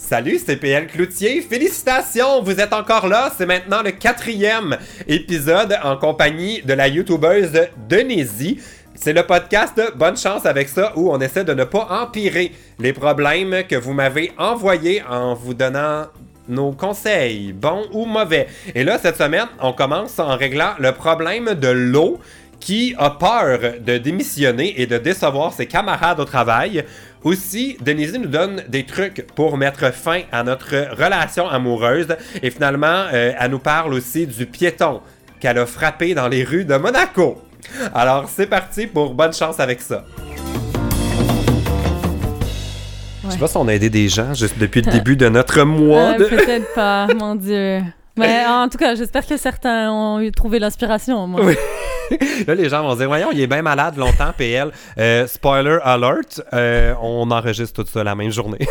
Salut, 0.00 0.38
c'est 0.38 0.56
PL 0.56 0.86
Cloutier. 0.86 1.42
Félicitations, 1.42 2.40
vous 2.40 2.60
êtes 2.60 2.72
encore 2.72 3.08
là. 3.08 3.32
C'est 3.36 3.46
maintenant 3.46 3.82
le 3.82 3.90
quatrième 3.90 4.78
épisode 5.08 5.76
en 5.82 5.96
compagnie 5.96 6.62
de 6.62 6.72
la 6.72 6.86
youtubeuse 6.86 7.66
Denise. 7.88 8.54
C'est 8.94 9.12
le 9.12 9.24
podcast 9.24 9.82
Bonne 9.96 10.16
chance 10.16 10.46
avec 10.46 10.68
ça 10.68 10.92
où 10.94 11.10
on 11.10 11.20
essaie 11.20 11.42
de 11.42 11.52
ne 11.52 11.64
pas 11.64 11.88
empirer 11.90 12.52
les 12.78 12.92
problèmes 12.92 13.64
que 13.68 13.74
vous 13.74 13.92
m'avez 13.92 14.30
envoyés 14.38 15.02
en 15.02 15.34
vous 15.34 15.52
donnant 15.52 16.06
nos 16.48 16.70
conseils, 16.70 17.52
bons 17.52 17.86
ou 17.92 18.04
mauvais. 18.06 18.46
Et 18.76 18.84
là, 18.84 18.98
cette 18.98 19.16
semaine, 19.16 19.48
on 19.60 19.72
commence 19.72 20.20
en 20.20 20.36
réglant 20.36 20.74
le 20.78 20.92
problème 20.92 21.54
de 21.54 21.68
l'eau 21.68 22.20
qui 22.60 22.94
a 22.98 23.10
peur 23.10 23.60
de 23.80 23.98
démissionner 23.98 24.80
et 24.80 24.86
de 24.86 24.98
décevoir 24.98 25.52
ses 25.52 25.66
camarades 25.66 26.20
au 26.20 26.24
travail. 26.24 26.84
Aussi, 27.24 27.76
Denise 27.80 28.14
nous 28.14 28.28
donne 28.28 28.62
des 28.68 28.84
trucs 28.86 29.26
pour 29.34 29.56
mettre 29.56 29.92
fin 29.92 30.22
à 30.30 30.44
notre 30.44 30.94
relation 30.96 31.48
amoureuse 31.48 32.16
et 32.42 32.50
finalement, 32.50 33.06
euh, 33.12 33.32
elle 33.38 33.50
nous 33.50 33.58
parle 33.58 33.92
aussi 33.92 34.26
du 34.26 34.46
piéton 34.46 35.00
qu'elle 35.40 35.58
a 35.58 35.66
frappé 35.66 36.14
dans 36.14 36.28
les 36.28 36.44
rues 36.44 36.64
de 36.64 36.76
Monaco. 36.76 37.42
Alors, 37.92 38.28
c'est 38.28 38.46
parti 38.46 38.86
pour 38.86 39.14
bonne 39.14 39.32
chance 39.32 39.58
avec 39.58 39.80
ça. 39.80 40.04
Je 43.24 43.32
sais 43.32 43.38
pas 43.38 43.48
si 43.48 43.56
on 43.56 43.66
a 43.66 43.74
aidé 43.74 43.90
des 43.90 44.08
gens 44.08 44.32
juste 44.32 44.58
depuis 44.58 44.80
le 44.82 44.92
début 44.92 45.16
de 45.16 45.28
notre 45.28 45.62
mois. 45.64 46.12
Euh, 46.14 46.18
de... 46.18 46.24
Peut-être 46.24 46.72
pas, 46.72 47.08
mon 47.18 47.34
Dieu. 47.34 47.80
Mais 48.18 48.46
en 48.46 48.68
tout 48.68 48.78
cas, 48.78 48.94
j'espère 48.94 49.26
que 49.26 49.36
certains 49.36 49.90
ont 49.90 50.20
eu 50.20 50.32
trouvé 50.32 50.58
l'inspiration. 50.58 51.26
moi. 51.26 51.40
Oui. 51.42 51.54
Là, 52.46 52.54
les 52.54 52.68
gens 52.68 52.82
vont 52.82 52.92
se 52.92 52.98
dire, 52.98 53.08
voyons, 53.08 53.30
il 53.32 53.40
est 53.40 53.46
bien 53.46 53.62
malade 53.62 53.96
longtemps, 53.96 54.32
PL. 54.36 54.70
Euh, 54.98 55.26
spoiler 55.26 55.78
alert, 55.82 56.42
euh, 56.52 56.94
on 57.02 57.30
enregistre 57.30 57.82
tout 57.82 57.90
ça 57.90 58.02
la 58.02 58.14
même 58.14 58.30
journée. 58.30 58.66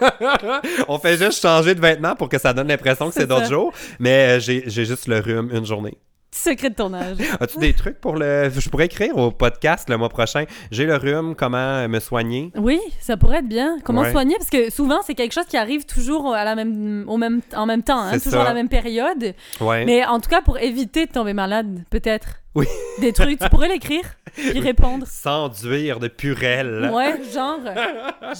on 0.88 0.98
fait 0.98 1.16
juste 1.16 1.42
changer 1.42 1.74
de 1.74 1.80
vêtements 1.80 2.14
pour 2.14 2.28
que 2.28 2.38
ça 2.38 2.52
donne 2.52 2.68
l'impression 2.68 3.08
que 3.08 3.14
c'est 3.14 3.26
d'autres 3.26 3.48
jours, 3.48 3.72
mais 3.98 4.36
euh, 4.36 4.40
j'ai 4.40 4.64
j'ai 4.66 4.84
juste 4.84 5.08
le 5.08 5.18
rhume 5.18 5.50
une 5.52 5.66
journée. 5.66 5.98
Secret 6.30 6.70
de 6.70 6.74
tournage. 6.74 7.16
As-tu 7.40 7.58
des 7.58 7.72
trucs 7.72 8.00
pour 8.00 8.16
le... 8.16 8.50
Je 8.54 8.68
pourrais 8.68 8.84
écrire 8.86 9.16
au 9.16 9.30
podcast 9.30 9.88
le 9.88 9.96
mois 9.96 10.10
prochain? 10.10 10.44
J'ai 10.70 10.84
le 10.84 10.96
rhume, 10.96 11.34
comment 11.34 11.88
me 11.88 11.98
soigner? 12.00 12.52
Oui, 12.56 12.78
ça 13.00 13.16
pourrait 13.16 13.38
être 13.38 13.48
bien. 13.48 13.78
Comment 13.82 14.02
Ouais. 14.02 14.12
soigner? 14.12 14.36
Parce 14.38 14.50
que 14.50 14.70
souvent, 14.70 15.00
c'est 15.04 15.14
quelque 15.14 15.32
chose 15.32 15.46
qui 15.46 15.56
arrive 15.56 15.86
toujours 15.86 16.34
à 16.34 16.44
la 16.44 16.54
même, 16.54 17.04
au 17.08 17.16
même, 17.16 17.40
en 17.56 17.64
même 17.66 17.82
temps, 17.82 17.98
hein, 18.00 18.12
toujours 18.18 18.32
ça. 18.32 18.42
à 18.42 18.48
la 18.48 18.54
même 18.54 18.68
période. 18.68 19.34
Ouais. 19.60 19.84
Mais 19.86 20.04
en 20.04 20.20
tout 20.20 20.28
cas, 20.28 20.42
pour 20.42 20.58
éviter 20.58 21.06
de 21.06 21.12
tomber 21.12 21.32
malade, 21.32 21.82
peut-être. 21.90 22.40
Oui. 22.58 22.66
Des 23.00 23.12
trucs, 23.12 23.38
tu 23.38 23.48
pourrais 23.48 23.68
l'écrire 23.68 24.02
puis 24.32 24.58
répondre. 24.60 25.06
S'enduire 25.06 26.00
de 26.00 26.08
purelle. 26.08 26.90
Ouais, 26.92 27.20
genre. 27.32 27.60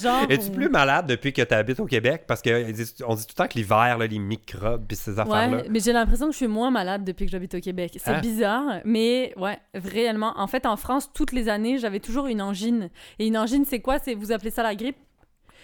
genre 0.01 0.27
Es-tu 0.29 0.51
plus 0.51 0.69
malade 0.69 1.07
depuis 1.07 1.33
que 1.33 1.43
tu 1.43 1.55
habites 1.55 1.79
au 1.81 1.87
Québec? 1.87 2.25
Parce 2.27 2.43
qu'on 2.43 2.51
dit, 2.71 2.85
tout 2.95 3.05
le 3.09 3.35
temps 3.35 3.47
que 3.47 3.55
l'hiver, 3.55 3.99
les 3.99 4.19
microbes 4.19 4.91
et 4.91 4.95
ces 4.95 5.19
affaires-là. 5.19 5.57
Ouais, 5.59 5.65
mais 5.71 5.81
j'ai 5.81 5.93
l'impression 5.93 6.27
que 6.27 6.33
je 6.33 6.39
suis 6.39 6.47
moins 6.49 6.71
malade 6.71 7.05
depuis 7.05 7.27
que 7.27 7.33
j'habite 7.33 7.55
au 7.55 7.61
Québec. 7.61 7.93
C'est 8.03 8.11
Hein? 8.11 8.21
bizarre, 8.21 8.81
mais 8.85 9.33
ouais, 9.37 9.59
réellement. 9.75 10.33
En 10.37 10.47
fait, 10.47 10.67
en 10.67 10.77
France, 10.77 11.11
toutes 11.15 11.33
les 11.33 11.49
années, 11.49 11.79
j'avais 11.79 12.01
toujours 12.01 12.27
une 12.27 12.43
angine. 12.43 12.91
Et 13.19 13.27
une 13.29 13.37
angine, 13.39 13.65
c'est 13.65 13.81
quoi? 13.81 13.99
C'est 13.99 14.15
vous 14.15 14.33
appelez 14.33 14.51
ça 14.51 14.63
la 14.63 14.75
grippe? 14.75 14.97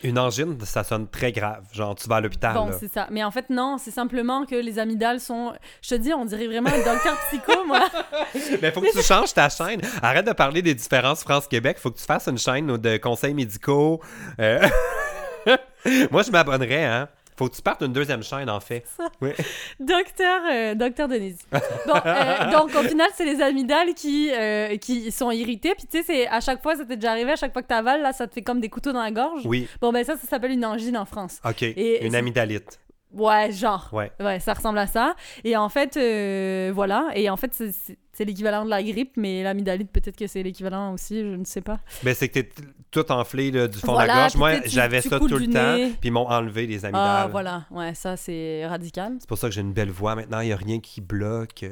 Une 0.04 0.18
angine, 0.18 0.56
ça 0.64 0.84
sonne 0.84 1.08
très 1.08 1.32
grave. 1.32 1.64
Genre, 1.72 1.94
tu 1.94 2.08
vas 2.08 2.16
à 2.16 2.20
l'hôpital. 2.20 2.54
Bon, 2.54 2.70
c'est 2.78 2.92
ça. 2.92 3.08
Mais 3.10 3.24
en 3.24 3.30
fait, 3.30 3.48
non, 3.48 3.78
c'est 3.78 3.90
simplement 3.90 4.44
que 4.44 4.54
les 4.54 4.78
amygdales 4.78 5.18
sont. 5.18 5.54
Je 5.82 5.88
te 5.88 5.94
dis, 5.94 6.12
on 6.12 6.26
dirait 6.26 6.46
vraiment 6.46 6.68
un 6.68 6.76
docteur 6.76 7.18
psycho, 7.28 7.64
moi. 7.66 7.88
Mais 8.62 8.70
faut 8.70 8.82
que 8.82 8.92
tu 8.92 9.02
changes 9.02 9.32
ta 9.32 9.48
chaîne. 9.48 9.80
Arrête 10.02 10.26
de 10.26 10.32
parler 10.32 10.60
des 10.60 10.74
différences 10.74 11.22
France-Québec. 11.22 11.78
Faut 11.78 11.90
que 11.90 11.98
tu 11.98 12.04
fasses 12.04 12.28
une 12.28 12.38
chaîne 12.38 12.76
de 12.76 12.96
conseils 12.98 13.34
médicaux. 13.34 14.00
Euh, 14.38 14.60
Moi, 16.10 16.22
je 16.22 16.30
m'abonnerais, 16.30 16.84
hein. 16.84 17.08
Faut 17.36 17.48
que 17.48 17.56
tu 17.56 17.62
partes 17.62 17.82
une 17.82 17.92
deuxième 17.92 18.22
chaîne, 18.22 18.48
en 18.48 18.60
fait. 18.60 18.84
Oui. 19.20 19.30
Docteur, 19.80 20.42
euh, 20.50 20.74
docteur 20.74 21.08
Denise. 21.08 21.38
Bon, 21.86 21.94
euh, 22.06 22.50
donc 22.50 22.74
au 22.74 22.82
final, 22.82 23.08
c'est 23.14 23.24
les 23.24 23.42
amygdales 23.42 23.94
qui, 23.94 24.30
euh, 24.32 24.76
qui 24.76 25.10
sont 25.10 25.30
irritées. 25.30 25.74
Puis 25.76 25.86
tu 25.90 25.98
sais, 25.98 26.04
c'est 26.06 26.26
à 26.28 26.40
chaque 26.40 26.62
fois, 26.62 26.76
ça 26.76 26.84
t'est 26.84 26.96
déjà 26.96 27.10
arrivé, 27.10 27.32
à 27.32 27.36
chaque 27.36 27.52
fois 27.52 27.62
que 27.62 27.68
t'avales, 27.68 28.02
là, 28.02 28.12
ça 28.12 28.26
te 28.26 28.34
fait 28.34 28.42
comme 28.42 28.60
des 28.60 28.68
couteaux 28.68 28.92
dans 28.92 29.02
la 29.02 29.10
gorge. 29.10 29.42
Oui. 29.44 29.68
Bon, 29.80 29.92
ben 29.92 30.04
ça, 30.04 30.16
ça 30.16 30.26
s'appelle 30.26 30.52
une 30.52 30.64
angine 30.64 30.96
en 30.96 31.04
France. 31.04 31.40
OK. 31.44 31.62
Et 31.62 32.06
une 32.06 32.14
amygdalite. 32.14 32.80
Ouais, 33.16 33.52
genre. 33.52 33.88
Ouais. 33.92 34.10
Ouais, 34.20 34.40
ça 34.40 34.52
ressemble 34.54 34.78
à 34.78 34.86
ça. 34.86 35.14
Et 35.44 35.56
en 35.56 35.68
fait, 35.68 35.96
euh, 35.96 36.70
voilà. 36.74 37.10
Et 37.14 37.30
en 37.30 37.36
fait, 37.36 37.52
c'est- 37.54 37.96
l'équivalent 38.24 38.64
de 38.64 38.70
la 38.70 38.82
grippe, 38.82 39.12
mais 39.16 39.42
l'amygdalite, 39.42 39.90
peut-être 39.90 40.16
que 40.16 40.26
c'est 40.26 40.42
l'équivalent 40.42 40.92
aussi, 40.92 41.20
je 41.20 41.26
ne 41.36 41.44
sais 41.44 41.60
pas. 41.60 41.78
Ben, 42.02 42.14
c'est 42.14 42.28
que 42.28 42.40
t'es 42.40 42.50
tout 42.90 43.10
enflé 43.10 43.50
là, 43.50 43.66
du 43.68 43.78
fond 43.78 43.94
de 43.94 43.98
la 43.98 44.06
gorge. 44.14 44.36
Moi, 44.36 44.52
j'avais 44.66 45.00
ça 45.00 45.18
tout 45.18 45.26
le 45.28 45.46
temps. 45.48 45.76
Puis 46.00 46.08
ils 46.08 46.12
m'ont 46.12 46.28
enlevé 46.28 46.66
les 46.66 46.84
amygdales. 46.84 47.22
Ah, 47.24 47.28
voilà. 47.30 47.64
Ouais, 47.70 47.94
ça, 47.94 48.16
c'est 48.16 48.66
radical. 48.66 49.16
C'est 49.18 49.28
pour 49.28 49.38
ça 49.38 49.48
que 49.48 49.54
j'ai 49.54 49.60
une 49.62 49.72
belle 49.72 49.90
voix. 49.90 50.14
Maintenant, 50.14 50.40
il 50.40 50.46
n'y 50.46 50.52
a 50.52 50.56
rien 50.56 50.78
qui 50.80 51.00
bloque. 51.00 51.64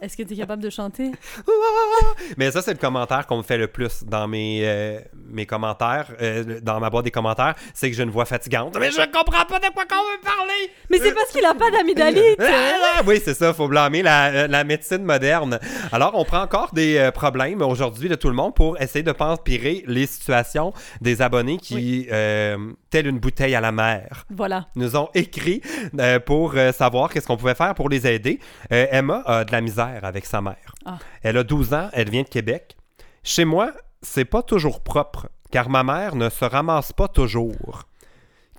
Est-ce 0.00 0.16
que 0.16 0.22
tu 0.22 0.34
es 0.34 0.36
capable 0.36 0.62
de 0.62 0.70
chanter? 0.70 1.10
Mais 2.36 2.50
ça, 2.50 2.62
c'est 2.62 2.72
le 2.72 2.78
commentaire 2.78 3.26
qu'on 3.26 3.38
me 3.38 3.42
fait 3.42 3.58
le 3.58 3.66
plus 3.66 4.04
dans 4.04 4.28
mes, 4.28 4.60
euh, 4.62 5.00
mes 5.28 5.44
commentaires, 5.46 6.06
euh, 6.20 6.60
dans 6.62 6.78
ma 6.80 6.88
boîte 6.90 7.04
des 7.04 7.10
commentaires, 7.10 7.54
c'est 7.74 7.90
que 7.90 7.96
j'ai 7.96 8.02
une 8.04 8.10
voix 8.10 8.24
fatigante. 8.24 8.76
Mais 8.78 8.90
je 8.90 9.00
comprends 9.10 9.44
pas 9.44 9.58
de 9.58 9.72
quoi 9.72 9.84
qu'on 9.86 9.96
veut 9.96 10.20
parler! 10.22 10.70
Mais 10.90 10.98
c'est 10.98 11.12
parce 11.12 11.30
qu'il 11.30 11.44
a 11.44 11.54
pas 11.54 11.70
d'amygdalite! 11.70 12.40
Ah, 12.40 13.02
oui, 13.06 13.20
c'est 13.24 13.34
ça, 13.34 13.52
faut 13.52 13.68
blâmer 13.68 14.02
la, 14.02 14.26
euh, 14.28 14.46
la 14.48 14.64
médecine 14.64 15.02
moderne. 15.02 15.58
Alors, 15.92 16.12
on 16.14 16.24
prend 16.24 16.42
encore 16.42 16.72
des 16.72 16.96
euh, 16.96 17.10
problèmes 17.10 17.62
aujourd'hui 17.62 18.08
de 18.08 18.14
tout 18.14 18.28
le 18.28 18.34
monde 18.34 18.54
pour 18.54 18.80
essayer 18.80 19.02
de 19.02 19.12
empirer 19.18 19.82
les 19.86 20.06
situations 20.06 20.72
des 21.00 21.22
abonnés 21.22 21.58
qui, 21.58 22.06
euh, 22.12 22.56
telle 22.90 23.06
une 23.08 23.18
bouteille 23.18 23.54
à 23.54 23.60
la 23.60 23.72
mer, 23.72 24.24
Voilà. 24.30 24.68
nous 24.76 24.96
ont 24.96 25.08
écrit 25.14 25.60
euh, 25.98 26.20
pour 26.20 26.52
euh, 26.56 26.72
savoir 26.72 27.10
qu'est-ce 27.10 27.26
qu'on 27.26 27.36
pouvait 27.36 27.54
faire 27.56 27.74
pour 27.74 27.88
les 27.88 28.06
aider. 28.06 28.38
Euh, 28.72 28.86
Emma 28.92 29.22
a 29.26 29.44
de 29.44 29.50
la 29.52 29.60
misère 29.60 29.87
avec 30.02 30.26
sa 30.26 30.40
mère. 30.40 30.74
Ah. 30.84 30.98
Elle 31.22 31.36
a 31.36 31.44
12 31.44 31.74
ans, 31.74 31.88
elle 31.92 32.10
vient 32.10 32.22
de 32.22 32.28
Québec. 32.28 32.76
Chez 33.22 33.44
moi, 33.44 33.72
c'est 34.02 34.24
pas 34.24 34.42
toujours 34.42 34.82
propre, 34.82 35.28
car 35.50 35.68
ma 35.68 35.82
mère 35.82 36.14
ne 36.14 36.28
se 36.28 36.44
ramasse 36.44 36.92
pas 36.92 37.08
toujours. 37.08 37.82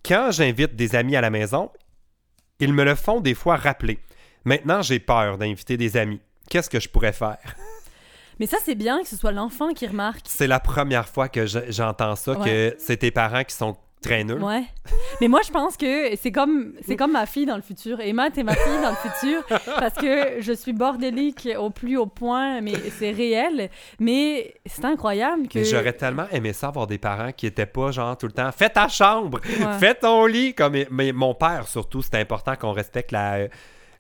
Quand 0.06 0.32
j'invite 0.32 0.76
des 0.76 0.96
amis 0.96 1.16
à 1.16 1.22
la 1.22 1.30
maison, 1.30 1.72
ils 2.60 2.74
me 2.74 2.84
le 2.84 2.96
font 2.96 3.20
des 3.22 3.34
fois 3.36 3.56
rappeler. 3.56 4.00
Maintenant, 4.46 4.82
j'ai 4.82 5.00
peur 5.00 5.38
d'inviter 5.38 5.78
des 5.78 5.98
amis. 5.98 6.22
Qu'est-ce 6.50 6.70
que 6.70 6.80
je 6.80 6.90
pourrais 6.90 7.14
faire? 7.14 7.38
Mais 8.40 8.46
ça, 8.46 8.58
c'est 8.64 8.76
bien 8.76 9.02
que 9.02 9.08
ce 9.08 9.18
soit 9.18 9.34
l'enfant 9.34 9.74
qui 9.74 9.86
remarque. 9.86 10.22
C'est 10.26 10.48
la 10.48 10.62
première 10.62 11.08
fois 11.10 11.28
que 11.28 11.46
je- 11.46 11.70
j'entends 11.72 12.16
ça, 12.16 12.36
que 12.38 12.74
c'est 12.80 12.98
tes 12.98 13.12
parents 13.12 13.44
qui 13.44 13.54
sont 13.54 13.76
traîneux. 14.02 14.42
Ouais. 14.42 14.64
Mais 15.22 15.28
moi, 15.28 15.42
je 15.46 15.52
pense 15.52 15.76
que 15.78 16.16
c'est 16.16 16.32
comme, 16.32 16.74
c'est 16.88 16.96
comme 16.96 17.12
ma 17.12 17.26
fille 17.26 17.46
dans 17.46 17.56
le 17.58 17.62
futur. 17.62 18.00
Emma, 18.00 18.32
t'es 18.32 18.44
ma 18.44 18.54
fille 18.56 18.82
dans 18.82 18.92
le 18.92 18.96
futur 18.96 19.44
parce 19.80 19.96
que 19.96 20.40
je 20.42 20.54
suis 20.54 20.74
bordélique 20.74 21.48
au 21.58 21.70
plus 21.70 21.98
haut 21.98 22.06
point, 22.06 22.62
mais 22.62 22.74
c'est 22.98 23.12
réel. 23.12 23.70
Mais 24.00 24.54
c'est 24.66 24.86
incroyable 24.86 25.48
que. 25.48 25.64
J'aurais 25.64 25.94
tellement 25.94 26.28
aimé 26.32 26.54
ça 26.54 26.68
avoir 26.68 26.88
des 26.88 26.98
parents 26.98 27.32
qui 27.32 27.46
étaient 27.48 27.66
pas 27.66 27.92
genre 27.92 28.18
tout 28.18 28.28
le 28.28 28.32
temps 28.34 28.52
fais 28.52 28.70
ta 28.70 28.88
chambre, 28.88 29.40
Ouais. 29.46 29.80
fais 29.80 29.96
ton 29.96 30.26
lit 30.26 30.54
comme 30.54 30.76
mais 30.92 31.12
mon 31.12 31.34
père 31.34 31.68
surtout 31.68 32.02
c'était 32.02 32.20
important 32.20 32.56
qu'on 32.56 32.72
respecte 32.72 33.12
la 33.12 33.48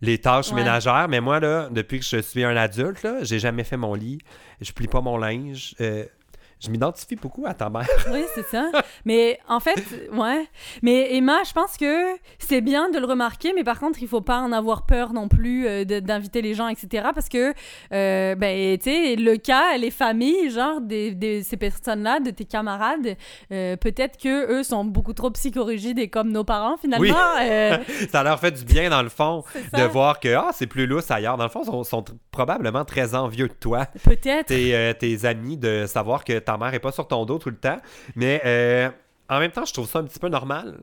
les 0.01 0.17
tâches 0.17 0.49
Ouais. 0.49 0.55
ménagères 0.55 1.07
mais 1.09 1.19
moi 1.19 1.39
là 1.39 1.67
depuis 1.71 1.99
que 1.99 2.05
je 2.05 2.17
suis 2.21 2.43
un 2.43 2.55
adulte 2.55 3.03
là, 3.03 3.17
j'ai 3.23 3.39
jamais 3.39 3.63
fait 3.65 3.75
mon 3.77 3.93
lit, 3.95 4.19
je 4.61 4.71
plie 4.71 4.87
pas 4.87 5.01
mon 5.01 5.17
linge, 5.17 5.75
euh, 5.81 6.05
je 6.59 6.69
m'identifie 6.69 7.15
beaucoup 7.15 7.45
à 7.45 7.53
ta 7.53 7.69
mère. 7.69 7.87
Oui, 8.11 8.23
c'est 8.35 8.45
ça. 8.47 8.69
Mais 9.05 9.39
en 9.47 9.59
fait, 9.59 9.81
ouais. 10.13 10.47
Mais 10.81 11.15
Emma, 11.15 11.43
je 11.47 11.53
pense 11.53 11.77
que 11.77 12.15
c'est 12.39 12.61
bien 12.61 12.89
de 12.89 12.97
le 12.99 13.05
remarquer, 13.05 13.53
mais 13.55 13.63
par 13.63 13.79
contre, 13.79 14.01
il 14.01 14.07
faut 14.07 14.21
pas 14.21 14.39
en 14.39 14.51
avoir 14.51 14.85
peur 14.85 15.13
non 15.13 15.27
plus 15.27 15.67
euh, 15.67 15.85
de- 15.85 15.99
d'inviter 15.99 16.41
les 16.41 16.53
gens, 16.55 16.67
etc. 16.67 17.09
Parce 17.13 17.29
que, 17.29 17.53
euh, 17.93 18.35
ben, 18.35 18.77
tu 18.77 18.85
sais, 18.89 19.15
le 19.15 19.37
cas, 19.37 19.77
les 19.77 19.91
familles, 19.91 20.49
genre, 20.49 20.81
des- 20.81 21.43
ces 21.43 21.57
personnes-là, 21.57 22.19
de 22.19 22.31
tes 22.31 22.45
camarades, 22.45 23.15
euh, 23.51 23.75
peut-être 23.77 24.17
que 24.17 24.51
eux 24.59 24.63
sont 24.63 24.83
beaucoup 24.85 25.13
trop 25.13 25.29
psychorigides 25.31 25.99
et 25.99 26.07
comme 26.09 26.31
nos 26.31 26.43
parents, 26.43 26.77
finalement. 26.77 27.05
Oui. 27.39 28.07
ça 28.11 28.23
leur 28.23 28.39
fait 28.39 28.51
du 28.51 28.65
bien 28.65 28.89
dans 28.89 29.03
le 29.03 29.09
fond 29.09 29.43
de 29.73 29.83
voir 29.83 30.19
que 30.19 30.33
ah, 30.33 30.49
c'est 30.53 30.67
plus 30.67 30.87
lousse 30.87 31.11
ailleurs. 31.11 31.37
Dans 31.37 31.43
le 31.45 31.49
fond, 31.49 31.61
ils 31.63 31.67
sont, 31.67 31.83
sont 31.83 32.05
probablement 32.31 32.85
très 32.85 33.15
envieux 33.15 33.47
de 33.47 33.53
toi. 33.53 33.85
Peut-être. 34.03 34.47
tes, 34.47 34.93
tes 34.99 35.25
amis 35.25 35.57
de 35.57 35.85
savoir 35.87 36.23
que 36.23 36.39
ta 36.49 36.57
mère 36.57 36.73
est 36.73 36.79
pas 36.79 36.91
sur 36.91 37.07
ton 37.07 37.25
dos 37.25 37.37
tout 37.37 37.51
le 37.51 37.57
temps. 37.57 37.77
Mais 38.15 38.41
euh, 38.43 38.89
en 39.29 39.39
même 39.39 39.51
temps, 39.51 39.65
je 39.65 39.73
trouve 39.73 39.87
ça 39.87 39.99
un 39.99 40.03
petit 40.03 40.17
peu 40.17 40.29
normal 40.29 40.79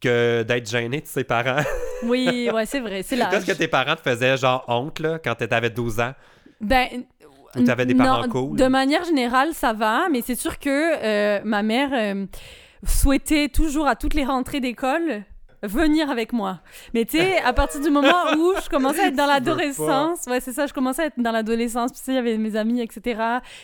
que 0.00 0.42
d'être 0.42 0.70
gêné 0.70 1.02
de 1.02 1.06
ses 1.06 1.24
parents. 1.24 1.62
Oui, 2.02 2.50
ouais, 2.52 2.66
c'est 2.66 2.80
vrai. 2.80 3.02
C'est 3.02 3.16
l'âge. 3.16 3.30
Qu'est-ce 3.30 3.46
que 3.46 3.56
tes 3.56 3.68
parents 3.68 3.96
te 3.96 4.02
faisaient 4.02 4.36
genre 4.36 4.64
honte 4.68 5.00
là, 5.00 5.18
quand 5.18 5.34
t'avais 5.34 5.70
12 5.70 6.00
ans? 6.00 6.12
Ben, 6.60 6.88
Ou 7.56 7.62
t'avais 7.62 7.86
des 7.86 7.94
parents 7.94 8.24
non, 8.24 8.28
cool? 8.28 8.58
De 8.58 8.66
manière 8.66 9.02
générale, 9.04 9.54
ça 9.54 9.72
va, 9.72 10.10
mais 10.10 10.20
c'est 10.20 10.34
sûr 10.34 10.58
que 10.58 10.68
euh, 10.68 11.40
ma 11.42 11.62
mère 11.62 11.88
euh, 11.94 12.26
souhaitait 12.84 13.48
toujours 13.48 13.86
à 13.86 13.96
toutes 13.96 14.12
les 14.12 14.26
rentrées 14.26 14.60
d'école 14.60 15.24
venir 15.62 16.10
avec 16.10 16.32
moi. 16.32 16.60
Mais 16.94 17.04
tu 17.04 17.18
sais, 17.18 17.38
à 17.38 17.52
partir 17.52 17.80
du 17.80 17.90
moment 17.90 18.32
où 18.36 18.52
je 18.62 18.68
commençais 18.68 19.00
à 19.00 19.06
être 19.08 19.16
dans 19.16 19.26
l'adolescence, 19.32 20.26
ouais, 20.26 20.40
c'est 20.40 20.52
ça, 20.52 20.66
je 20.66 20.72
commençais 20.72 21.02
à 21.02 21.06
être 21.06 21.18
dans 21.18 21.32
l'adolescence, 21.32 21.92
puis 21.92 22.00
tu 22.00 22.06
sais, 22.06 22.12
il 22.12 22.16
y 22.16 22.18
avait 22.18 22.38
mes 22.38 22.56
amis, 22.56 22.80
etc. 22.80 23.20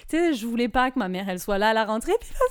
Tu 0.08 0.16
sais, 0.16 0.34
je 0.34 0.46
voulais 0.46 0.68
pas 0.68 0.90
que 0.90 0.98
ma 0.98 1.08
mère, 1.08 1.28
elle 1.28 1.40
soit 1.40 1.58
là 1.58 1.70
à 1.70 1.72
la 1.72 1.84
rentrée, 1.84 2.14
puis 2.20 2.30
là, 2.30 2.46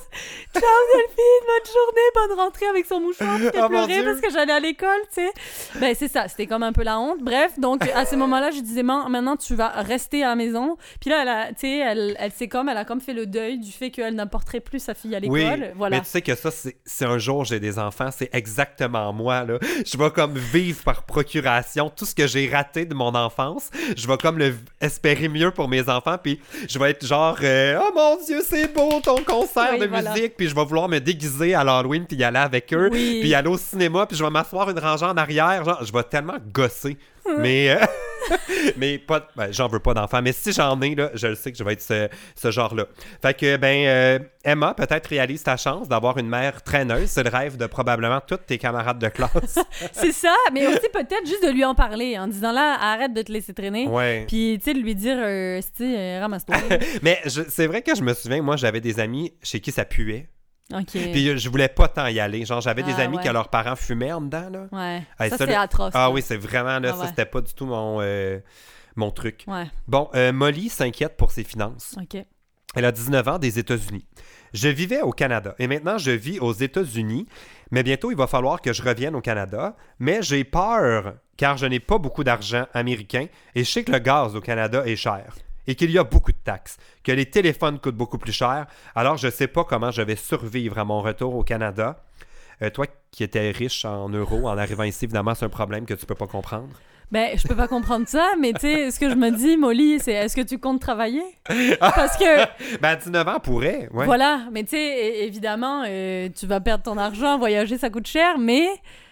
ciao 0.60 0.62
Delphine, 0.94 1.46
bonne 1.46 1.72
journée, 1.72 2.28
bonne 2.28 2.38
rentrée 2.38 2.66
avec 2.66 2.86
son 2.86 3.00
mouchoir, 3.00 3.36
puis 3.36 3.46
elle 3.46 3.60
Oh 3.64 3.68
pleurait 3.68 4.02
parce 4.02 4.20
que 4.20 4.30
j'allais 4.30 4.52
à 4.52 4.60
l'école, 4.60 5.00
tu 5.12 5.22
sais. 5.22 5.30
Ben, 5.78 5.94
c'est 5.94 6.08
ça, 6.08 6.28
c'était 6.28 6.46
comme 6.46 6.62
un 6.62 6.72
peu 6.72 6.82
la 6.82 6.98
honte. 6.98 7.20
Bref, 7.20 7.58
donc, 7.58 7.82
à 7.94 8.04
ce 8.04 8.16
moment-là, 8.16 8.50
je 8.50 8.60
disais, 8.60 8.82
maintenant, 8.82 9.36
tu 9.36 9.54
vas 9.54 9.68
rester 9.68 10.24
à 10.24 10.28
la 10.28 10.36
maison. 10.36 10.76
Puis 11.00 11.10
là, 11.10 11.48
tu 11.48 11.54
sais, 11.58 11.78
elle, 11.78 12.16
elle 12.18 12.32
s'est 12.32 12.48
comme, 12.48 12.68
elle 12.68 12.76
a 12.76 12.84
comme 12.84 13.00
fait 13.00 13.14
le 13.14 13.26
deuil 13.26 13.58
du 13.58 13.70
fait 13.70 13.90
qu'elle 13.90 14.14
n'apporterait 14.14 14.60
plus 14.60 14.80
sa 14.80 14.94
fille 14.94 15.14
à 15.14 15.20
l'école. 15.20 15.36
Oui, 15.38 15.66
voilà. 15.76 15.96
mais 15.96 16.02
tu 16.02 16.08
sais 16.08 16.22
que 16.22 16.34
ça, 16.34 16.50
c'est 16.50 16.76
c'est 16.84 17.04
un 17.04 17.18
jour 17.18 17.44
j'ai 17.44 17.60
des 17.60 17.78
enfants, 17.78 18.10
c'est 18.10 18.30
exactement 18.32 19.12
moi, 19.12 19.31
là. 19.44 19.58
Je 19.84 19.96
vais 19.96 20.10
comme 20.10 20.36
vivre 20.38 20.82
par 20.84 21.02
procuration 21.04 21.90
tout 21.90 22.04
ce 22.04 22.14
que 22.14 22.26
j'ai 22.26 22.48
raté 22.48 22.84
de 22.84 22.94
mon 22.94 23.14
enfance. 23.14 23.70
Je 23.96 24.06
vais 24.06 24.16
comme 24.18 24.38
le 24.38 24.54
espérer 24.80 25.28
mieux 25.28 25.50
pour 25.50 25.68
mes 25.68 25.88
enfants, 25.88 26.16
puis 26.22 26.40
je 26.68 26.78
vais 26.78 26.90
être 26.90 27.06
genre 27.06 27.36
euh, 27.42 27.78
Oh 27.82 27.90
mon 27.94 28.18
Dieu, 28.24 28.40
c'est 28.46 28.72
beau 28.72 29.00
ton 29.02 29.16
concert 29.24 29.70
Oui, 29.72 29.78
de 29.80 29.86
voilà. 29.86 30.12
musique», 30.12 30.34
puis 30.36 30.48
je 30.48 30.54
vais 30.54 30.64
vouloir 30.64 30.88
me 30.88 30.98
déguiser 30.98 31.54
à 31.54 31.64
l'Halloween 31.64 32.06
puis 32.06 32.16
y 32.16 32.24
aller 32.24 32.38
avec 32.38 32.72
eux, 32.72 32.88
Oui. 32.92 33.18
puis 33.20 33.34
aller 33.34 33.48
au 33.48 33.58
cinéma, 33.58 34.06
puis 34.06 34.16
je 34.16 34.24
vais 34.24 34.30
m'asseoir 34.30 34.68
une 34.70 34.78
rangée 34.78 35.06
en 35.06 35.16
arrière, 35.16 35.64
genre, 35.64 35.84
je 35.84 35.92
vais 35.92 36.02
tellement 36.04 36.36
gosser. 36.52 36.96
Mais 37.38 37.70
euh, 37.70 37.86
mais 38.76 38.98
pas 38.98 39.28
ben, 39.36 39.52
j'en 39.52 39.68
veux 39.68 39.80
pas 39.80 39.94
d'enfants 39.94 40.22
mais 40.22 40.32
si 40.32 40.52
j'en 40.52 40.80
ai 40.80 40.94
là 40.94 41.10
je 41.14 41.26
le 41.28 41.34
sais 41.34 41.50
que 41.52 41.58
je 41.58 41.64
vais 41.64 41.72
être 41.74 41.82
ce, 41.82 42.08
ce 42.36 42.50
genre 42.50 42.74
là 42.74 42.86
fait 43.20 43.34
que 43.34 43.56
ben 43.56 43.86
euh, 43.86 44.18
Emma 44.44 44.74
peut-être 44.74 45.06
réalise 45.08 45.42
ta 45.42 45.56
chance 45.56 45.88
d'avoir 45.88 46.18
une 46.18 46.28
mère 46.28 46.62
traîneuse 46.62 47.08
c'est 47.10 47.22
le 47.22 47.30
rêve 47.30 47.56
de 47.56 47.66
probablement 47.66 48.20
tous 48.26 48.36
tes 48.38 48.58
camarades 48.58 48.98
de 48.98 49.08
classe. 49.08 49.58
C'est 49.92 50.12
ça, 50.12 50.34
mais 50.52 50.66
aussi 50.66 50.88
peut-être 50.92 51.26
juste 51.26 51.44
de 51.44 51.50
lui 51.50 51.64
en 51.64 51.74
parler 51.74 52.18
en 52.18 52.26
disant 52.26 52.52
là, 52.52 52.76
arrête 52.80 53.12
de 53.14 53.22
te 53.22 53.30
laisser 53.32 53.54
traîner. 53.54 53.86
ouais. 53.86 54.24
Puis, 54.26 54.58
tu 54.58 54.64
sais, 54.64 54.74
de 54.74 54.80
lui 54.80 54.94
dire, 54.94 55.16
euh, 55.18 55.60
euh, 55.80 56.18
ramasse-toi. 56.20 56.56
mais 57.02 57.18
je- 57.26 57.42
c'est 57.48 57.66
vrai 57.66 57.82
que 57.82 57.94
je 57.94 58.02
me 58.02 58.14
souviens 58.14 58.42
moi 58.42 58.56
j'avais 58.56 58.80
des 58.80 58.98
amis 59.00 59.32
chez 59.42 59.60
qui 59.60 59.70
ça 59.72 59.84
puait 59.84 60.28
ok. 60.72 60.86
puis 60.90 61.28
euh, 61.28 61.36
je 61.36 61.48
voulais 61.48 61.68
pas 61.68 61.88
tant 61.88 62.06
y 62.06 62.20
aller 62.20 62.44
genre 62.44 62.60
j'avais 62.60 62.82
des 62.82 62.94
Ah, 62.98 63.02
amis 63.02 63.16
ouais. 63.16 63.24
que 63.24 63.28
leurs 63.28 63.48
parents 63.48 63.76
fumaient 63.76 64.12
en 64.12 64.20
dedans 64.20 64.48
là 64.50 64.66
Ouais. 64.72 65.02
Hey, 65.18 65.30
ça, 65.30 65.38
ça, 65.38 65.46
c'est 65.46 65.54
atroce. 65.54 65.92
ah 65.94 65.98
là. 66.06 66.10
oui 66.10 66.22
c'est 66.24 66.36
vraiment 66.36 66.78
là 66.78 66.90
Ah, 66.92 66.96
ça 66.96 67.00
ouais. 67.02 67.06
c'était 67.08 67.26
pas 67.26 67.40
du 67.40 67.52
tout 67.54 67.66
mon 67.66 67.98
euh, 68.00 68.38
mon 68.96 69.10
truc 69.10 69.44
Ouais, 69.46 69.66
bon 69.88 70.08
euh, 70.14 70.32
Molly 70.32 70.68
s'inquiète 70.68 71.16
pour 71.16 71.30
ses 71.32 71.44
finances 71.44 71.94
ok. 72.00 72.24
Elle 72.74 72.86
a 72.86 72.92
19 72.92 73.28
ans 73.28 73.38
des 73.38 73.58
États-Unis. 73.58 74.06
Je 74.54 74.68
vivais 74.68 75.02
au 75.02 75.10
Canada 75.10 75.54
et 75.58 75.66
maintenant 75.66 75.98
je 75.98 76.10
vis 76.10 76.38
aux 76.38 76.54
États-Unis, 76.54 77.26
mais 77.70 77.82
bientôt 77.82 78.10
il 78.10 78.16
va 78.16 78.26
falloir 78.26 78.62
que 78.62 78.72
je 78.72 78.82
revienne 78.82 79.14
au 79.14 79.20
Canada. 79.20 79.76
Mais 79.98 80.22
j'ai 80.22 80.42
peur 80.44 81.16
car 81.36 81.58
je 81.58 81.66
n'ai 81.66 81.80
pas 81.80 81.98
beaucoup 81.98 82.24
d'argent 82.24 82.64
américain 82.72 83.26
et 83.54 83.64
je 83.64 83.70
sais 83.70 83.84
que 83.84 83.92
le 83.92 83.98
gaz 83.98 84.34
au 84.36 84.40
Canada 84.40 84.86
est 84.86 84.96
cher 84.96 85.34
et 85.66 85.74
qu'il 85.74 85.90
y 85.90 85.98
a 85.98 86.04
beaucoup 86.04 86.32
de 86.32 86.38
taxes, 86.44 86.76
que 87.04 87.12
les 87.12 87.26
téléphones 87.26 87.78
coûtent 87.78 87.96
beaucoup 87.96 88.18
plus 88.18 88.32
cher. 88.32 88.66
Alors 88.94 89.16
je 89.16 89.26
ne 89.26 89.32
sais 89.32 89.46
pas 89.48 89.64
comment 89.64 89.90
je 89.90 90.02
vais 90.02 90.16
survivre 90.16 90.78
à 90.78 90.84
mon 90.84 91.02
retour 91.02 91.34
au 91.34 91.44
Canada. 91.44 92.02
Euh, 92.62 92.70
toi 92.70 92.86
qui 93.10 93.24
étais 93.24 93.50
riche 93.50 93.84
en 93.84 94.08
euros 94.08 94.48
en 94.48 94.56
arrivant 94.56 94.84
ici, 94.84 95.04
évidemment, 95.04 95.34
c'est 95.34 95.44
un 95.44 95.50
problème 95.50 95.84
que 95.84 95.94
tu 95.94 96.06
peux 96.06 96.14
pas 96.14 96.26
comprendre. 96.26 96.68
Ben, 97.10 97.36
je 97.36 97.46
peux 97.46 97.54
pas 97.54 97.68
comprendre 97.68 98.08
ça, 98.08 98.30
mais 98.40 98.54
tu 98.54 98.60
sais, 98.60 98.90
ce 98.90 98.98
que 98.98 99.10
je 99.10 99.14
me 99.14 99.30
dis, 99.30 99.58
Molly, 99.58 100.00
c'est 100.00 100.12
est-ce 100.12 100.34
que 100.34 100.40
tu 100.40 100.58
comptes 100.58 100.80
travailler? 100.80 101.22
Parce 101.78 102.16
que, 102.16 102.78
Ben, 102.80 102.88
à 102.88 102.96
19 102.96 103.28
ans, 103.28 103.38
pourrait, 103.38 103.88
ouais. 103.92 104.06
voilà, 104.06 104.46
mais 104.50 104.64
tu 104.64 104.70
sais, 104.70 105.24
évidemment, 105.26 105.84
euh, 105.86 106.30
tu 106.34 106.46
vas 106.46 106.60
perdre 106.60 106.84
ton 106.84 106.96
argent, 106.96 107.36
voyager, 107.36 107.76
ça 107.76 107.90
coûte 107.90 108.06
cher, 108.06 108.38
mais, 108.38 108.66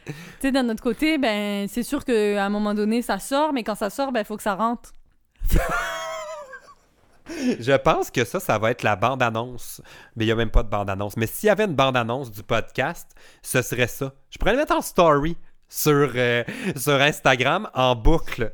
tu 0.07 0.13
sais, 0.41 0.51
d'un 0.51 0.67
autre 0.71 0.83
côté, 0.83 1.19
ben, 1.19 1.69
c'est 1.69 1.83
sûr 1.83 2.03
qu'à 2.07 2.43
un 2.43 2.49
moment 2.49 2.73
donné, 2.73 3.03
ça 3.03 3.19
sort, 3.19 3.53
mais 3.53 3.65
quand 3.65 3.75
ça 3.75 3.91
sort, 3.91 4.13
ben, 4.13 4.21
il 4.21 4.27
faut 4.27 4.39
que 4.39 4.43
ça 4.43 4.55
rentre. 4.55 4.93
Je 7.61 7.77
pense 7.77 8.11
que 8.11 8.25
ça, 8.25 8.41
ça 8.41 8.59
va 8.59 8.71
être 8.71 8.83
la 8.83 8.97
bande-annonce. 8.97 9.81
Mais 10.17 10.25
il 10.25 10.27
n'y 10.29 10.33
a 10.33 10.37
même 10.37 10.51
pas 10.51 10.63
de 10.63 10.69
bande-annonce. 10.69 11.17
Mais 11.17 11.27
s'il 11.27 11.47
y 11.47 11.51
avait 11.51 11.65
une 11.65 11.75
bande-annonce 11.75 12.31
du 12.31 12.43
podcast, 12.43 13.11
ce 13.43 13.63
serait 13.63 13.87
ça. 13.87 14.13
Je 14.31 14.39
pourrais 14.39 14.53
le 14.53 14.59
mettre 14.59 14.75
en 14.75 14.81
story 14.83 15.37
sur, 15.69 16.11
euh, 16.15 16.43
sur 16.77 16.95
Instagram 17.01 17.69
en 17.75 17.95
boucle. 17.95 18.53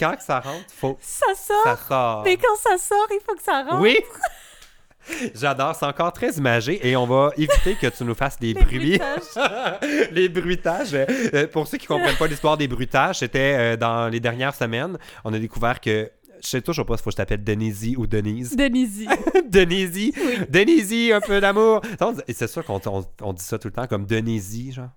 Quand 0.00 0.16
ça 0.18 0.40
rentre, 0.40 0.64
faut 0.76 0.98
Ça 1.00 1.26
sort, 1.36 1.62
ça 1.64 1.76
sort. 1.88 2.22
mais 2.24 2.36
quand 2.36 2.56
ça 2.56 2.76
sort, 2.78 3.06
il 3.10 3.20
faut 3.26 3.36
que 3.36 3.42
ça 3.42 3.62
rentre. 3.62 3.80
Oui! 3.80 3.98
J'adore, 5.34 5.76
c'est 5.76 5.84
encore 5.84 6.12
très 6.14 6.30
imagé 6.32 6.80
et 6.88 6.96
on 6.96 7.06
va 7.06 7.30
éviter 7.36 7.74
que 7.74 7.88
tu 7.88 8.04
nous 8.04 8.14
fasses 8.14 8.38
des 8.38 8.54
Les 8.54 8.64
bruits. 8.64 8.98
bruitages. 8.98 10.08
les 10.10 10.28
bruitages. 10.30 10.94
Euh, 10.94 11.46
pour 11.46 11.68
ceux 11.68 11.76
qui 11.76 11.86
comprennent 11.86 12.16
pas 12.16 12.26
l'histoire 12.26 12.56
des 12.56 12.66
bruitages, 12.68 13.18
c'était 13.18 13.54
euh, 13.58 13.76
dans 13.76 14.08
les 14.08 14.18
dernières 14.18 14.54
semaines. 14.54 14.96
On 15.24 15.32
a 15.34 15.38
découvert 15.38 15.78
que. 15.80 16.10
Je 16.44 16.48
sais 16.50 16.60
toujours 16.62 16.84
pas 16.84 16.96
faut 16.98 17.04
que 17.04 17.12
je 17.12 17.16
t'appelle 17.16 17.42
Denise 17.42 17.94
ou 17.96 18.06
Denise. 18.06 18.54
Denise. 18.54 19.06
Denise. 19.50 20.12
Denise, 20.50 21.12
un 21.12 21.20
peu 21.20 21.40
d'amour. 21.40 21.80
C'est 22.28 22.46
sûr 22.46 22.64
qu'on 22.64 22.80
on- 22.86 23.04
on 23.22 23.32
dit 23.32 23.42
ça 23.42 23.58
tout 23.58 23.68
le 23.68 23.72
temps 23.72 23.86
comme 23.86 24.04
Denise, 24.04 24.72
genre. 24.72 24.90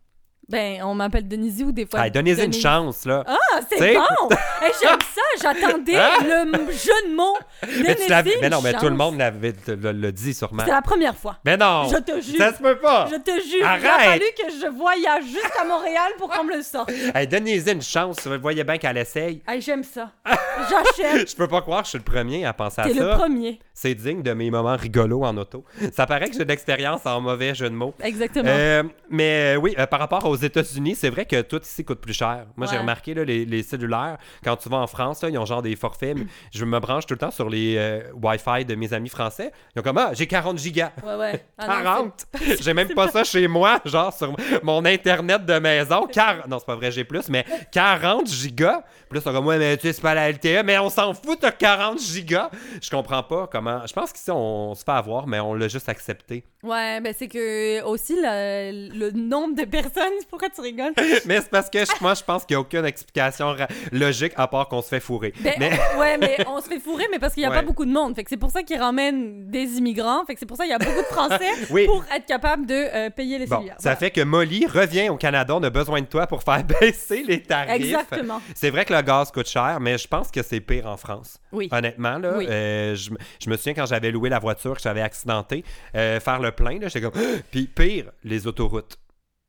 Ben, 0.50 0.82
on 0.84 0.96
m'appelle 0.96 1.28
Denise 1.28 1.62
ou 1.62 1.74
des 1.74 1.86
fois. 1.86 2.06
Hey, 2.06 2.12
Donnez-y 2.12 2.46
une 2.46 2.54
chance, 2.54 3.04
là. 3.06 3.22
Ah, 3.28 3.60
c'est 3.70 3.94
bon! 3.96 4.30
Hey, 4.62 4.72
J'aime 4.82 4.98
ça, 5.02 5.22
j'attendais 5.42 5.98
Hein? 5.98 6.10
le 6.24 6.72
jeu 6.72 7.10
de 7.10 7.14
mots. 7.16 7.36
mais 7.84 7.96
tu 7.96 8.40
mais 8.42 8.50
non, 8.50 8.62
mais 8.62 8.72
tout 8.74 8.86
le 8.86 8.96
monde 8.96 9.18
l'avait 9.18 9.54
le, 9.68 10.12
dit 10.12 10.34
sûrement. 10.34 10.64
C'est 10.66 10.72
la 10.72 10.82
première 10.82 11.18
fois. 11.18 11.36
Mais 11.44 11.58
non! 11.58 11.90
Je 11.90 11.98
te 11.98 12.22
jure. 12.22 12.38
Ça 12.38 12.54
se 12.54 12.62
peut 12.62 12.78
pas! 12.80 13.08
Je 13.12 13.18
te 13.18 13.32
jure, 13.32 13.58
il 13.60 13.64
a 13.64 13.72
Arrête! 13.72 14.10
fallu 14.10 14.26
que 14.38 14.50
je 14.62 14.68
voyage 14.68 15.26
jusqu'à 15.26 15.66
Montréal 15.66 16.14
pour 16.18 16.30
qu'on 16.30 16.46
me 16.46 16.56
le 16.56 16.64
sorte. 16.64 16.92
Hey, 17.14 17.28
Donnez-y 17.28 17.70
une 17.72 17.82
chance. 17.82 18.26
Vous 18.26 18.40
voyez 18.40 18.64
bien 18.64 18.78
qu'elle 18.78 18.98
essaye. 18.98 19.42
Hey, 19.48 19.60
j'aime 19.62 19.84
ça. 19.84 20.12
J'achète. 20.70 21.30
Je 21.30 21.36
peux 21.36 21.48
pas 21.48 21.62
croire 21.62 21.82
que 21.82 21.86
je 21.88 21.90
suis 21.92 21.98
le 22.00 22.04
premier 22.06 22.46
à 22.46 22.54
penser 22.54 22.80
à 22.82 22.86
T'es 22.86 22.94
le 22.94 23.02
ça. 23.10 23.16
premier. 23.18 23.60
C'est 23.79 23.94
digne 23.94 24.24
de 24.24 24.33
mes 24.33 24.50
moments 24.50 24.75
rigolos 24.75 25.24
en 25.24 25.38
auto. 25.38 25.63
Ça 25.94 26.07
paraît 26.07 26.29
que 26.29 26.33
j'ai 26.35 26.44
de 26.45 26.50
l'expérience 26.50 27.06
en 27.06 27.21
mauvais 27.21 27.53
jeu 27.53 27.69
de 27.69 27.75
mots. 27.75 27.94
Exactement. 28.01 28.50
Euh, 28.50 28.81
mais 29.07 29.56
euh, 29.56 29.59
oui, 29.59 29.75
euh, 29.77 29.85
par 29.85 30.00
rapport 30.00 30.25
aux 30.25 30.35
États-Unis, 30.35 30.95
c'est 30.95 31.12
vrai 31.12 31.25
que 31.25 31.41
tout 31.41 31.62
ici 31.62 31.85
coûte 31.85 32.00
plus 32.01 32.13
cher. 32.15 32.47
Moi, 32.56 32.65
j'ai 32.65 32.79
remarqué 32.79 33.13
là, 33.13 33.24
les, 33.24 33.45
les 33.45 33.62
cellulaires, 33.62 34.18
quand 34.44 34.56
tu 34.56 34.68
vas 34.68 34.77
en 34.77 34.88
France, 34.88 35.21
là, 35.21 35.29
ils 35.29 35.38
ont 35.38 35.45
genre 35.45 35.62
des 35.62 35.75
forfaits. 35.75 36.18
mais 36.18 36.25
Je 36.51 36.65
me 36.65 36.79
branche 36.79 37.06
tout 37.06 37.13
le 37.13 37.19
temps 37.19 37.29
sur 37.29 37.51
les 37.51 37.75
euh, 37.77 38.01
Wi-Fi 38.19 38.65
de 38.65 38.74
mes 38.74 38.94
amis 38.94 39.09
français. 39.09 39.51
Ils 39.75 39.79
ont 39.79 39.83
comme 39.83 40.00
Ah, 40.00 40.09
j'ai 40.13 40.25
40 40.25 40.57
gigas. 40.57 40.91
Ouais, 41.06 41.13
ouais. 41.15 41.45
Ah 41.59 41.68
non, 41.68 41.83
40! 41.83 42.25
J'ai 42.59 42.74
même 42.74 42.95
pas 42.95 43.09
ça 43.09 43.24
chez 43.24 43.47
moi, 43.47 43.79
genre 43.85 44.12
sur 44.12 44.35
mon 44.63 44.85
internet 44.85 45.45
de 45.45 45.59
maison. 45.59 46.07
Quar- 46.12 46.47
Non, 46.47 46.57
c'est 46.57 46.65
pas 46.65 46.75
vrai, 46.75 46.89
j'ai 46.89 47.03
plus, 47.03 47.29
mais 47.29 47.45
40 47.71 48.27
gigas. 48.27 48.81
Puis 49.07 49.19
là, 49.19 49.21
c'est 49.24 49.31
comme, 49.31 49.45
ouais, 49.45 49.59
mais 49.59 49.77
tu 49.77 49.85
sais, 49.85 49.94
c'est 49.94 50.01
pas 50.01 50.15
la 50.15 50.31
LTE, 50.31 50.63
mais 50.65 50.79
on 50.79 50.89
s'en 50.89 51.13
fout, 51.13 51.38
t'as 51.39 51.51
40 51.51 52.01
gigas. 52.01 52.50
Je 52.81 52.89
comprends 52.89 53.21
pas 53.21 53.47
comment. 53.51 53.67
Je 53.86 53.94
pense 53.94 54.12
qu'ici, 54.14 54.31
on 54.31 54.74
se 54.75 54.84
fait 54.84 54.92
avoir, 54.92 55.28
mais 55.28 55.40
on 55.40 55.54
l'a 55.54 55.68
juste 55.68 55.90
accepté. 55.90 56.44
Ouais, 56.64 57.00
ben 57.02 57.14
c'est 57.18 57.28
que 57.28 57.84
aussi 57.84 58.16
le, 58.16 58.90
le 58.98 59.12
nombre 59.12 59.56
de 59.56 59.64
personnes. 59.66 60.12
Pourquoi 60.30 60.50
tu 60.50 60.62
rigoles? 60.62 60.94
Mais 61.25 61.42
c'est 61.42 61.50
parce 61.50 61.69
que 61.69 61.80
je- 61.80 61.92
moi, 62.02 62.14
je 62.14 62.24
pense 62.24 62.46
qu'il 62.46 62.56
n'y 62.56 62.58
a 62.58 62.62
aucune 62.62 62.86
explication 62.86 63.56
logique 63.91 64.34
à 64.36 64.48
part 64.48 64.68
qu'on 64.68 64.82
se 64.82 64.89
fait 64.89 65.00
fourrer. 65.00 65.34
Ben, 65.41 65.53
Mais 65.60 65.72
Ouais, 65.98 66.18
mais 66.22 66.38
on 66.48 66.60
se 66.62 66.68
fait 66.68 66.80
fourrer, 66.80 67.06
mais 67.12 67.20
parce 67.20 67.34
qu'il 67.34 67.41
n'y 67.41 67.48
a 67.48 67.50
Ouais. 67.51 67.58
pas 67.58 67.62
beaucoup 67.62 67.86
de 67.86 67.91
monde. 67.91 68.15
Fait 68.15 68.24
que 68.24 68.30
c'est 68.30 68.38
pour 68.38 68.51
ça 68.51 68.63
qu'ils 68.63 68.80
ramènent 68.80 69.50
des 69.50 69.77
immigrants. 69.77 70.25
Fait 70.25 70.34
que 70.34 70.39
c'est 70.39 70.46
pour 70.46 70.58
ça 70.58 70.63
qu'il 70.63 70.72
y 70.72 70.75
a 70.75 70.80
beaucoup 70.80 71.00
de 71.01 71.06
Français 71.13 71.51
Oui. 71.70 71.86
pour 71.86 72.03
être 72.13 72.25
capable 72.25 72.65
de 72.65 72.74
euh, 72.74 73.10
payer 73.10 73.38
les 73.39 73.46
bon, 73.46 73.58
cellulaires. 73.58 73.75
ça 73.77 73.84
Voilà. 73.89 73.96
fait 73.98 74.12
que 74.12 74.22
Molly 74.22 74.65
revient 74.65 75.10
au 75.10 75.15
Canada. 75.18 75.56
On 75.56 75.63
a 75.63 75.70
besoin 75.70 76.01
de 76.01 76.06
toi 76.08 76.27
pour 76.27 76.44
faire 76.44 76.63
baisser 76.63 77.24
les 77.24 77.41
tarifs. 77.41 77.75
Exactement. 77.75 78.41
C'est 78.56 78.70
vrai 78.70 78.86
que 78.86 78.94
le 78.94 79.01
gaz 79.01 79.32
coûte 79.32 79.48
cher, 79.48 79.77
mais 79.80 79.98
je 79.98 80.08
pense 80.08 80.32
que 80.32 80.41
c'est 80.44 80.60
pire 80.60 80.86
en 80.88 80.98
France. 80.98 81.38
Oui. 81.51 81.70
Honnêtement, 81.72 82.18
là, 82.18 82.34
Oui. 82.38 82.48
euh, 82.50 82.96
je, 82.96 83.12
je 83.44 83.50
me 83.50 83.57
souviens 83.58 83.74
quand 83.74 83.86
j'avais 83.86 84.12
loué 84.12 84.30
la 84.30 84.40
voiture, 84.40 84.76
que 84.76 84.82
j'avais 84.82 85.02
accidenté, 85.02 85.64
euh, 85.96 86.20
faire 86.20 86.40
le 86.40 86.52
plein, 86.52 86.80
là, 86.80 86.88
j'étais 86.88 87.02
comme. 87.02 87.22
Puis 87.52 87.68
pire, 87.68 88.12
les 88.24 88.48
autoroutes. 88.48 88.98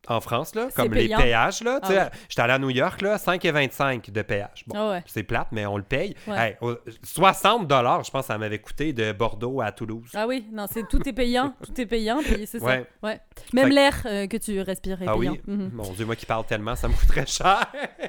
En 0.09 0.21
France, 0.21 0.55
là, 0.55 0.69
comme 0.75 0.93
les 0.95 1.07
payant. 1.07 1.19
péages, 1.19 1.63
là, 1.63 1.81
Ah 1.83 2.11
j'étais 2.29 2.41
allé 2.43 2.53
à 2.55 2.59
New 2.59 2.71
York, 2.71 3.03
là, 3.03 3.17
5,25 3.19 4.11
de 4.11 4.23
péage. 4.23 4.65
Bon, 4.67 4.75
Ah 4.79 4.91
ouais. 4.91 5.03
c'est 5.07 5.23
plate, 5.23 5.49
mais 5.53 5.67
on 5.67 5.77
le 5.77 5.83
paye. 5.83 6.15
Ouais. 6.27 6.37
Hey, 6.39 6.57
au- 6.61 6.77
60 7.03 7.67
dollars, 7.69 8.05
je 8.05 8.11
pense 8.11 8.23
que 8.23 8.27
ça 8.33 8.39
m'avait 8.39 8.59
coûté 8.59 8.93
de 8.93 9.13
Bordeaux 9.13 9.61
à 9.61 9.73
Toulouse. 9.73 10.11
Ah 10.15 10.27
oui, 10.27 10.47
non, 10.53 10.67
c'est 10.73 10.87
tout 10.89 11.07
est 11.09 11.13
payant, 11.13 11.55
tout 11.65 11.79
est 11.81 11.87
payant, 11.87 12.19
puis 12.23 12.47
c'est 12.47 12.59
ça. 12.59 12.79
Ouais. 13.03 13.21
Même 13.53 13.69
l'air 13.69 13.95
euh, 14.07 14.27
que 14.27 14.37
tu 14.37 14.61
respires 14.61 15.03
est 15.03 15.07
Ah 15.09 15.15
payant. 15.19 15.33
oui? 15.33 15.41
Mhm. 15.47 15.71
Mon 15.75 15.93
Dieu, 15.93 16.05
moi 16.07 16.17
qui 16.17 16.27
parle 16.27 16.45
tellement, 16.47 16.75
ça 16.77 16.89
me 16.89 16.95
coûterait 16.95 17.27
cher. 17.27 17.67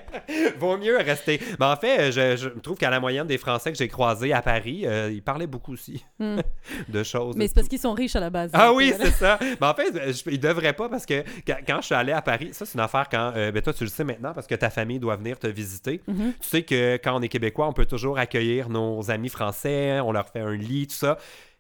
Vaut 0.60 0.78
mieux 0.78 0.98
rester. 0.98 1.40
Mais 1.60 1.66
en 1.66 1.76
fait, 1.76 2.12
je, 2.12 2.36
je 2.36 2.50
trouve 2.50 2.78
qu'à 2.78 2.90
la 2.90 3.00
moyenne 3.00 3.28
des 3.28 3.38
Français 3.38 3.72
que 3.72 3.78
j'ai 3.78 3.88
croisés 3.88 4.34
à 4.34 4.42
Paris, 4.42 4.84
euh, 4.86 5.12
ils 5.12 5.22
parlaient 5.24 5.48
beaucoup 5.48 5.74
aussi 5.74 6.04
Mm. 6.20 6.40
de 6.90 7.04
choses. 7.04 7.36
Mais 7.36 7.48
c'est 7.48 7.54
parce 7.56 7.68
qu'ils 7.68 7.80
sont 7.80 7.94
riches 7.94 8.16
à 8.16 8.20
la 8.20 8.30
base. 8.30 8.52
Ah 8.54 8.74
oui, 8.74 8.94
c'est 9.00 9.12
ça. 9.12 9.40
Mais 9.42 9.68
en 9.68 9.74
fait, 9.74 10.12
je, 10.12 10.30
ils 10.30 10.40
devraient 10.40 10.74
pas 10.74 10.90
parce 10.90 11.06
que 11.06 11.24
quand, 11.48 11.58
quand 11.66 11.82
je 11.82 11.88
suis 11.94 11.96
allé 11.96 12.12
à 12.12 12.22
Paris, 12.22 12.50
ça 12.54 12.66
c'est 12.66 12.76
une 12.76 12.80
affaire 12.80 13.08
quand. 13.10 13.34
euh, 13.36 13.52
ben 13.52 13.62
toi, 13.62 13.74
tu 13.74 13.84
le 13.84 13.90
sais 13.90 14.04
maintenant 14.04 14.34
parce 14.34 14.48
que 14.48 14.56
ta 14.56 14.70
famille 14.70 15.00
doit 15.00 15.16
venir 15.16 15.38
te 15.40 15.48
visiter. 15.48 16.02
Mhm. 16.08 16.34
Tu 16.40 16.48
sais 16.48 16.64
que 16.64 16.96
quand 17.04 17.16
on 17.18 17.22
est 17.22 17.28
québécois, 17.30 17.68
on 17.68 17.74
peut 17.74 17.86
toujours 17.86 18.18
accueillir 18.18 18.70
nos 18.70 19.10
amis 19.12 19.30
français, 19.30 20.00
on 20.00 20.12
leur 20.12 20.28
fait 20.30 20.40
un 20.40 20.56
lit, 20.56 20.88
tout 20.88 20.96
ça. 20.96 21.18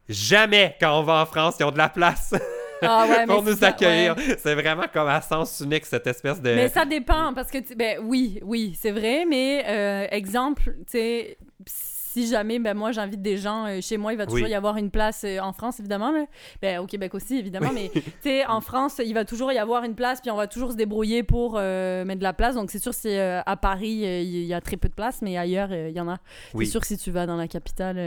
Jamais 0.07 0.75
quand 0.79 0.99
on 0.99 1.03
va 1.03 1.21
en 1.21 1.25
France, 1.25 1.55
ils 1.59 1.63
ont 1.63 1.71
de 1.71 1.77
la 1.77 1.89
place. 1.89 2.33
Ah 2.81 3.05
ouais, 3.07 3.25
pour 3.27 3.43
nous 3.43 3.63
accueillir. 3.63 4.15
ouais. 4.17 4.37
C'est 4.39 4.55
vraiment 4.55 4.85
comme 4.91 5.07
à 5.07 5.21
sens 5.21 5.59
unique, 5.63 5.85
cette 5.85 6.07
espèce 6.07 6.41
de... 6.41 6.55
Mais 6.55 6.69
ça 6.69 6.85
dépend, 6.85 7.33
parce 7.33 7.51
que, 7.51 7.57
ben 7.75 7.99
oui, 8.01 8.39
oui, 8.43 8.77
c'est 8.79 8.91
vrai, 8.91 9.25
mais 9.29 9.63
euh, 9.67 10.07
exemple, 10.11 10.63
tu 10.89 10.97
sais, 10.97 11.37
si 12.11 12.27
jamais, 12.27 12.57
ben 12.57 12.75
moi, 12.75 12.91
j'invite 12.91 13.21
des 13.21 13.37
gens 13.37 13.67
euh, 13.67 13.81
chez 13.81 13.97
moi, 13.97 14.13
il 14.13 14.17
va 14.17 14.25
toujours 14.25 14.45
Oui. 14.45 14.49
y 14.49 14.55
avoir 14.55 14.77
une 14.77 14.89
place 14.89 15.23
euh, 15.25 15.37
en 15.39 15.53
France, 15.53 15.79
évidemment, 15.79 16.11
là. 16.11 16.25
Ben, 16.61 16.79
au 16.79 16.87
Québec 16.87 17.13
aussi, 17.13 17.37
évidemment, 17.37 17.69
mais 17.71 17.91
tu 17.93 18.01
sais, 18.21 18.45
en 18.47 18.61
France, 18.61 18.99
il 19.05 19.13
va 19.13 19.25
toujours 19.25 19.51
y 19.51 19.59
avoir 19.59 19.83
une 19.83 19.93
place, 19.93 20.19
puis 20.19 20.31
on 20.31 20.35
va 20.35 20.47
toujours 20.47 20.71
se 20.71 20.75
débrouiller 20.75 21.21
pour 21.21 21.55
euh, 21.57 22.03
mettre 22.05 22.19
de 22.19 22.23
la 22.23 22.33
place. 22.33 22.55
Donc, 22.55 22.71
c'est 22.71 22.79
sûr, 22.81 22.93
euh, 23.05 23.41
à 23.45 23.55
Paris, 23.57 24.01
il 24.23 24.45
y 24.45 24.53
a 24.55 24.59
très 24.61 24.75
peu 24.77 24.89
de 24.89 24.93
place, 24.95 25.21
mais 25.21 25.37
ailleurs, 25.37 25.71
il 25.71 25.95
y 25.95 25.99
en 25.99 26.09
a. 26.09 26.17
Oui. 26.55 26.65
C'est 26.65 26.71
sûr, 26.71 26.83
si 26.83 26.97
tu 26.97 27.11
vas 27.11 27.27
dans 27.27 27.37
la 27.37 27.47
capitale. 27.47 27.97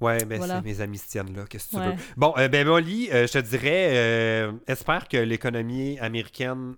Ouais, 0.00 0.18
mais 0.26 0.38
Voilà. 0.38 0.56
c'est 0.56 0.64
mes 0.64 0.80
amis 0.80 0.98
se 0.98 1.08
tiennent 1.08 1.34
là, 1.36 1.44
qu'est-ce 1.48 1.68
que 1.68 1.76
tu 1.76 1.82
veux? 1.82 1.94
Bon, 2.16 2.34
ben 2.36 2.66
Molly, 2.66 3.06
je 3.12 3.32
te 3.32 3.38
dirais, 3.38 4.50
espère 4.66 5.06
que 5.08 5.16
l'économie 5.18 5.98
américaine 6.00 6.74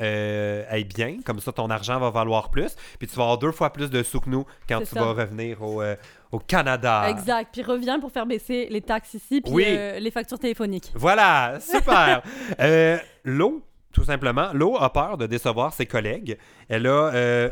euh, 0.00 0.64
aille 0.68 0.84
bien, 0.84 1.18
comme 1.24 1.40
ça 1.40 1.52
ton 1.52 1.68
argent 1.70 1.98
va 2.00 2.10
valoir 2.10 2.50
plus, 2.50 2.74
puis 2.98 3.06
tu 3.08 3.16
vas 3.16 3.22
avoir 3.24 3.38
deux 3.38 3.52
fois 3.52 3.70
plus 3.72 3.90
de 3.90 4.02
sous 4.02 4.20
que 4.20 4.30
nous 4.30 4.44
quand 4.68 4.80
tu 4.80 4.86
ça. 4.86 5.00
vas 5.00 5.12
revenir 5.12 5.62
au, 5.62 5.82
euh, 5.82 5.96
au 6.32 6.38
Canada. 6.38 7.08
Exact. 7.08 7.50
Puis 7.52 7.62
reviens 7.62 7.98
pour 8.00 8.10
faire 8.12 8.26
baisser 8.26 8.66
les 8.70 8.80
taxes 8.82 9.14
ici, 9.14 9.40
puis 9.40 9.52
Oui. 9.52 9.64
euh, 9.66 9.98
les 9.98 10.10
factures 10.10 10.38
téléphoniques. 10.38 10.90
Voilà, 10.94 11.58
super. 11.60 12.22
euh, 12.60 12.98
L'eau, 13.24 13.62
tout 13.92 14.04
simplement, 14.04 14.48
l'eau 14.54 14.76
a 14.78 14.92
peur 14.92 15.16
de 15.18 15.26
décevoir 15.26 15.72
ses 15.72 15.86
collègues. 15.86 16.38
Elle 16.68 16.86
a... 16.86 17.50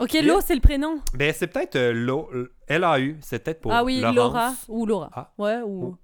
Ok. 0.00 0.14
Lo, 0.22 0.40
c'est 0.40 0.54
le 0.54 0.60
prénom. 0.60 1.00
ben, 1.14 1.32
c'est 1.36 1.46
peut-être 1.48 1.76
euh, 1.76 1.92
l'eau... 1.92 2.28
L-A-U, 2.66 3.18
c'est 3.20 3.44
peut-être 3.44 3.60
pour 3.60 3.72
ah 3.72 3.84
oui, 3.84 4.00
Laurence 4.00 4.14
Laura 4.16 4.52
ou 4.68 4.86
Laura. 4.86 5.10
Ah. 5.14 5.30
Ouais, 5.36 5.58
ou, 5.64 5.94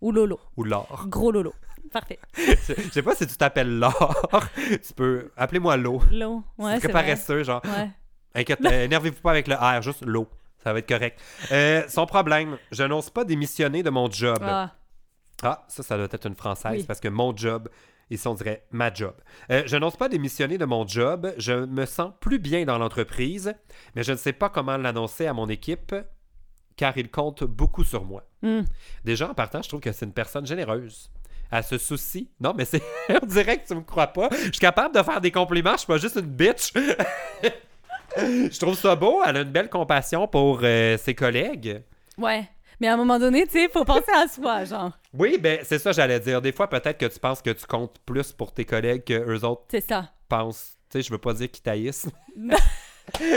ou 0.00 0.10
Lolo. 0.12 0.40
ou 0.56 0.64
Laure. 0.64 1.04
Gros 1.08 1.30
Lolo. 1.30 1.52
Parfait. 1.92 2.18
Je 2.36 2.74
je 2.76 2.90
sais 2.90 3.02
pas 3.02 3.14
si 3.14 3.26
tu 3.26 3.36
t'appelles 3.36 3.78
Laure. 3.78 4.28
tu 4.54 4.92
peux... 4.94 5.30
Appelez-moi 5.36 5.76
l'eau. 5.76 6.00
Lo. 6.10 6.42
Ouais, 6.58 6.74
c'est 6.74 6.88
très 6.88 6.92
paresseux, 6.92 7.42
genre... 7.42 7.62
Ouais. 7.64 7.90
Inquiète, 8.34 8.60
énervez-vous 8.64 9.20
pas 9.20 9.30
avec 9.30 9.48
le 9.48 9.54
R, 9.54 9.80
juste 9.82 10.04
l'eau. 10.04 10.28
Ça 10.62 10.72
va 10.72 10.80
être 10.80 10.88
correct. 10.88 11.20
Euh, 11.52 11.84
son 11.88 12.06
problème, 12.06 12.58
je 12.72 12.82
n'ose 12.82 13.08
pas 13.08 13.24
démissionner 13.24 13.82
de 13.82 13.90
mon 13.90 14.10
job. 14.10 14.38
Ah, 14.42 14.74
Ah, 15.42 15.64
ça, 15.68 15.82
ça 15.82 15.96
doit 15.96 16.08
être 16.10 16.26
une 16.26 16.34
française 16.34 16.80
Oui. 16.80 16.84
parce 16.84 17.00
que 17.00 17.08
mon 17.08 17.34
job, 17.36 17.68
ici 18.10 18.26
on 18.28 18.34
dirait 18.34 18.66
ma 18.72 18.92
job. 18.92 19.14
Euh, 19.50 19.62
je 19.66 19.76
n'ose 19.76 19.96
pas 19.96 20.08
démissionner 20.08 20.58
de 20.58 20.64
mon 20.64 20.86
job. 20.86 21.32
Je 21.38 21.52
me 21.66 21.86
sens 21.86 22.12
plus 22.20 22.38
bien 22.38 22.64
dans 22.64 22.78
l'entreprise, 22.78 23.54
mais 23.94 24.02
je 24.02 24.12
ne 24.12 24.16
sais 24.16 24.32
pas 24.32 24.48
comment 24.50 24.76
l'annoncer 24.76 25.26
à 25.26 25.32
mon 25.32 25.48
équipe 25.48 25.94
car 26.76 26.96
il 26.98 27.10
compte 27.10 27.42
beaucoup 27.44 27.84
sur 27.84 28.04
moi. 28.04 28.24
hmm. 28.42 28.62
Déjà, 29.04 29.30
en 29.30 29.34
partant, 29.34 29.62
je 29.62 29.68
trouve 29.68 29.80
que 29.80 29.92
c'est 29.92 30.04
une 30.04 30.12
personne 30.12 30.46
généreuse. 30.46 31.10
Elle 31.50 31.64
se 31.64 31.78
soucie. 31.78 32.30
Non, 32.40 32.52
mais 32.56 32.64
c'est. 32.64 32.82
On 33.22 33.26
dirait 33.26 33.58
que 33.58 33.66
tu 33.66 33.74
me 33.74 33.80
crois 33.82 34.08
pas. 34.08 34.28
Je 34.32 34.42
suis 34.42 34.50
capable 34.52 34.94
de 34.94 35.02
faire 35.02 35.20
des 35.20 35.30
compliments, 35.30 35.72
je 35.72 35.78
suis 35.78 35.86
pas 35.86 35.98
juste 35.98 36.16
une 36.16 36.22
bitch. 36.26 36.72
je 38.16 38.58
trouve 38.58 38.76
ça 38.76 38.96
beau. 38.96 39.22
Elle 39.24 39.36
a 39.36 39.40
une 39.40 39.50
belle 39.50 39.68
compassion 39.68 40.26
pour 40.26 40.60
euh, 40.62 40.96
ses 40.98 41.14
collègues. 41.14 41.82
Ouais. 42.18 42.48
Mais 42.80 42.88
à 42.88 42.94
un 42.94 42.96
moment 42.98 43.18
donné, 43.18 43.46
tu 43.46 43.52
sais, 43.52 43.68
faut 43.68 43.84
penser 43.84 44.12
à 44.14 44.28
soi, 44.28 44.64
genre. 44.64 44.92
Oui, 45.14 45.38
ben 45.38 45.60
c'est 45.62 45.78
ça, 45.78 45.92
j'allais 45.92 46.20
dire. 46.20 46.42
Des 46.42 46.52
fois, 46.52 46.68
peut-être 46.68 46.98
que 46.98 47.06
tu 47.06 47.18
penses 47.18 47.40
que 47.40 47.50
tu 47.50 47.64
comptes 47.64 47.96
plus 48.04 48.32
pour 48.32 48.52
tes 48.52 48.64
collègues 48.66 49.04
que 49.04 49.14
eux 49.14 49.44
autres 49.44 49.62
C'est 49.70 49.86
ça. 49.86 50.10
pensent. 50.28 50.76
Tu 50.90 50.98
sais, 50.98 51.02
je 51.06 51.10
veux 51.10 51.18
pas 51.18 51.32
dire 51.32 51.50
qu'ils 51.50 51.62
taillissent. 51.62 52.06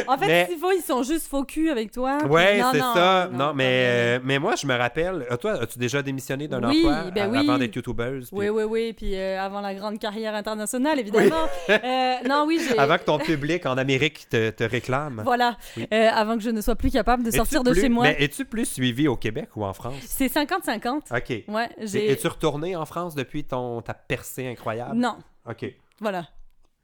En 0.08 0.18
fait, 0.18 0.28
Mais- 0.28 0.46
s'il 0.48 0.58
faut, 0.58 0.72
ils 0.72 0.82
sont 0.82 1.04
juste 1.04 1.28
faux 1.28 1.44
cul 1.44 1.70
avec 1.70 1.92
toi. 1.92 2.18
puis- 2.20 2.30
Ouais, 2.30 2.62
c'est 2.72 2.80
ça. 2.80 3.30
non, 3.32 3.54
mais, 3.54 3.66
euh, 3.88 4.20
mais 4.24 4.40
moi, 4.40 4.56
je 4.56 4.66
me 4.68 4.76
rappelle. 4.76 5.26
euh, 5.32 5.38
Toi, 5.38 5.62
as-tu 5.62 5.80
déjà 5.80 6.02
démissionné 6.02 6.48
d'un 6.48 6.62
Oui, 6.68 6.80
emploi 6.86 7.12
ben 7.12 7.24
a- 7.24 7.30
oui. 7.30 7.38
avant 7.40 7.58
d'être 7.58 7.76
youtubeuse? 7.76 8.30
puis 8.30 8.38
Oui, 8.40 8.50
oui, 8.50 8.64
oui. 8.64 8.94
Puis 8.94 9.16
euh, 9.16 9.40
avant 9.42 9.62
la 9.62 9.74
grande 9.76 10.00
carrière 10.00 10.36
internationale, 10.36 11.00
évidemment. 11.00 11.36
Euh, 11.70 12.14
non, 12.28 12.46
oui, 12.48 12.60
j'ai. 12.68 12.78
Avant 12.78 12.98
que 12.98 13.04
ton 13.04 13.18
public 13.20 13.66
en 13.66 13.78
Amérique 13.78 14.28
te, 14.30 14.50
te 14.50 14.64
réclame. 14.64 15.22
Voilà. 15.24 15.58
Avant 15.92 16.36
que 16.38 16.44
je 16.44 16.50
ne 16.50 16.62
sois 16.62 16.76
plus 16.76 16.92
capable 16.92 17.24
de 17.24 17.32
sortir 17.32 17.64
de 17.64 17.72
plus- 17.72 17.82
chez 17.82 17.90
moi. 17.90 18.04
Mais 18.06 18.18
es-tu 18.20 18.46
plus 18.46 18.66
suivi 18.66 19.08
au 19.08 19.16
Québec 19.16 19.50
ou 19.56 19.64
en 19.66 19.74
France? 19.74 19.96
C'est 20.06 20.28
50-50. 20.30 21.12
OK. 21.16 21.44
Ouais. 21.48 21.70
Es-tu 21.80 22.28
retourné 22.28 22.76
en 22.76 22.86
France 22.86 23.16
depuis 23.16 23.44
ton, 23.44 23.82
ta 23.82 23.94
percée 23.94 24.48
incroyable? 24.48 24.96
Non, 24.96 25.16
OK. 25.50 25.66
voilà. 26.02 26.26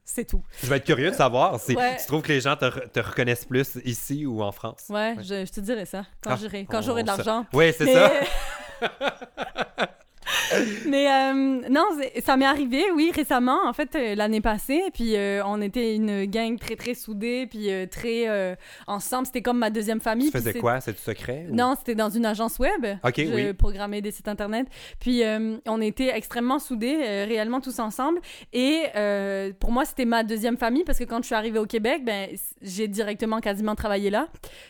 C'est 0.08 0.26
tout. 0.26 0.44
Je 0.62 0.68
vais 0.68 0.78
être 0.78 0.86
curieux 0.86 1.10
de 1.10 1.16
savoir 1.16 1.60
si 1.60 1.76
Ouais. 1.76 1.98
tu 2.00 2.06
trouves 2.06 2.22
que 2.22 2.32
les 2.32 2.40
gens 2.42 2.56
te, 2.56 2.66
re- 2.66 2.90
te 2.92 3.00
reconnaissent 3.00 3.46
plus 3.46 3.78
ici 3.86 4.26
ou 4.28 4.44
en 4.44 4.52
France. 4.52 4.84
Ouais, 4.90 5.16
Je, 5.20 5.46
je 5.46 5.52
te 5.52 5.60
dirai 5.60 5.86
ça 5.86 6.06
quand 6.22 6.32
Ah, 6.34 6.38
j'aurai 6.40 6.66
quand 6.70 6.78
on- 6.78 6.82
j'aurai 6.84 7.02
de 7.02 7.08
l'argent. 7.08 7.46
Oui, 7.54 7.74
c'est 7.76 7.92
ça. 7.92 8.12
Mais 8.82 8.88
euh, 11.10 11.62
non, 11.70 11.86
ça 12.24 12.38
m'est 12.38 12.46
arrivé, 12.46 12.84
oui, 12.96 13.12
récemment, 13.14 13.60
en 13.66 13.74
fait, 13.74 13.96
euh, 13.96 14.16
l'année 14.16 14.42
passée. 14.42 14.82
Puis 14.94 15.16
euh, 15.16 15.42
on 15.46 15.62
était 15.62 15.96
une 15.96 16.26
gang 16.26 16.58
très, 16.58 16.76
très 16.76 16.94
soudée, 16.94 17.48
puis 17.48 17.70
très 17.90 18.56
ensemble. 18.88 19.26
C'était 19.26 19.42
comme 19.42 19.58
ma 19.60 19.70
deuxième 19.70 20.00
famille. 20.00 20.28
Tu 20.32 20.38
faisais 20.38 20.54
quoi? 20.54 20.80
C'est 20.82 20.94
du 20.94 21.00
secret? 21.02 21.48
ou- 21.50 21.56
Non, 21.56 21.76
c'était 21.78 21.96
dans 21.96 22.10
une 22.10 22.26
agence 22.26 22.60
web. 22.60 22.86
Ok, 23.04 23.14
je 23.18 23.34
oui. 23.34 23.54
programmais 23.54 24.02
des 24.02 24.12
sites 24.12 24.28
internet. 24.28 24.68
Puis 25.00 25.22
on 25.68 25.82
était 25.82 26.16
extrêmement 26.16 26.60
soudés, 26.60 26.96
réellement 27.26 27.62
tous 27.62 27.80
ensemble. 27.80 28.20
Et 28.54 28.84
pour 29.60 29.72
moi, 29.72 29.86
c'était 29.86 30.06
ma 30.06 30.24
deuxième 30.24 30.58
famille 30.58 30.84
parce 30.84 31.00
que 31.00 31.04
quand 31.04 31.20
je 31.22 31.28
suis 31.28 31.36
arrivée 31.36 31.60
au 31.60 31.66
Québec, 31.66 32.04
ben 32.06 32.30
j'ai 32.62 32.88
directement 32.88 33.40
quasiment 33.40 33.76
travaillé 33.76 34.10
là. 34.10 34.28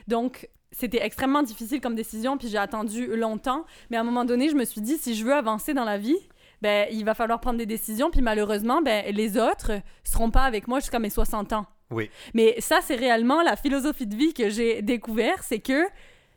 Donc 0.07 0.47
c'était 0.77 1.03
extrêmement 1.03 1.41
difficile 1.41 1.79
comme 1.79 1.95
décision. 1.95 2.37
Puis 2.37 2.49
j'ai 2.49 2.57
attendu 2.57 3.15
longtemps. 3.15 3.65
Mais 3.89 3.97
à 3.97 4.01
un 4.01 4.03
moment 4.03 4.25
donné, 4.25 4.49
je 4.49 4.55
me 4.55 4.65
suis 4.65 4.81
dit 4.81 4.97
si 4.97 5.15
je 5.15 5.23
veux 5.25 5.33
avancer 5.33 5.73
dans 5.73 5.85
la 5.85 5.97
vie. 5.97 6.17
Ben, 6.61 6.87
il 6.91 7.05
va 7.05 7.13
falloir 7.13 7.41
prendre 7.41 7.57
des 7.57 7.65
décisions, 7.65 8.09
puis 8.09 8.21
malheureusement, 8.21 8.81
ben, 8.81 9.13
les 9.13 9.37
autres 9.37 9.73
seront 10.03 10.31
pas 10.31 10.43
avec 10.43 10.67
moi 10.67 10.79
jusqu'à 10.79 10.99
mes 10.99 11.09
60 11.09 11.53
ans. 11.53 11.65
Oui. 11.91 12.09
Mais 12.33 12.55
ça, 12.59 12.79
c'est 12.81 12.95
réellement 12.95 13.43
la 13.43 13.55
philosophie 13.55 14.07
de 14.07 14.15
vie 14.15 14.33
que 14.33 14.49
j'ai 14.49 14.81
découvert, 14.81 15.43
c'est 15.43 15.59
que, 15.59 15.83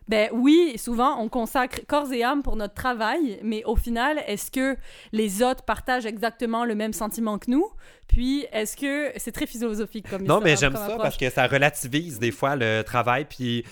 ben 0.09 0.29
oui, 0.33 0.75
souvent, 0.77 1.19
on 1.21 1.29
consacre 1.29 1.81
corps 1.87 2.13
et 2.13 2.25
âme 2.25 2.43
pour 2.43 2.57
notre 2.57 2.75
travail, 2.75 3.39
mais 3.43 3.63
au 3.65 3.77
final, 3.77 4.23
est-ce 4.27 4.51
que 4.51 4.77
les 5.13 5.43
autres 5.43 5.63
partagent 5.63 6.07
exactement 6.07 6.65
le 6.65 6.75
même 6.75 6.93
sentiment 6.93 7.39
que 7.39 7.51
nous? 7.51 7.67
Puis, 8.09 8.45
est-ce 8.53 8.77
que... 8.77 9.13
C'est 9.17 9.33
très 9.33 9.47
philosophique 9.47 10.11
comme 10.11 10.25
Non, 10.25 10.41
mais 10.41 10.57
j'aime 10.57 10.75
ça 10.75 10.85
approche. 10.85 11.03
parce 11.03 11.17
que 11.17 11.31
ça 11.31 11.47
relativise 11.47 12.19
des 12.19 12.33
fois 12.33 12.57
le 12.57 12.83
travail 12.83 13.25
puis 13.25 13.65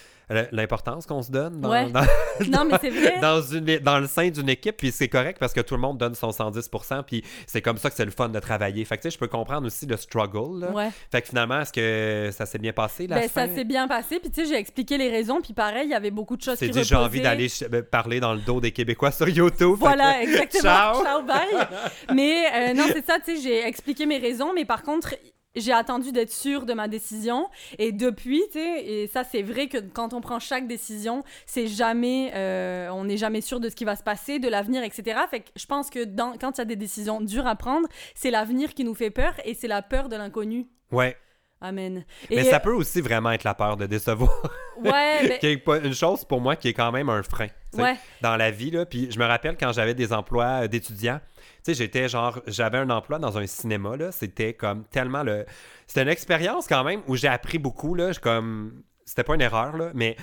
l'importance 0.52 1.06
qu'on 1.06 1.22
se 1.22 1.30
donne 1.30 1.60
dans, 1.60 1.70
Ouais. 1.70 1.90
dans, 1.90 2.00
Non, 2.48 2.64
mais 2.70 2.78
c'est 2.80 2.90
vrai. 2.90 3.20
dans, 3.20 3.40
une, 3.40 3.78
dans 3.78 3.98
le 3.98 4.06
sein 4.06 4.28
d'une 4.30 4.48
équipe. 4.48 4.76
Puis 4.76 4.90
c'est 4.92 5.08
correct 5.08 5.38
parce 5.38 5.52
que 5.52 5.60
tout 5.60 5.74
le 5.74 5.80
monde 5.80 5.98
donne 5.98 6.14
son 6.14 6.30
110%. 6.30 7.04
Puis 7.04 7.22
c'est 7.46 7.62
comme 7.62 7.76
ça 7.78 7.90
que 7.90 7.96
c'est 7.96 8.04
le 8.04 8.10
fun 8.10 8.28
de 8.28 8.38
travailler. 8.40 8.84
Fait 8.84 8.96
que 8.96 9.02
tu 9.02 9.10
sais, 9.10 9.14
je 9.14 9.18
peux 9.18 9.28
comprendre 9.28 9.66
aussi 9.66 9.86
le 9.86 9.96
struggle. 9.96 10.60
là. 10.60 10.70
Ouais. 10.72 10.88
Fait 11.12 11.22
que 11.22 11.28
finalement, 11.28 11.60
est-ce 11.60 11.72
que 11.72 12.30
ça 12.32 12.44
s'est 12.46 12.58
bien 12.58 12.72
passé 12.72 13.06
la 13.06 13.16
Ben, 13.20 13.28
fin? 13.28 13.46
ça 13.46 13.54
s'est 13.54 13.64
bien 13.64 13.86
passé. 13.88 14.18
Puis, 14.20 14.30
tu 14.30 14.42
sais, 14.42 14.48
j'ai 14.48 14.56
expliqué 14.58 14.98
les 14.98 15.08
raisons. 15.10 15.40
Puis, 15.40 15.52
pareil, 15.52 15.86
il 15.86 15.90
y 15.90 15.94
avait 15.94 16.10
beaucoup 16.10 16.36
de 16.36 16.42
choses 16.42 16.58
qui 16.58 16.70
dit, 16.70 16.84
j'ai 16.84 16.94
envie 16.96 17.20
d'aller 17.20 17.48
euh, 17.72 17.82
parler 17.82 18.20
dans 18.20 18.34
le 18.34 18.40
dos 18.40 18.60
des 18.60 18.72
Québécois 18.72 19.12
sur 19.12 19.28
YouTube. 19.28 19.76
Voilà, 19.78 20.22
exactement. 20.22 20.62
Ciao. 20.62 21.02
Ciao, 21.04 21.22
bye. 21.22 21.66
Mais 22.14 22.44
euh, 22.54 22.74
non, 22.74 22.84
c'est 22.92 23.04
ça, 23.06 23.18
tu 23.24 23.36
sais, 23.36 23.42
j'ai 23.42 23.66
expliqué 23.66 24.06
mes 24.06 24.18
raisons, 24.18 24.52
mais 24.54 24.64
par 24.64 24.82
contre, 24.82 25.14
j'ai 25.56 25.72
attendu 25.72 26.12
d'être 26.12 26.30
sûre 26.32 26.66
de 26.66 26.72
ma 26.74 26.88
décision. 26.88 27.48
Et 27.78 27.92
depuis, 27.92 28.42
tu 28.52 28.58
sais, 28.58 28.84
et 28.84 29.06
ça, 29.08 29.24
c'est 29.24 29.42
vrai 29.42 29.68
que 29.68 29.78
quand 29.78 30.12
on 30.14 30.20
prend 30.20 30.38
chaque 30.38 30.66
décision, 30.66 31.22
c'est 31.46 31.66
jamais, 31.66 32.30
euh, 32.34 32.88
on 32.90 33.04
n'est 33.04 33.16
jamais 33.16 33.40
sûr 33.40 33.58
de 33.60 33.68
ce 33.68 33.74
qui 33.76 33.84
va 33.84 33.96
se 33.96 34.02
passer, 34.02 34.38
de 34.38 34.48
l'avenir, 34.48 34.82
etc. 34.82 35.18
Fait 35.30 35.40
que 35.40 35.48
je 35.56 35.66
pense 35.66 35.90
que 35.90 36.04
dans, 36.04 36.34
quand 36.38 36.58
il 36.58 36.60
y 36.60 36.62
a 36.62 36.66
des 36.66 36.76
décisions 36.76 37.20
dures 37.20 37.46
à 37.46 37.56
prendre, 37.56 37.88
c'est 38.14 38.30
l'avenir 38.30 38.74
qui 38.74 38.84
nous 38.84 38.94
fait 38.94 39.10
peur 39.10 39.34
et 39.44 39.54
c'est 39.54 39.68
la 39.68 39.82
peur 39.82 40.08
de 40.08 40.16
l'inconnu. 40.16 40.66
Ouais. 40.92 41.16
Amen. 41.60 42.04
Mais 42.30 42.44
ça 42.44 42.60
peut 42.60 42.72
aussi 42.74 43.00
vraiment 43.00 43.30
être 43.30 43.44
la 43.44 43.54
peur 43.54 43.76
de 43.76 43.86
décevoir. 43.86 44.30
Ouais, 44.78 45.38
mais- 45.42 45.80
une 45.84 45.94
chose 45.94 46.22
pour 46.26 46.38
moi 46.38 46.54
qui 46.54 46.68
est 46.68 46.74
quand 46.74 46.92
même 46.92 47.08
un 47.08 47.22
frein 47.22 47.46
Ouais. 47.72 47.96
dans 48.20 48.36
la 48.36 48.50
vie. 48.50 48.70
Là. 48.70 48.84
Puis 48.84 49.10
je 49.10 49.18
me 49.18 49.24
rappelle 49.24 49.56
quand 49.58 49.72
j'avais 49.72 49.94
des 49.94 50.12
emplois 50.12 50.64
euh, 50.64 50.68
d'étudiants, 50.68 51.18
tu 51.18 51.35
sais, 51.66 51.74
j'étais 51.74 52.08
genre, 52.08 52.40
j'avais 52.46 52.78
un 52.78 52.90
emploi 52.90 53.18
dans 53.18 53.38
un 53.38 53.46
cinéma, 53.46 53.96
là. 53.96 54.12
C'était 54.12 54.54
comme 54.54 54.84
tellement 54.84 55.22
le. 55.22 55.46
C'était 55.86 56.02
une 56.02 56.08
expérience 56.08 56.66
quand 56.66 56.84
même 56.84 57.02
où 57.06 57.16
j'ai 57.16 57.28
appris 57.28 57.58
beaucoup, 57.58 57.94
là. 57.94 58.12
Je 58.12 58.20
comme. 58.20 58.82
C'était 59.04 59.24
pas 59.24 59.34
une 59.34 59.42
erreur, 59.42 59.76
là, 59.76 59.90
mais. 59.94 60.16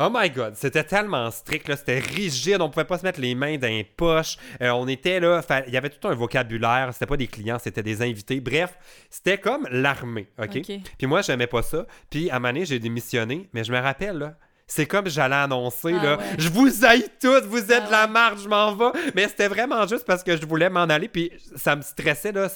Oh 0.00 0.10
my 0.14 0.30
god, 0.30 0.54
c'était 0.54 0.84
tellement 0.84 1.28
strict, 1.32 1.66
là, 1.66 1.76
c'était 1.76 1.98
rigide, 1.98 2.60
on 2.60 2.70
pouvait 2.70 2.84
pas 2.84 2.98
se 2.98 3.02
mettre 3.02 3.20
les 3.20 3.34
mains 3.34 3.58
dans 3.58 3.66
les 3.66 3.82
poches, 3.82 4.36
Euh, 4.62 4.70
on 4.70 4.86
était 4.86 5.18
là, 5.18 5.42
il 5.66 5.74
y 5.74 5.76
avait 5.76 5.90
tout 5.90 6.06
un 6.06 6.14
vocabulaire, 6.14 6.90
c'était 6.92 7.06
pas 7.06 7.16
des 7.16 7.26
clients, 7.26 7.58
c'était 7.58 7.82
des 7.82 8.00
invités, 8.00 8.38
bref, 8.38 8.78
c'était 9.10 9.38
comme 9.38 9.66
l'armée, 9.72 10.28
ok? 10.38 10.58
Ok. 10.58 10.72
Puis 10.98 11.06
moi, 11.08 11.22
j'aimais 11.22 11.48
pas 11.48 11.62
ça, 11.62 11.84
puis 12.10 12.30
à 12.30 12.36
un 12.36 12.38
moment 12.38 12.52
donné, 12.52 12.64
j'ai 12.64 12.78
démissionné, 12.78 13.48
mais 13.52 13.64
je 13.64 13.72
me 13.72 13.78
rappelle, 13.80 14.18
là, 14.18 14.36
c'est 14.68 14.86
comme 14.86 15.08
j'allais 15.08 15.34
annoncer, 15.34 15.94
Ah 15.98 16.04
là, 16.04 16.16
ouais. 16.18 16.24
je 16.38 16.48
vous 16.50 16.84
haïs 16.84 17.08
toutes, 17.20 17.44
vous 17.46 17.72
êtes 17.72 17.84
Ah 17.84 17.86
de 17.86 17.90
la 17.90 18.06
marde, 18.06 18.38
je 18.40 18.48
m'en 18.48 18.74
vais. 18.76 18.90
Mais 19.14 19.26
c'était 19.26 19.48
vraiment 19.48 19.86
juste 19.86 20.04
parce 20.04 20.22
que 20.22 20.36
je 20.36 20.44
voulais 20.46 20.68
m'en 20.70 20.82
aller, 20.82 21.08
puis 21.08 21.32
ça 21.56 21.74
me 21.74 21.82
stressait, 21.82 22.32
là. 22.32 22.48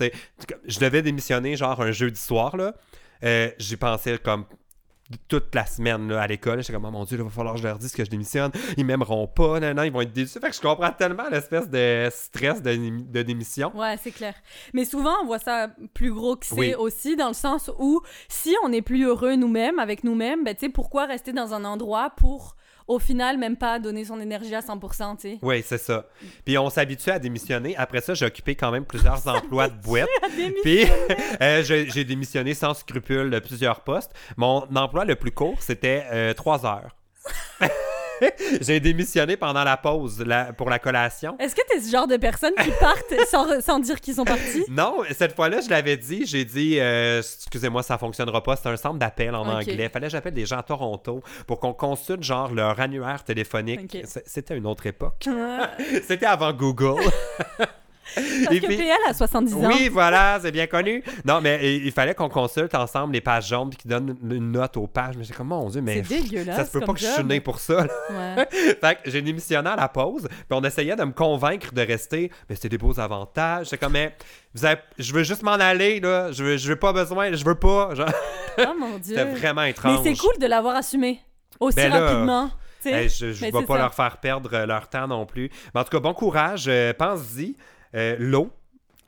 Je 0.67 0.79
devais 0.79 1.03
démissionner, 1.03 1.57
genre, 1.57 1.81
un 1.81 1.91
jeudi 1.91 2.21
soir, 2.21 2.57
là. 2.57 2.75
Euh, 3.25 3.51
j'y 3.59 3.77
pensais 3.77 4.19
comme 4.19 4.45
toute 5.29 5.55
la 5.55 5.67
semaine 5.67 6.09
là, 6.09 6.23
à 6.23 6.27
l'école. 6.27 6.61
J'étais 6.61 6.73
comme, 6.73 6.85
oh 6.85 6.91
mon 6.91 7.05
Dieu, 7.05 7.19
il 7.19 7.25
va 7.25 7.31
falloir 7.31 7.55
que 7.55 7.61
je 7.61 7.67
leur 7.67 7.79
dise 7.79 7.93
que 7.93 8.05
je 8.05 8.11
démissionne. 8.11 8.51
Ils 8.77 8.85
m'aimeront 8.85 9.27
pas, 9.27 9.61
non, 9.61 9.75
non, 9.75 9.83
ils 9.83 9.93
vont 9.93 10.01
être 10.01 10.13
déçus. 10.13 10.39
Fait 10.41 10.51
que 10.51 10.57
je 10.57 10.61
comprends 10.61 10.93
tellement 10.93 11.29
l'espèce 11.31 11.69
de 11.69 12.09
stress 12.11 12.63
de, 12.63 12.77
de 13.11 13.23
démission. 13.23 13.73
Ouais, 13.77 13.97
c'est 14.03 14.11
clair. 14.11 14.35
Mais 14.73 14.85
souvent, 14.85 15.15
on 15.23 15.27
voit 15.27 15.39
ça 15.39 15.69
plus 15.95 16.13
gros 16.13 16.37
que 16.37 16.47
c'est 16.47 16.55
Oui. 16.55 16.75
aussi, 16.75 17.17
dans 17.17 17.29
le 17.29 17.35
sens 17.35 17.71
où 17.79 18.01
si 18.29 18.55
on 18.65 18.73
est 18.73 18.83
plus 18.83 19.05
heureux 19.05 19.37
nous-mêmes, 19.37 19.79
avec 19.79 20.05
nous-mêmes, 20.05 20.45
ben, 20.45 20.55
tu 20.55 20.67
sais, 20.67 20.73
pourquoi 20.73 21.07
rester 21.07 21.33
dans 21.33 21.55
un 21.55 21.65
endroit 21.65 22.11
pour, 22.17 22.57
au 22.87 22.99
final, 22.99 23.39
même 23.39 23.57
pas 23.57 23.79
donner 23.79 24.05
son 24.05 24.21
énergie 24.21 24.55
à 24.55 24.61
100%, 24.61 25.17
tu 25.17 25.23
sais? 25.23 25.39
Oui, 25.43 25.63
c'est 25.65 25.79
ça. 25.79 26.07
Puis 26.45 26.59
on 26.59 26.71
s'habitue 26.71 27.11
à 27.11 27.19
démissionner. 27.19 27.77
Après 27.77 28.01
ça, 28.01 28.15
j'ai 28.15 28.27
occupé 28.27 28.55
quand 28.55 28.71
même 28.71 28.85
plusieurs 28.85 29.27
emplois 29.29 29.69
de 29.69 29.81
boîte. 29.83 30.09
Puis 30.63 30.85
euh, 31.41 31.63
j'ai 31.63 32.05
démissionné 32.05 32.55
sans 32.55 32.75
scrupule 32.75 33.31
de 33.31 33.39
plusieurs 33.39 33.81
postes. 33.81 34.13
Mon 34.37 34.65
emploi 34.75 35.05
le 35.05 35.17
plus 35.17 35.33
court, 35.33 35.57
c'était 35.61 36.05
euh, 36.13 36.35
trois 36.35 36.67
heures. 36.67 36.97
j'ai 38.61 38.81
démissionné 38.81 39.37
pendant 39.37 39.65
la 39.65 39.77
pause 39.77 40.23
la- 40.25 40.53
pour 40.53 40.71
la 40.71 40.79
collation. 40.79 41.37
Est-ce 41.39 41.55
que 41.55 41.63
t'es 41.69 41.81
ce 41.81 41.91
genre 41.91 42.07
de 42.07 42.17
personne 42.17 42.53
qui 42.63 42.71
partent 42.81 43.15
sans, 43.29 43.61
sans 43.61 43.79
dire 43.81 44.01
qu'ils 44.01 44.15
sont 44.15 44.25
partis? 44.25 44.65
Non, 44.69 44.99
cette 45.11 45.35
fois-là, 45.35 45.61
je 45.61 45.69
l'avais 45.71 45.97
dit. 45.97 46.25
J'ai 46.27 46.45
dit, 46.45 46.79
euh, 46.81 47.19
excusez-moi, 47.21 47.83
ça 47.83 47.99
fonctionnera 47.99 48.43
pas. 48.43 48.57
C'est 48.57 48.69
un 48.69 48.77
centre 48.77 48.99
d'appel 48.99 49.35
en 49.35 49.43
Ok. 49.47 49.69
anglais. 49.69 49.89
Fallait 49.93 50.07
que 50.07 50.13
j'appelle 50.13 50.35
des 50.35 50.47
gens 50.47 50.59
à 50.59 50.63
Toronto 50.63 51.23
pour 51.47 51.61
qu'on 51.61 51.73
consulte 51.75 52.23
genre 52.23 52.53
leur 52.53 52.79
annuaire 52.81 53.23
téléphonique. 53.25 53.97
C'était 54.27 54.57
une 54.57 54.67
autre 54.67 54.87
époque. 54.87 55.25
Parce 55.25 55.71
C'était 56.09 56.27
avant 56.27 56.53
Google. 56.53 57.03
Et 58.51 58.61
que 58.61 58.67
puis- 58.67 58.77
PL 58.77 58.97
a 59.09 59.15
70 59.15 59.55
ans. 59.55 59.61
Oui, 59.65 59.89
voilà, 59.89 60.39
c'est 60.43 60.51
bien 60.53 60.67
connu. 60.67 61.03
Non, 61.25 61.41
mais 61.41 61.77
il, 61.79 61.93
fallait 61.93 62.15
qu'on 62.15 62.29
consulte 62.29 62.75
ensemble 62.75 63.15
les 63.15 63.21
pages 63.21 63.49
jaunes 63.49 63.71
puis 63.71 63.79
qu'ils 63.79 63.91
donnent 63.91 64.17
une, 64.23 64.53
note 64.53 64.77
aux 64.77 64.87
pages. 64.87 65.17
Mais 65.17 65.25
j'ai 65.25 65.33
comme, 65.33 65.49
mon 65.49 65.69
Dieu, 65.69 65.81
mais 65.81 66.03
C'est 66.05 66.21
dégueulasse. 66.23 66.57
ça 66.57 66.65
se 66.67 66.71
peut 66.73 66.81
pas 66.85 66.93
que 66.93 67.01
je 67.01 67.07
suis 67.07 67.25
né 67.25 67.41
pour 67.41 67.59
ça. 67.61 67.85
là. 67.87 68.37
Ouais. 68.37 68.49
fait 68.81 68.99
que 69.03 69.11
j'ai 69.11 69.23
démissionné 69.23 69.71
à 69.71 69.77
la 69.77 69.89
pause, 69.89 70.29
puis 70.29 70.47
on 70.51 70.63
essayait 70.63 70.97
de 70.97 71.05
me 71.05 71.13
convaincre 71.13 71.73
de 71.73 71.83
rester. 71.83 72.31
Mais 72.49 72.55
c'était 72.57 72.69
des 72.71 72.79
beaux 72.79 72.99
avantages. 72.99 73.67
C'est 73.69 73.79
comme, 73.79 73.93
mais 73.93 74.15
vous 74.55 74.65
avez- 74.65 74.81
je 74.99 75.13
veux 75.13 75.23
juste 75.23 75.43
m'en 75.43 75.53
aller, 75.53 76.01
là. 76.01 76.33
Je 76.33 76.43
veux, 76.45 76.57
je 76.57 76.69
veux 76.69 76.77
pas 76.77 76.93
besoin, 76.93 77.33
je 77.33 77.45
veux 77.45 77.55
pas. 77.55 77.95
Genre, 77.95 78.11
Oh 78.59 78.63
mon 78.79 78.99
dieu. 78.99 79.17
C'était 79.17 79.31
vraiment 79.33 79.63
Mais 79.63 79.71
étrange. 79.71 80.01
c'est 80.03 80.17
cool 80.17 80.39
de 80.41 80.47
l'avoir 80.47 80.77
assumé 80.77 81.21
aussi 81.61 81.77
Ben 81.77 81.91
là, 81.91 82.01
rapidement. 82.01 82.51
Hey, 82.85 83.09
je 83.09 83.27
Mais 83.27 83.33
vais 83.33 83.37
c'est 83.61 83.67
pas 83.67 83.75
ça. 83.75 83.79
leur 83.79 83.95
faire 83.95 84.17
perdre 84.17 84.51
euh, 84.53 84.67
leur 84.67 84.89
temps 84.89 85.07
non 85.07 85.25
plus. 85.25 85.49
Mais 85.73 85.81
en 85.81 85.85
tout 85.85 85.91
cas, 85.91 86.01
bon 86.01 86.15
courage. 86.15 86.65
euh, 86.67 86.93
Pense-y. 86.93 87.55
Euh, 87.95 88.17
L'eau. 88.19 88.51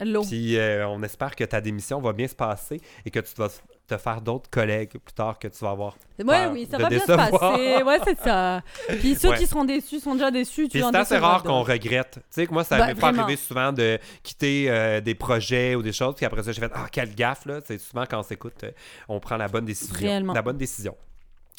L'eau. 0.01 0.23
Puis 0.23 0.57
euh, 0.59 0.89
on 0.89 1.03
espère 1.05 1.37
que 1.37 1.45
ta 1.45 1.61
démission 1.61 2.01
va 2.01 2.13
bien 2.13 2.27
se 2.27 2.35
passer 2.35 2.81
et 3.07 3.11
que 3.11 3.21
tu 3.21 3.33
vas 3.37 3.49
te 3.87 3.97
faire 3.97 4.21
d'autres 4.21 4.51
collègues 4.51 4.91
plus 4.99 5.15
tard 5.15 5.39
que 5.39 5.47
tu 5.47 5.59
vas 5.65 5.71
avoir. 5.71 5.97
Peur 6.19 6.51
oui, 6.53 6.67
ça 6.69 6.79
va 6.79 6.89
bien 6.89 6.99
se 6.99 7.07
passer. 7.07 7.83
Ouais, 7.85 7.99
c'est 8.05 8.19
ça. 8.19 8.61
Puis 8.99 9.15
ceux 9.15 9.29
Ouais. 9.31 9.39
qui 9.39 9.47
seront 9.47 9.65
déçus 9.65 10.01
sont 10.01 10.15
déjà 10.15 10.31
déçus. 10.33 10.69
Puis 10.69 10.83
c'est 10.83 10.97
assez 10.97 11.17
rare 11.17 11.43
qu'on 11.45 11.63
regrette. 11.63 12.15
Tu 12.15 12.21
sais 12.31 12.47
que 12.47 12.53
moi, 12.53 12.65
ça 12.65 12.79
Ben, 12.79 12.87
m'est 12.89 12.95
pas 12.97 13.09
arrivé 13.09 13.37
souvent 13.37 13.73
de 13.73 13.99
quitter 14.25 14.69
euh, 14.69 15.01
des 15.01 15.15
projets 15.15 15.77
ou 15.77 15.83
des 15.83 15.93
choses, 15.93 16.17
puis 16.17 16.27
après 16.27 16.43
ça, 16.43 16.51
j'ai 16.51 16.61
fait 16.61 16.73
Ah, 16.75 16.87
quelle 16.91 17.15
gaffe, 17.15 17.47
là. 17.47 17.61
C'est 17.65 17.79
souvent 17.79 18.05
quand 18.09 18.19
on 18.19 18.23
s'écoute, 18.25 18.65
on 19.09 19.21
prend 19.21 19.37
la 19.37 19.47
bonne 19.49 19.65
décision. 19.67 19.95
Réellement. 19.97 20.33
La 20.33 20.43
bonne 20.43 20.59
décision. 20.59 20.97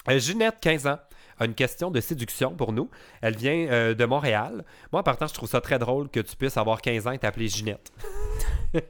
Euh, 0.09 0.19
Ginette, 0.19 0.57
15 0.59 0.87
ans, 0.87 0.99
a 1.39 1.45
une 1.45 1.53
question 1.53 1.91
de 1.91 1.99
séduction 2.01 2.51
pour 2.51 2.71
nous. 2.71 2.89
Elle 3.21 3.35
vient 3.35 3.67
euh, 3.69 3.93
de 3.93 4.05
Montréal. 4.05 4.63
Moi, 4.91 5.01
en 5.01 5.03
partant, 5.03 5.27
je 5.27 5.33
trouve 5.33 5.49
ça 5.49 5.61
très 5.61 5.79
drôle 5.79 6.09
que 6.09 6.19
tu 6.19 6.35
puisses 6.35 6.57
avoir 6.57 6.81
15 6.81 7.07
ans 7.07 7.11
et 7.11 7.19
t'appeler 7.19 7.47
Ginette. 7.47 7.91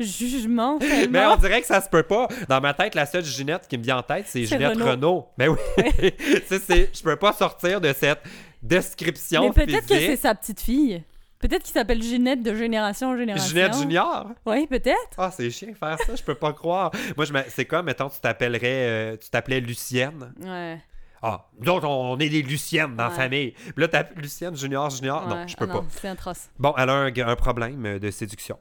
Jugement, 0.00 0.78
Mais 1.10 1.26
on 1.26 1.36
dirait 1.36 1.60
que 1.60 1.66
ça 1.66 1.80
se 1.80 1.88
peut 1.88 2.02
pas. 2.02 2.28
Dans 2.48 2.60
ma 2.60 2.74
tête, 2.74 2.94
la 2.94 3.06
seule 3.06 3.24
Ginette 3.24 3.66
qui 3.68 3.78
me 3.78 3.82
vient 3.82 3.98
en 3.98 4.02
tête, 4.02 4.26
c'est 4.26 4.44
Ginette. 4.44 4.80
Renault. 4.80 5.28
Mais 5.38 5.48
oui, 5.48 5.58
je 5.78 7.02
peux 7.02 7.16
pas 7.16 7.32
sortir 7.32 7.80
de 7.80 7.92
cette 7.92 8.22
description 8.62 9.42
Mais 9.42 9.66
peut-être 9.66 9.86
que 9.86 9.98
c'est 9.98 10.16
sa 10.16 10.34
petite 10.34 10.60
fille. 10.60 11.02
Peut-être 11.42 11.64
qu'il 11.64 11.72
s'appelle 11.72 12.00
Ginette 12.00 12.40
de 12.42 12.54
génération 12.54 13.08
en 13.08 13.16
génération. 13.16 13.48
Ginette 13.48 13.74
Junior? 13.74 14.28
Oui, 14.46 14.68
peut-être. 14.68 15.16
Ah, 15.18 15.32
c'est 15.32 15.50
chiant 15.50 15.74
faire 15.74 15.98
ça, 15.98 16.14
je 16.14 16.22
peux 16.22 16.36
pas 16.36 16.52
croire. 16.52 16.92
Moi, 17.16 17.26
je 17.26 17.32
c'est 17.48 17.64
comme, 17.64 17.86
mettons, 17.86 18.08
tu 18.08 18.20
t'appellerais, 18.20 18.60
euh, 18.62 19.16
tu 19.16 19.28
t'appelais 19.28 19.58
Lucienne. 19.58 20.32
Ouais. 20.40 20.78
Ah, 21.22 21.48
donc 21.60 21.84
on 21.84 22.18
est 22.18 22.28
des 22.28 22.42
Luciennes 22.42 22.96
dans 22.96 23.04
la 23.04 23.10
Ouais. 23.10 23.16
famille. 23.16 23.50
Puis 23.52 23.72
là, 23.76 23.88
t'as 23.88 24.04
Lucienne 24.16 24.56
Junior, 24.56 24.90
Junior. 24.90 25.26
Non, 25.28 25.46
je 25.46 25.56
peux 25.56 25.68
Ah 25.70 25.74
pas. 25.74 25.84
C'est 25.88 26.08
atroce. 26.08 26.48
Bon, 26.58 26.74
elle 26.76 26.90
a 26.90 26.94
un, 26.94 27.12
un 27.16 27.36
problème 27.36 27.98
de 28.00 28.10
séduction. 28.10 28.58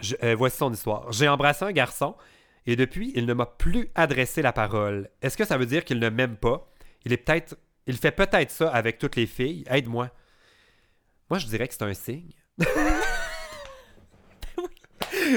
Je- 0.00 0.14
euh, 0.22 0.34
voici 0.36 0.56
son 0.56 0.72
histoire. 0.72 1.10
J'ai 1.12 1.28
embrassé 1.28 1.64
un 1.64 1.72
garçon 1.72 2.14
et 2.66 2.76
depuis, 2.76 3.12
il 3.16 3.26
ne 3.26 3.34
m'a 3.34 3.46
plus 3.46 3.90
adressé 3.94 4.40
la 4.40 4.52
parole. 4.52 5.10
Est-ce 5.20 5.36
que 5.36 5.44
ça 5.44 5.58
veut 5.58 5.66
dire 5.66 5.84
qu'il 5.84 5.98
ne 5.98 6.08
m'aime 6.10 6.36
pas? 6.36 6.66
Il 7.04 7.12
est 7.12 7.16
peut-être. 7.18 7.56
Il 7.86 7.96
fait 7.98 8.12
peut-être 8.12 8.50
ça 8.50 8.70
avec 8.70 8.98
toutes 8.98 9.16
les 9.16 9.26
filles. 9.26 9.64
Aide-moi. 9.68 10.08
Moi, 11.28 11.38
je 11.38 11.46
dirais 11.46 11.66
que 11.68 11.74
c'est 11.74 11.82
un 11.84 11.92
signe. 11.94 12.30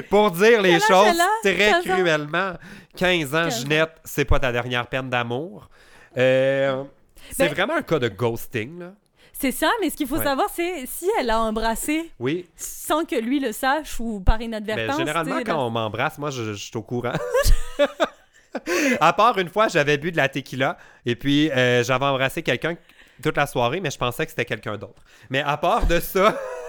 Pour 0.09 0.31
dire 0.31 0.61
les 0.61 0.69
Quel 0.79 0.81
âge 0.81 0.87
choses 0.87 1.07
elle 1.07 1.21
a? 1.21 1.27
très 1.41 1.55
15 1.71 1.75
ans? 1.75 1.93
cruellement. 1.95 2.53
15 2.95 3.35
ans, 3.35 3.43
15 3.43 3.45
ans. 3.45 3.49
Ginette, 3.49 3.95
c'est 4.03 4.25
pas 4.25 4.39
ta 4.39 4.51
dernière 4.51 4.87
peine 4.87 5.09
d'amour. 5.09 5.69
Euh, 6.17 6.83
c'est 7.31 7.45
Ben- 7.47 7.53
vraiment 7.53 7.75
un 7.75 7.81
cas 7.81 7.99
de 7.99 8.07
ghosting, 8.09 8.79
là. 8.79 8.93
C'est 9.39 9.51
ça, 9.51 9.69
mais 9.81 9.91
ce 9.91 9.95
qu'il 9.97 10.07
faut 10.07 10.17
Ouais. 10.17 10.23
savoir, 10.23 10.47
c'est 10.51 10.85
si 10.87 11.07
elle 11.19 11.29
a 11.29 11.39
embrassé 11.39 12.11
Oui, 12.19 12.47
sans 12.55 13.05
que 13.05 13.15
lui 13.15 13.39
le 13.39 13.51
sache 13.51 13.99
ou 13.99 14.19
par 14.19 14.39
Ben, 14.39 14.45
inadvertance. 14.45 14.97
généralement, 14.97 15.33
tu 15.33 15.37
sais, 15.39 15.43
quand 15.43 15.63
on 15.63 15.69
m'embrasse, 15.69 16.17
moi, 16.17 16.31
je, 16.31 16.53
je 16.53 16.63
suis 16.65 16.75
au 16.75 16.81
courant. 16.81 17.13
à 18.99 19.13
part 19.13 19.37
une 19.37 19.49
fois, 19.49 19.67
j'avais 19.67 19.97
bu 19.97 20.11
de 20.11 20.17
la 20.17 20.29
tequila 20.29 20.77
et 21.05 21.15
puis 21.15 21.51
euh, 21.51 21.83
j'avais 21.83 22.05
embrassé 22.05 22.41
quelqu'un 22.41 22.75
toute 23.21 23.37
la 23.37 23.45
soirée, 23.45 23.79
mais 23.79 23.91
je 23.91 23.97
pensais 23.97 24.25
que 24.25 24.31
c'était 24.31 24.45
quelqu'un 24.45 24.77
d'autre. 24.77 25.03
Mais 25.29 25.41
à 25.41 25.57
part 25.57 25.85
de 25.85 25.99
ça, 25.99 26.35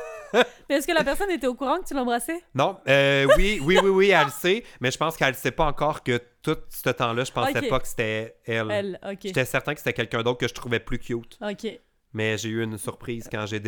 Mais 0.68 0.76
est-ce 0.76 0.86
que 0.86 0.92
la 0.92 1.04
personne 1.04 1.30
était 1.30 1.46
au 1.46 1.54
courant 1.54 1.78
que 1.78 1.86
tu 1.86 1.94
l'embrassais? 1.94 2.40
non, 2.54 2.78
euh, 2.88 3.26
oui, 3.36 3.60
oui, 3.62 3.78
oui, 3.82 3.90
oui, 3.90 4.10
elle 4.10 4.26
le 4.26 4.30
sait, 4.30 4.64
mais 4.80 4.90
je 4.90 4.98
pense 4.98 5.16
qu'elle 5.16 5.30
ne 5.30 5.34
sait 5.34 5.50
pas 5.50 5.64
encore 5.64 6.02
que 6.02 6.20
tout 6.42 6.56
ce 6.68 6.90
temps-là, 6.90 7.24
je 7.24 7.32
pensais 7.32 7.62
pas 7.68 7.80
que 7.80 7.86
c'était 7.88 8.36
elle. 8.46 8.70
Elle, 8.70 9.00
ok. 9.02 9.18
J'étais 9.24 9.44
certain 9.44 9.74
que 9.74 9.80
c'était 9.80 9.92
quelqu'un 9.92 10.22
d'autre 10.22 10.38
que 10.38 10.48
je 10.48 10.54
trouvais 10.54 10.80
plus 10.80 10.98
cute, 10.98 11.38
Ok, 11.42 11.66
mais 12.12 12.38
j'ai 12.38 12.48
eu 12.48 12.62
une 12.62 12.78
surprise 12.78 13.28
quand 13.30 13.44
j'ai 13.46 13.60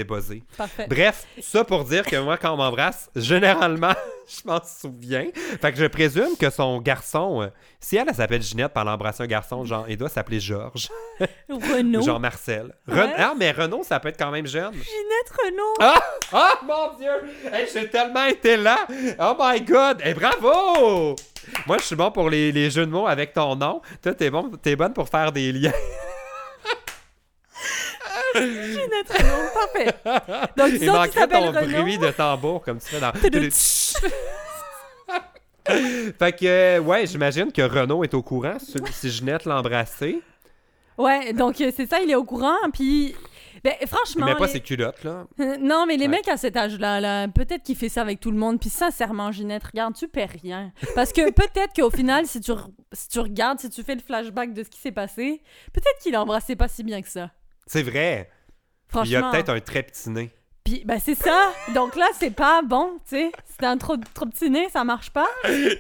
parfait. 0.57 0.87
Bref, 0.89 1.27
ça 1.41 1.63
pour 1.65 1.85
dire 1.85 2.05
que 2.07 2.17
moi, 2.17 2.37
quand 2.39 2.53
on 2.55 2.57
m'embrasse, 2.57 3.11
généralement, 3.15 3.93
je 4.27 4.49
m'en 4.49 4.61
souviens. 4.65 5.27
Fait 5.61 5.73
que 5.73 5.79
je 5.79 5.87
présume 5.87 6.37
que 6.39 6.49
son 6.51 6.81
garçon, 6.81 7.43
euh, 7.43 7.49
si 7.79 7.97
elle, 7.97 8.07
elle 8.09 8.15
s'appelle 8.15 8.43
Ginette, 8.43 8.73
par 8.73 8.85
l'embrasser 8.85 9.23
un 9.23 9.27
garçon, 9.27 9.65
genre, 9.65 9.85
il 9.89 9.97
doit 9.97 10.09
s'appeler 10.09 10.41
Georges. 10.41 10.89
Renaud. 11.49 12.03
Genre 12.03 12.21
Marcel. 12.21 12.75
Ren- 12.89 13.01
Ouais. 13.11 13.15
Ah, 13.19 13.35
mais 13.39 13.51
Renaud, 13.51 13.83
ça 13.83 14.01
peut 14.01 14.09
être 14.09 14.19
quand 14.19 14.31
même 14.31 14.47
jeune. 14.47 14.73
Ginette 14.73 15.33
Renaud. 15.45 15.75
Ah! 15.81 16.03
Ah, 16.33 16.53
mon 16.65 16.97
Dieu! 16.99 17.11
Hey, 17.53 17.67
j'ai 17.73 17.89
tellement 17.89 18.25
été 18.27 18.57
là! 18.57 18.87
Oh 19.19 19.35
my 19.39 19.61
God! 19.63 20.01
Hey, 20.03 20.15
bravo! 20.15 21.17
Moi, 21.67 21.79
je 21.79 21.85
suis 21.85 21.97
bon 21.97 22.11
pour 22.11 22.31
les, 22.31 22.53
les 22.53 22.71
jeux 22.71 22.87
de 22.87 22.91
mots 22.91 23.07
avec 23.07 23.33
ton 23.33 23.57
nom. 23.57 23.81
Toi, 24.03 24.15
t'es 24.15 24.31
bon, 24.31 24.51
t'es 24.63 24.77
bonne 24.77 24.93
pour 24.93 25.09
faire 25.09 25.33
des 25.33 25.53
liens. 25.53 25.73
Ginette 28.35 29.09
Renaud, 29.11 29.51
parfait. 29.55 30.51
Donc, 30.57 30.69
Il 30.71 30.79
disons 30.79 31.03
qu'il 31.03 31.13
s'appelle 31.13 31.53
ton 31.53 31.81
bruit 31.81 31.99
de 31.99 32.11
tambour 32.11 32.63
comme 32.63 32.79
tu 32.79 32.87
fais 32.87 33.01
dans... 33.01 33.13
Fait 36.19 36.33
que, 36.33 36.45
euh, 36.47 36.81
ouais, 36.81 37.07
j'imagine 37.07 37.53
que 37.53 37.63
Renaud 37.63 38.03
est 38.03 38.15
au 38.15 38.23
courant 38.23 38.57
si, 38.59 39.11
Ginette 39.11 39.45
l'a 39.45 39.59
embrassé. 39.59 40.21
Ouais, 40.99 41.33
donc 41.33 41.61
euh, 41.61 41.71
c'est 41.75 41.87
ça, 41.87 42.01
il 42.01 42.11
est 42.11 42.15
au 42.15 42.25
courant, 42.25 42.57
puis... 42.73 43.15
Ben, 43.63 43.75
Il 43.81 43.87
franchement... 43.89 44.25
met 44.27 44.35
pas 44.37 44.47
les- 44.47 44.53
ses 44.53 44.61
culottes, 44.61 45.05
là. 45.05 45.27
Euh, 45.39 45.57
Non, 45.61 45.85
mais 45.87 45.97
les 45.97 46.05
Ouais. 46.05 46.09
mecs 46.09 46.29
à 46.29 46.39
cet 46.39 46.57
âge-là, 46.57 46.99
là, 47.01 47.29
peut-être 47.29 47.63
qu'il 47.63 47.77
fait 47.77 47.91
ça 47.91 48.01
avec 48.01 48.19
tout 48.19 48.31
le 48.31 48.39
monde. 48.39 48.59
Puis 48.59 48.71
sincèrement, 48.71 49.33
Ginette, 49.33 49.65
regarde, 49.65 49.95
tu 49.95 50.09
perds 50.09 50.31
rien. 50.43 50.73
Parce 50.95 51.13
que 51.13 51.31
peut-être 51.31 51.75
qu'au 51.75 51.91
final, 51.91 52.25
si 52.27 52.41
tu, 52.41 52.53
re- 52.53 52.71
si 52.93 53.09
tu 53.09 53.21
regardes, 53.21 53.61
si 53.61 53.69
tu 53.69 53.83
fais 53.83 53.95
le 53.95 54.01
flashback 54.01 54.55
de 54.55 54.63
ce 54.63 54.71
qui 54.71 54.79
s'est 54.81 54.93
passé, 54.93 55.43
peut-être 55.75 55.99
qu'il 56.03 56.15
a 56.15 56.23
embrassé 56.23 56.57
pas 56.57 56.69
si 56.69 56.83
bien 56.83 57.03
que 57.03 57.09
ça. 57.09 57.31
C'est 57.73 57.83
vrai. 57.85 58.29
Il 58.89 58.91
Franchement. 58.93 59.13
y 59.13 59.17
a 59.17 59.31
peut-être 59.31 59.49
un 59.51 59.61
très 59.61 59.85
petit 59.85 60.11
nez. 60.11 60.31
Puis, 60.65 60.83
ben 60.85 60.99
c'est 60.99 61.15
ça. 61.15 61.53
Donc 61.73 61.95
là, 61.95 62.07
c'est 62.19 62.33
pas 62.35 62.63
bon, 62.63 62.99
tu 63.09 63.17
sais. 63.17 63.33
C'est 63.49 63.65
un 63.65 63.77
trop, 63.79 63.97
trop 64.13 64.27
petit 64.27 64.51
nez, 64.51 64.69
ça 64.71 64.83
marche 64.83 65.11
pas. 65.11 65.29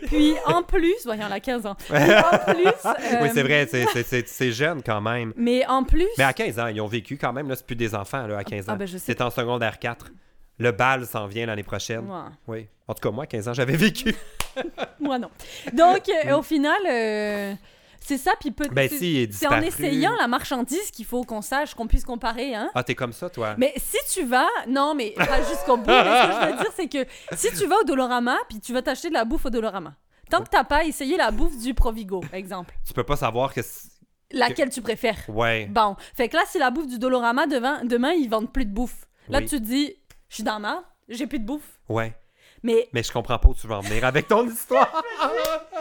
Puis 0.06 0.34
en 0.46 0.62
plus, 0.62 0.94
voyons, 1.04 1.24
elle 1.26 1.32
a 1.32 1.40
15 1.40 1.66
ans. 1.66 1.74
Puis, 1.74 1.92
en 1.94 2.52
plus... 2.52 2.64
Oui, 2.64 2.72
euh, 3.12 3.28
c'est 3.34 3.42
vrai, 3.42 3.66
c'est- 3.68 3.86
c'est- 3.92 4.02
c'est 4.04 4.28
c'est 4.28 4.52
jeune 4.52 4.82
quand 4.84 5.00
même. 5.00 5.32
Mais 5.36 5.66
en 5.66 5.82
plus... 5.82 6.06
Mais 6.16 6.24
à 6.24 6.32
15 6.32 6.58
ans, 6.60 6.68
ils 6.68 6.80
ont 6.80 6.86
vécu 6.86 7.18
quand 7.18 7.32
même, 7.32 7.48
là, 7.48 7.56
c'est 7.56 7.66
plus 7.66 7.76
des 7.76 7.94
enfants, 7.94 8.26
là, 8.28 8.38
à 8.38 8.44
15 8.44 8.68
ans. 8.68 8.72
Ah, 8.74 8.76
ben, 8.76 8.86
je 8.86 8.98
sais. 8.98 9.04
C'est 9.06 9.20
en 9.20 9.30
secondaire 9.30 9.78
4. 9.80 10.06
Le 10.58 10.70
bal 10.72 11.06
s'en 11.06 11.26
vient 11.26 11.46
l'année 11.46 11.62
prochaine. 11.64 12.08
Ouais. 12.08 12.28
Oui. 12.46 12.68
En 12.86 12.94
tout 12.94 13.00
cas, 13.00 13.10
moi, 13.12 13.24
à 13.24 13.26
15 13.26 13.48
ans, 13.48 13.54
j'avais 13.54 13.76
vécu. 13.76 14.14
Moi, 15.00 15.18
non. 15.18 15.30
Donc, 15.72 16.02
euh, 16.26 16.36
au 16.36 16.42
final, 16.42 16.78
euh, 16.88 17.54
c'est 18.00 18.18
ça. 18.18 18.32
Puis 18.40 18.50
peut- 18.50 18.68
Ben 18.72 18.88
si, 18.88 19.28
c'est 19.32 19.46
en 19.46 19.60
essayant 19.60 20.14
la 20.18 20.26
marchandise 20.28 20.90
qu'il 20.90 21.04
faut 21.04 21.22
qu'on 21.24 21.42
sache, 21.42 21.74
qu'on 21.74 21.86
puisse 21.86 22.04
comparer, 22.04 22.54
hein. 22.54 22.70
Ah, 22.74 22.82
t'es 22.82 22.94
comme 22.94 23.12
ça, 23.12 23.30
toi? 23.30 23.54
Mais 23.58 23.72
si 23.76 23.96
tu 24.12 24.24
vas, 24.24 24.48
non, 24.68 24.94
mais 24.94 25.10
pas 25.16 25.42
jusqu'au 25.42 25.76
bout. 25.76 25.86
mais 25.86 26.22
ce 26.22 26.26
que 26.26 26.32
je 26.32 26.50
veux 26.50 26.56
dire, 26.62 26.72
c'est 26.76 26.88
que 26.88 27.06
si 27.36 27.48
tu 27.56 27.66
vas 27.66 27.76
au 27.80 27.84
Dolorama, 27.84 28.36
puis 28.48 28.60
tu 28.60 28.72
vas 28.72 28.82
t'acheter 28.82 29.08
de 29.08 29.14
la 29.14 29.24
bouffe 29.24 29.46
au 29.46 29.50
Dolorama, 29.50 29.94
Tant 30.30 30.42
que 30.44 30.48
t'as 30.48 30.62
pas 30.62 30.84
essayé 30.84 31.16
la 31.16 31.32
bouffe 31.32 31.58
du 31.58 31.74
Provigo, 31.74 32.22
exemple. 32.32 32.72
Tu 32.86 32.92
peux 32.92 33.02
pas 33.02 33.16
savoir 33.16 33.52
que. 33.52 33.62
c'est- 33.62 33.88
Laquelle 34.30 34.70
tu 34.70 34.80
préfères. 34.80 35.18
Ouais. 35.26 35.66
Bon. 35.66 35.96
Fait 36.14 36.28
que 36.28 36.36
là, 36.36 36.44
si 36.46 36.56
la 36.60 36.70
bouffe 36.70 36.86
du 36.86 37.00
Dolorama, 37.00 37.48
demain, 37.48 37.84
demain 37.84 38.12
ils 38.12 38.28
vendent 38.30 38.52
plus 38.52 38.64
de 38.64 38.70
bouffe. 38.72 39.08
Là, 39.28 39.38
Oui. 39.38 39.46
tu 39.46 39.56
te 39.58 39.64
dis, 39.64 39.92
je 40.28 40.34
suis 40.36 40.44
dans 40.44 40.60
mal, 40.60 40.78
j'ai 41.08 41.26
plus 41.26 41.40
de 41.40 41.44
bouffe. 41.44 41.80
Ouais. 41.88 42.14
Mais 42.62 42.88
Mais 42.92 43.02
je 43.02 43.10
comprends 43.12 43.38
pas 43.38 43.48
où 43.48 43.54
tu 43.54 43.66
vas 43.66 43.78
en 43.78 43.80
venir 43.80 44.04
avec 44.04 44.28
ton 44.28 44.46
histoire. 44.48 45.02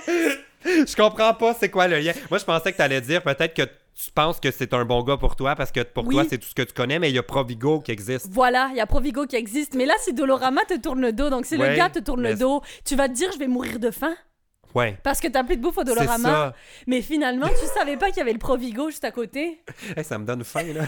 je 0.07 0.95
comprends 0.95 1.33
pas 1.33 1.53
c'est 1.53 1.69
quoi 1.69 1.87
le 1.87 1.99
lien. 1.99 2.13
Moi, 2.29 2.39
je 2.39 2.45
pensais 2.45 2.71
que 2.71 2.77
tu 2.77 2.81
allais 2.83 3.01
dire 3.01 3.21
peut-être 3.23 3.53
que 3.53 3.63
tu 3.63 4.11
penses 4.11 4.39
que 4.39 4.49
c'est 4.51 4.73
un 4.73 4.85
bon 4.85 5.03
gars 5.03 5.17
pour 5.17 5.35
toi 5.35 5.55
parce 5.55 5.71
que 5.73 5.81
pour 5.81 6.05
Oui. 6.07 6.15
toi, 6.15 6.23
c'est 6.29 6.37
tout 6.37 6.47
ce 6.47 6.55
que 6.55 6.61
tu 6.61 6.73
connais, 6.73 6.99
mais 6.99 7.09
il 7.09 7.15
y 7.15 7.17
a 7.19 7.23
Provigo 7.23 7.81
qui 7.81 7.91
existe. 7.91 8.27
voilà, 8.31 8.69
il 8.71 8.77
y 8.77 8.79
a 8.79 8.85
Provigo 8.85 9.25
qui 9.25 9.35
existe. 9.35 9.73
Mais 9.75 9.85
là, 9.85 9.93
si 9.99 10.13
Dolorama 10.13 10.63
te 10.65 10.77
tourne 10.79 11.01
le 11.01 11.11
dos, 11.11 11.29
donc 11.29 11.45
si 11.45 11.57
Ouais, 11.57 11.71
le 11.71 11.75
gars 11.75 11.89
te 11.89 11.99
tourne 11.99 12.21
mais 12.21 12.31
le 12.31 12.37
dos, 12.37 12.61
tu 12.85 12.95
vas 12.95 13.09
te 13.09 13.13
dire, 13.13 13.29
je 13.33 13.37
vais 13.39 13.47
mourir 13.47 13.77
de 13.79 13.91
faim 13.91 14.15
Ouais. 14.75 14.97
parce 15.03 15.19
que 15.19 15.27
t'as 15.27 15.43
plus 15.43 15.57
de 15.57 15.61
bouffe 15.61 15.77
au 15.77 15.83
Dolorama. 15.83 16.53
Mais 16.87 17.01
finalement, 17.01 17.47
tu 17.47 17.65
savais 17.77 17.97
pas 17.97 18.07
qu'il 18.07 18.17
y 18.17 18.21
avait 18.21 18.33
le 18.33 18.39
Provigo 18.39 18.89
juste 18.89 19.03
à 19.03 19.11
côté. 19.11 19.61
Hey, 19.97 20.03
ça 20.03 20.17
me 20.17 20.25
donne 20.25 20.43
faim, 20.43 20.65
là. 20.73 20.83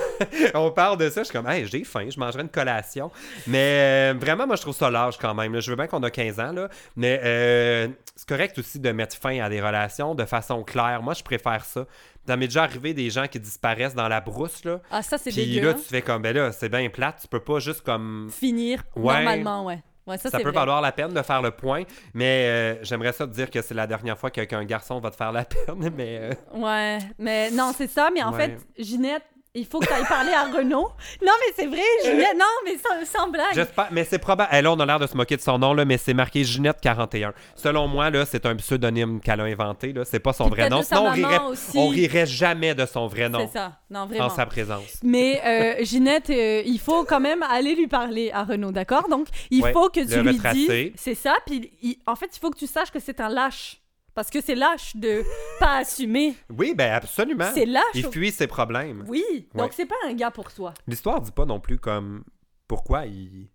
On 0.53 0.69
parle 0.71 0.97
de 0.97 1.09
ça, 1.09 1.21
je 1.21 1.25
suis 1.25 1.33
comme, 1.33 1.47
hey, 1.49 1.65
j'ai 1.65 1.83
faim, 1.83 2.07
je 2.09 2.19
mangerai 2.19 2.43
une 2.43 2.49
collation. 2.49 3.09
Mais 3.47 4.11
euh, 4.11 4.13
vraiment, 4.19 4.45
moi, 4.45 4.55
je 4.55 4.61
trouve 4.61 4.75
ça 4.75 4.89
large 4.91 5.17
quand 5.17 5.33
même. 5.33 5.53
là. 5.53 5.59
Je 5.59 5.69
veux 5.71 5.75
bien 5.75 5.87
qu'on 5.87 6.03
a 6.03 6.11
15 6.11 6.39
ans, 6.39 6.51
là. 6.51 6.69
Mais 6.95 7.19
euh, 7.23 7.87
c'est 8.15 8.27
correct 8.27 8.57
aussi 8.59 8.79
de 8.79 8.91
mettre 8.91 9.17
fin 9.17 9.39
à 9.41 9.49
des 9.49 9.61
relations 9.61 10.13
de 10.15 10.25
façon 10.25 10.63
claire. 10.63 11.01
Moi, 11.01 11.13
je 11.15 11.23
préfère 11.23 11.65
ça. 11.65 11.85
Ça 12.27 12.37
m'est 12.37 12.47
déjà 12.47 12.63
arrivé 12.63 12.93
des 12.93 13.09
gens 13.09 13.25
qui 13.27 13.39
disparaissent 13.39 13.95
dans 13.95 14.07
la 14.07 14.21
brousse, 14.21 14.63
là. 14.63 14.79
Ah, 14.91 15.01
ça, 15.01 15.17
c'est 15.17 15.31
Puis 15.31 15.45
dégueu. 15.55 15.67
là, 15.69 15.71
hein. 15.73 15.79
tu 15.81 15.87
fais 15.89 16.01
comme, 16.03 16.21
ben 16.21 16.35
là, 16.35 16.51
c'est 16.51 16.69
bien 16.69 16.87
plate. 16.89 17.17
Tu 17.21 17.27
peux 17.27 17.39
pas 17.39 17.59
juste 17.59 17.81
comme. 17.81 18.29
Finir 18.31 18.83
Ouais. 18.95 19.15
normalement, 19.23 19.65
ouais. 19.65 19.79
Ouais, 20.07 20.17
ça, 20.17 20.31
peut 20.31 20.41
vrai. 20.43 20.51
valoir 20.51 20.81
la 20.81 20.91
peine 20.91 21.13
de 21.13 21.21
faire 21.21 21.41
le 21.41 21.51
point, 21.51 21.83
mais 22.15 22.47
euh, 22.49 22.83
j'aimerais 22.83 23.13
ça 23.13 23.27
te 23.27 23.31
dire 23.33 23.49
que 23.51 23.61
c'est 23.61 23.75
la 23.75 23.85
dernière 23.85 24.17
fois 24.17 24.31
qu'un 24.31 24.63
garçon 24.65 24.99
va 24.99 25.11
te 25.11 25.15
faire 25.15 25.31
la 25.31 25.45
peine, 25.65 25.91
mais 25.95 26.17
euh, 26.19 26.33
Ouais, 26.55 26.97
mais 27.19 27.51
non, 27.51 27.71
c'est 27.77 27.87
ça. 27.87 28.09
Mais 28.13 28.23
en 28.23 28.31
Ouais. 28.33 28.57
fait, 28.57 28.83
Ginette, 28.83 29.23
il 29.53 29.65
faut 29.65 29.79
que 29.79 29.85
tu 29.87 29.91
ailles 29.93 30.05
parler 30.07 30.31
à 30.31 30.43
Renaud. 30.45 30.89
Non, 31.21 31.31
mais 31.39 31.53
c'est 31.55 31.65
vrai, 31.67 31.81
Ginette. 32.05 32.37
Non, 32.37 32.45
mais 32.63 32.77
sans, 32.77 33.19
sans 33.19 33.29
blague. 33.29 33.53
j'espère. 33.53 33.89
Mais 33.91 34.05
c'est 34.05 34.17
probable. 34.19 34.49
eh, 34.53 34.61
là, 34.61 34.71
on 34.71 34.79
a 34.79 34.85
l'air 34.85 34.99
de 34.99 35.07
se 35.07 35.17
moquer 35.17 35.35
de 35.35 35.41
son 35.41 35.59
nom, 35.59 35.73
là, 35.73 35.83
mais 35.83 35.97
c'est 35.97 36.13
marqué 36.13 36.43
Ginette 36.45 36.79
41. 36.81 37.33
Selon 37.55 37.87
moi, 37.87 38.09
là, 38.09 38.25
c'est 38.25 38.45
un 38.45 38.55
pseudonyme 38.55 39.19
qu'elle 39.19 39.41
a 39.41 39.43
inventé. 39.43 39.91
Là, 39.91 40.05
c'est 40.05 40.19
pas 40.21 40.31
son 40.31 40.49
Puis 40.49 40.61
vrai 40.61 40.69
nom. 40.69 40.81
Sinon, 40.83 41.07
on 41.07 41.11
rirait, 41.11 41.39
aussi. 41.49 41.77
on 41.77 41.89
rirait 41.89 42.25
jamais 42.25 42.73
de 42.75 42.85
son 42.85 43.07
vrai 43.07 43.27
nom 43.27 43.45
C'est 43.47 43.57
ça. 43.59 43.73
Non, 43.89 44.01
en 44.01 44.07
vraiment. 44.07 44.29
sa 44.29 44.45
présence. 44.45 44.99
Mais 45.03 45.41
euh, 45.45 45.83
Ginette, 45.83 46.29
euh, 46.29 46.61
il 46.65 46.79
faut 46.79 47.03
quand 47.03 47.19
même 47.19 47.43
aller 47.43 47.75
lui 47.75 47.87
parler 47.87 48.31
à 48.33 48.43
Renaud, 48.45 48.71
d'accord? 48.71 49.09
Donc, 49.09 49.27
il 49.49 49.61
Ouais, 49.63 49.73
faut 49.73 49.89
que 49.89 49.99
tu 49.99 50.21
lui 50.21 50.31
retracer. 50.31 50.85
dis. 50.85 50.93
C'est 50.95 51.15
ça. 51.15 51.33
Puis, 51.45 51.71
il- 51.81 51.97
en 52.07 52.15
fait, 52.15 52.29
il 52.33 52.39
faut 52.39 52.51
que 52.51 52.57
tu 52.57 52.67
saches 52.67 52.91
que 52.91 52.99
c'est 52.99 53.19
un 53.19 53.27
lâche. 53.27 53.80
Parce 54.13 54.29
que 54.29 54.41
c'est 54.41 54.55
lâche 54.55 54.95
de 54.95 55.23
pas 55.59 55.77
assumer. 55.77 56.35
Oui, 56.49 56.73
ben 56.75 56.91
absolument. 56.93 57.49
C'est 57.53 57.65
lâche. 57.65 57.83
Il 57.93 58.05
fuit 58.07 58.31
ses 58.31 58.47
problèmes. 58.47 59.05
Oui. 59.07 59.23
Donc, 59.55 59.67
Ouais. 59.67 59.71
c'est 59.75 59.85
pas 59.85 59.95
un 60.07 60.13
gars 60.13 60.31
pour 60.31 60.51
toi. 60.53 60.73
L'histoire 60.87 61.21
dit 61.21 61.31
pas 61.31 61.45
non 61.45 61.59
plus 61.59 61.77
comme 61.79 62.23
pourquoi 62.67 63.05
il. 63.05 63.47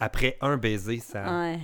Après 0.00 0.38
un 0.40 0.56
baiser, 0.56 0.98
ça. 1.00 1.24
Ouais. 1.40 1.58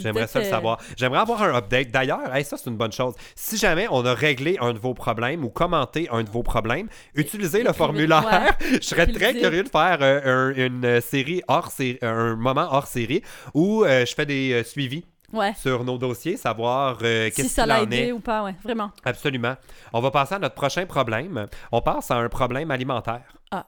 J'aimerais 0.00 0.26
ça 0.28 0.38
le 0.38 0.44
savoir. 0.44 0.80
J'aimerais 0.96 1.18
avoir 1.20 1.42
un 1.42 1.54
update. 1.56 1.90
D'ailleurs, 1.90 2.32
hey, 2.34 2.44
ça, 2.44 2.56
c'est 2.56 2.70
une 2.70 2.76
bonne 2.76 2.92
chose. 2.92 3.14
Si 3.34 3.56
jamais 3.56 3.88
on 3.90 4.04
a 4.06 4.14
réglé 4.14 4.56
un 4.60 4.72
de 4.72 4.78
vos 4.78 4.94
problèmes 4.94 5.44
ou 5.44 5.48
commenté 5.50 6.08
un 6.12 6.22
de 6.22 6.30
vos 6.30 6.42
problèmes, 6.44 6.88
utilisez 7.14 7.62
le 7.64 7.72
formulaire. 7.72 8.56
Je 8.72 8.80
serais 8.80 9.06
très 9.08 9.34
curieux 9.34 9.64
de 9.64 9.68
faire 9.68 9.98
euh, 10.00 10.52
un- 10.52 10.54
une 10.54 11.00
série 11.00 11.42
hors 11.48 11.70
série, 11.72 11.98
un 12.02 12.36
moment 12.36 12.68
hors 12.70 12.86
série 12.86 13.22
où 13.54 13.84
euh, 13.84 14.06
je 14.06 14.14
fais 14.14 14.26
des 14.26 14.52
euh, 14.52 14.62
suivis 14.62 15.04
Ouais. 15.32 15.52
sur 15.54 15.84
nos 15.84 15.98
dossiers, 15.98 16.36
savoir 16.36 16.98
euh, 17.02 17.26
Si 17.30 17.36
qu'est-ce 17.42 17.48
ça 17.54 17.62
qu'il 17.62 17.68
l'a 17.68 17.80
en 17.80 17.82
aidé 17.84 17.96
est. 18.08 18.12
ou 18.12 18.20
pas, 18.20 18.44
ouais. 18.44 18.54
Vraiment. 18.64 18.90
Absolument. 19.04 19.54
On 19.92 20.00
va 20.00 20.10
passer 20.10 20.34
à 20.34 20.38
notre 20.38 20.54
prochain 20.54 20.86
problème. 20.86 21.46
On 21.70 21.82
passe 21.82 22.10
à 22.10 22.16
un 22.16 22.28
problème 22.28 22.70
alimentaire. 22.70 23.22
Ah. 23.50 23.66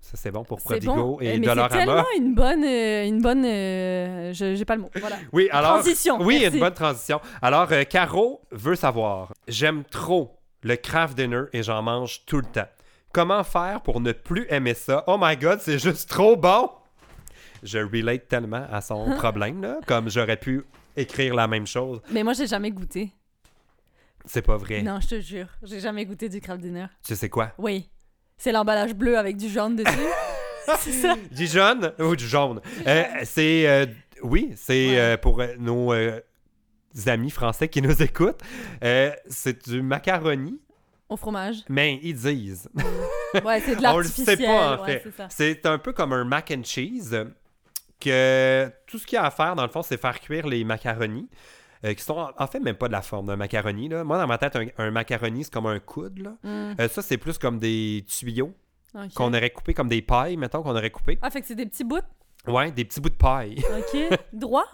Ça, 0.00 0.16
c'est 0.16 0.30
bon 0.30 0.44
pour 0.44 0.60
C'est 0.60 0.66
Prodigo 0.68 0.94
bon. 0.94 1.20
et 1.20 1.26
Eh, 1.26 1.38
mais 1.38 1.46
c'est 1.46 1.54
Dollarama. 1.54 1.76
tellement 1.76 2.04
une 2.16 2.34
bonne, 2.34 2.64
euh, 2.64 3.04
une 3.06 3.20
bonne, 3.20 3.44
euh, 3.44 4.32
je 4.32 4.54
j'ai 4.54 4.64
pas 4.64 4.76
le 4.76 4.82
mot. 4.82 4.90
Voilà. 5.00 5.16
Oui, 5.32 5.48
alors. 5.50 5.74
Transition, 5.74 6.18
Oui, 6.20 6.38
merci. 6.40 6.56
une 6.56 6.62
bonne 6.62 6.74
transition. 6.74 7.20
Alors, 7.42 7.68
euh, 7.72 7.84
Caro 7.84 8.40
veut 8.50 8.74
savoir 8.76 9.32
j'aime 9.48 9.84
trop 9.84 10.38
le 10.62 10.76
craft 10.76 11.16
dinner 11.16 11.42
et 11.52 11.62
j'en 11.62 11.82
mange 11.82 12.24
tout 12.26 12.38
le 12.38 12.44
temps. 12.44 12.68
Comment 13.12 13.42
faire 13.44 13.80
pour 13.82 14.00
ne 14.00 14.12
plus 14.12 14.46
aimer 14.50 14.74
ça? 14.74 15.04
Oh 15.06 15.16
my 15.20 15.36
god, 15.36 15.60
c'est 15.60 15.78
juste 15.78 16.08
trop 16.08 16.36
bon 16.36 16.70
Je 17.62 17.78
relate 17.78 18.28
tellement 18.28 18.66
à 18.70 18.80
son 18.80 19.10
problème, 19.16 19.62
là, 19.62 19.78
comme 19.86 20.08
j'aurais 20.10 20.36
pu 20.36 20.64
écrire 20.98 21.34
la 21.34 21.46
même 21.46 21.66
chose. 21.66 22.00
Mais 22.10 22.22
moi, 22.22 22.32
j'ai 22.32 22.46
jamais 22.46 22.70
goûté. 22.70 23.12
C'est 24.24 24.42
pas 24.42 24.56
vrai. 24.56 24.82
Non, 24.82 25.00
je 25.00 25.08
te 25.08 25.20
jure, 25.20 25.46
j'ai 25.62 25.80
jamais 25.80 26.04
goûté 26.04 26.28
du 26.28 26.40
craft 26.40 26.60
dinner. 26.60 26.86
Tu 27.06 27.16
sais 27.16 27.28
quoi? 27.28 27.52
Oui, 27.58 27.88
c'est 28.36 28.52
l'emballage 28.52 28.94
bleu 28.94 29.16
avec 29.16 29.36
du 29.36 29.48
jaune 29.48 29.76
dessus. 29.76 29.96
c'est 30.80 30.92
ça. 30.92 31.14
Du 31.30 31.46
jaune 31.46 31.92
ou 31.98 32.14
du 32.14 32.26
jaune? 32.26 32.60
Euh, 32.86 33.04
C'est. 33.24 33.66
euh, 33.68 33.86
oui, 34.22 34.52
c'est 34.56 34.88
Ouais. 34.88 34.98
euh, 34.98 35.16
pour 35.16 35.40
euh, 35.40 35.54
nos 35.58 35.92
euh, 35.94 36.20
amis 37.06 37.30
français 37.30 37.68
qui 37.68 37.80
nous 37.80 38.02
écoutent. 38.02 38.40
Euh, 38.82 39.12
c'est 39.28 39.68
du 39.68 39.80
macaroni, 39.80 40.58
Au 41.08 41.16
fromage. 41.16 41.58
mais 41.68 41.98
ils 42.02 42.14
disent. 42.14 42.68
Ouais, 43.44 43.60
c'est 43.60 43.76
de 43.76 43.80
On 43.86 43.98
le 43.98 44.02
l'artificiel. 44.02 44.38
sait 44.38 44.44
pas, 44.44 44.76
en 44.78 44.82
ouais, 44.84 44.92
fait. 44.98 45.00
c'est 45.04 45.16
ça. 45.16 45.28
C'est 45.30 45.64
un 45.66 45.78
peu 45.78 45.92
comme 45.92 46.12
un 46.12 46.24
mac 46.24 46.52
and 46.54 46.64
cheese 46.64 47.14
que 48.00 48.70
tout 48.86 48.98
ce 48.98 49.06
qu'il 49.06 49.16
y 49.16 49.18
a 49.18 49.24
à 49.24 49.30
faire, 49.30 49.54
dans 49.56 49.62
le 49.64 49.68
fond, 49.70 49.82
c'est 49.82 50.00
faire 50.00 50.18
cuire 50.20 50.46
les 50.46 50.64
macaronis. 50.64 51.28
euh, 51.84 51.94
qui 51.94 52.02
sont 52.02 52.28
en- 52.36 52.46
fait 52.48 52.58
même 52.58 52.74
pas 52.74 52.88
de 52.88 52.92
la 52.92 53.02
forme 53.02 53.26
d'un 53.26 53.36
macaroni. 53.36 53.88
Là. 53.88 54.02
Moi, 54.02 54.18
dans 54.18 54.26
ma 54.26 54.36
tête, 54.36 54.56
un, 54.56 54.66
un 54.78 54.90
macaroni, 54.90 55.44
c'est 55.44 55.52
comme 55.52 55.66
un 55.66 55.78
coude. 55.78 56.18
Là. 56.18 56.30
Mm, 56.42 56.74
Euh, 56.80 56.88
ça, 56.88 57.02
c'est 57.02 57.18
plus 57.18 57.38
comme 57.38 57.60
des 57.60 58.04
tuyaux 58.08 58.52
qu'on 59.14 59.28
aurait 59.32 59.50
coupés, 59.50 59.74
comme 59.74 59.86
des 59.88 60.02
pailles, 60.02 60.36
mettons, 60.36 60.62
qu'on 60.64 60.74
aurait 60.74 60.90
coupés. 60.90 61.18
Ah, 61.22 61.30
fait 61.30 61.40
que 61.40 61.46
c'est 61.46 61.54
des 61.54 61.66
petits 61.66 61.84
bouts? 61.84 61.98
Ouais, 62.48 62.72
des 62.72 62.84
petits 62.84 63.00
bouts 63.00 63.10
de 63.10 63.14
paille. 63.14 63.62
Ok. 63.78 64.18
Droit? 64.32 64.64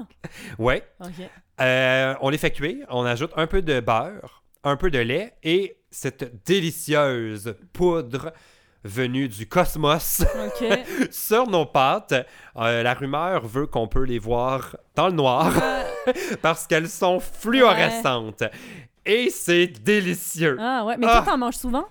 ouais. 0.58 0.82
Ok. 0.98 1.28
Euh, 1.60 2.14
on 2.22 2.30
les 2.30 2.38
fait 2.38 2.50
cuire, 2.52 2.86
on 2.88 3.04
ajoute 3.04 3.32
un 3.36 3.46
peu 3.46 3.60
de 3.60 3.80
beurre, 3.80 4.42
un 4.62 4.76
peu 4.78 4.90
de 4.90 4.98
lait 4.98 5.34
et 5.42 5.76
cette 5.90 6.42
délicieuse 6.46 7.54
poudre 7.74 8.32
venue 8.84 9.28
du 9.28 9.46
cosmos 9.48 10.22
sur 11.10 11.46
nos 11.48 11.66
pâtes. 11.66 12.14
Euh, 12.56 12.82
la 12.82 12.94
rumeur 12.94 13.46
veut 13.46 13.66
qu'on 13.66 13.88
peut 13.88 14.04
les 14.04 14.18
voir 14.18 14.76
dans 14.94 15.06
le 15.08 15.14
noir 15.14 15.52
parce 16.42 16.66
qu'elles 16.66 16.88
sont 16.88 17.18
fluorescentes. 17.20 18.44
Et 19.06 19.30
c'est 19.30 19.66
délicieux. 19.66 20.56
ah 20.60 20.84
ouais, 20.84 20.96
mais 20.98 21.06
Ah. 21.08 21.22
toi, 21.22 21.32
t'en 21.32 21.38
manges 21.38 21.56
souvent? 21.56 21.84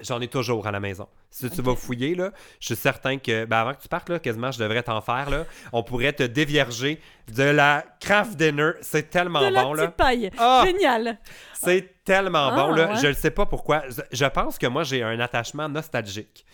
J'en 0.00 0.20
ai 0.20 0.28
toujours 0.28 0.66
à 0.66 0.70
la 0.70 0.80
maison. 0.80 1.08
Si 1.30 1.48
tu 1.50 1.62
vas 1.62 1.74
fouiller, 1.74 2.14
là, 2.14 2.30
je 2.60 2.66
suis 2.66 2.76
certain 2.76 3.18
que, 3.18 3.44
ben 3.44 3.58
avant 3.58 3.74
que 3.74 3.80
tu 3.82 3.88
partes, 3.88 4.08
là, 4.08 4.18
quasiment, 4.18 4.50
je 4.50 4.58
devrais 4.58 4.82
t'en 4.82 5.00
faire. 5.00 5.28
Là. 5.30 5.44
On 5.72 5.82
pourrait 5.82 6.12
te 6.12 6.22
dévierger 6.22 7.00
de 7.34 7.42
la 7.42 7.84
craft 8.00 8.36
dinner. 8.36 8.72
C'est 8.80 9.10
tellement 9.10 9.40
de 9.40 9.48
la 9.54 9.62
bon. 9.64 9.72
petite 9.72 9.84
là. 9.84 9.90
paille. 9.92 10.30
Ah! 10.38 10.62
Génial. 10.64 11.18
C'est 11.54 12.04
tellement 12.04 12.48
Ah, 12.48 12.56
bon, 12.56 12.70
là. 12.72 12.88
ouais. 12.90 12.96
Je 12.96 13.08
ne 13.08 13.12
sais 13.12 13.30
pas 13.30 13.46
pourquoi. 13.46 13.82
Je- 14.12 14.24
pense 14.26 14.58
que 14.58 14.66
moi, 14.66 14.82
j'ai 14.84 15.02
un 15.02 15.18
attachement 15.20 15.68
nostalgique 15.68 16.44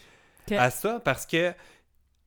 à 0.50 0.70
ça 0.70 1.00
parce 1.04 1.26
que 1.26 1.52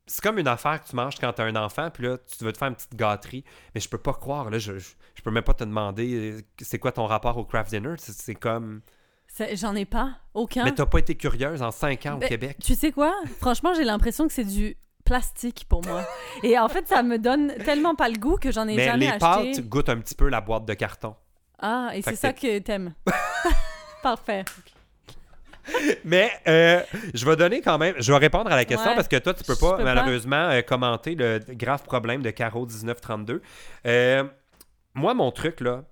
c'est 0.06 0.22
comme 0.24 0.40
une 0.40 0.48
affaire 0.48 0.82
que 0.82 0.88
tu 0.88 0.96
manges 0.96 1.16
quand 1.20 1.34
tu 1.34 1.42
as 1.42 1.46
un 1.46 1.56
enfant, 1.58 1.90
puis 1.92 2.06
là, 2.06 2.18
tu 2.18 2.44
veux 2.46 2.54
te 2.54 2.58
faire 2.58 2.70
une 2.70 2.76
petite 2.76 2.96
gâterie. 2.96 3.44
Mais 3.76 3.82
je 3.82 3.90
peux 3.90 3.98
pas 3.98 4.14
croire, 4.14 4.50
là. 4.50 4.58
Je, 4.58 4.80
je, 4.80 4.90
je 5.16 5.22
peux 5.22 5.32
même 5.32 5.44
pas 5.44 5.54
te 5.54 5.64
demander 5.66 6.14
euh, 6.38 6.42
c'est 6.62 6.80
quoi 6.80 6.92
ton 6.94 7.06
rapport 7.08 7.38
au 7.38 7.44
craft 7.44 7.72
dinner? 7.72 7.96
C'est 7.98 8.36
comme. 8.36 8.82
J'en 9.54 9.76
ai 9.76 9.86
pas. 9.86 10.12
Aucun. 10.34 10.64
Mais 10.64 10.72
t'as 10.74 10.86
pas 10.86 11.00
été 11.00 11.16
curieuse 11.16 11.62
en 11.62 11.72
5 11.72 12.06
ans 12.06 12.16
au 12.16 12.18
Ben, 12.18 12.30
Québec? 12.30 12.58
Tu 12.64 12.76
sais 12.76 12.92
quoi? 12.92 13.14
Franchement, 13.40 13.74
j'ai 13.76 13.84
l'impression 13.84 14.28
que 14.28 14.34
c'est 14.34 14.44
du 14.44 14.76
plastique 15.06 15.66
pour 15.70 15.84
moi. 15.86 16.04
Et 16.44 16.60
en 16.60 16.68
fait, 16.68 16.88
ça 16.88 17.02
me 17.04 17.18
donne 17.18 17.54
tellement 17.64 17.96
pas 17.96 18.10
le 18.10 18.18
goût 18.18 18.36
que 18.38 18.52
j'en 18.52 18.68
ai 18.68 18.76
Mais 18.76 18.86
jamais 18.86 19.06
les 19.06 19.12
acheté. 19.12 19.20
pâtes 19.20 19.62
goûtent 19.70 19.90
un 19.90 19.98
petit 20.00 20.16
peu 20.16 20.28
la 20.30 20.42
boîte 20.42 20.66
de 20.66 20.74
carton. 20.74 21.16
Ah, 21.60 21.92
et 21.94 22.02
c'est 22.02 22.16
ça 22.16 22.34
que 22.34 22.60
t'aimes. 22.60 22.94
Parfait. 24.04 24.44
Mais 26.06 26.32
euh, 26.48 26.82
je 27.14 27.26
vais 27.26 27.36
donner 27.36 27.62
quand 27.62 27.78
même, 27.78 27.94
je 28.00 28.10
vais 28.12 28.18
répondre 28.18 28.50
à 28.50 28.56
la 28.56 28.64
question 28.64 28.90
Ouais. 28.90 28.96
parce 28.96 29.08
que 29.10 29.18
toi, 29.18 29.34
tu 29.34 29.44
peux 29.44 29.54
Je 29.56 29.60
pas 29.60 29.72
peux 29.78 29.84
pas. 29.84 29.96
malheureusement 29.96 30.50
euh, 30.50 30.62
commenter 30.62 31.14
le 31.16 31.40
grave 31.50 31.84
problème 31.84 32.22
de 32.22 32.30
Caro 32.30 32.66
1932. 32.66 33.42
Euh, 33.86 34.24
moi, 34.94 35.14
mon 35.14 35.30
truc 35.32 35.60
là 35.60 35.84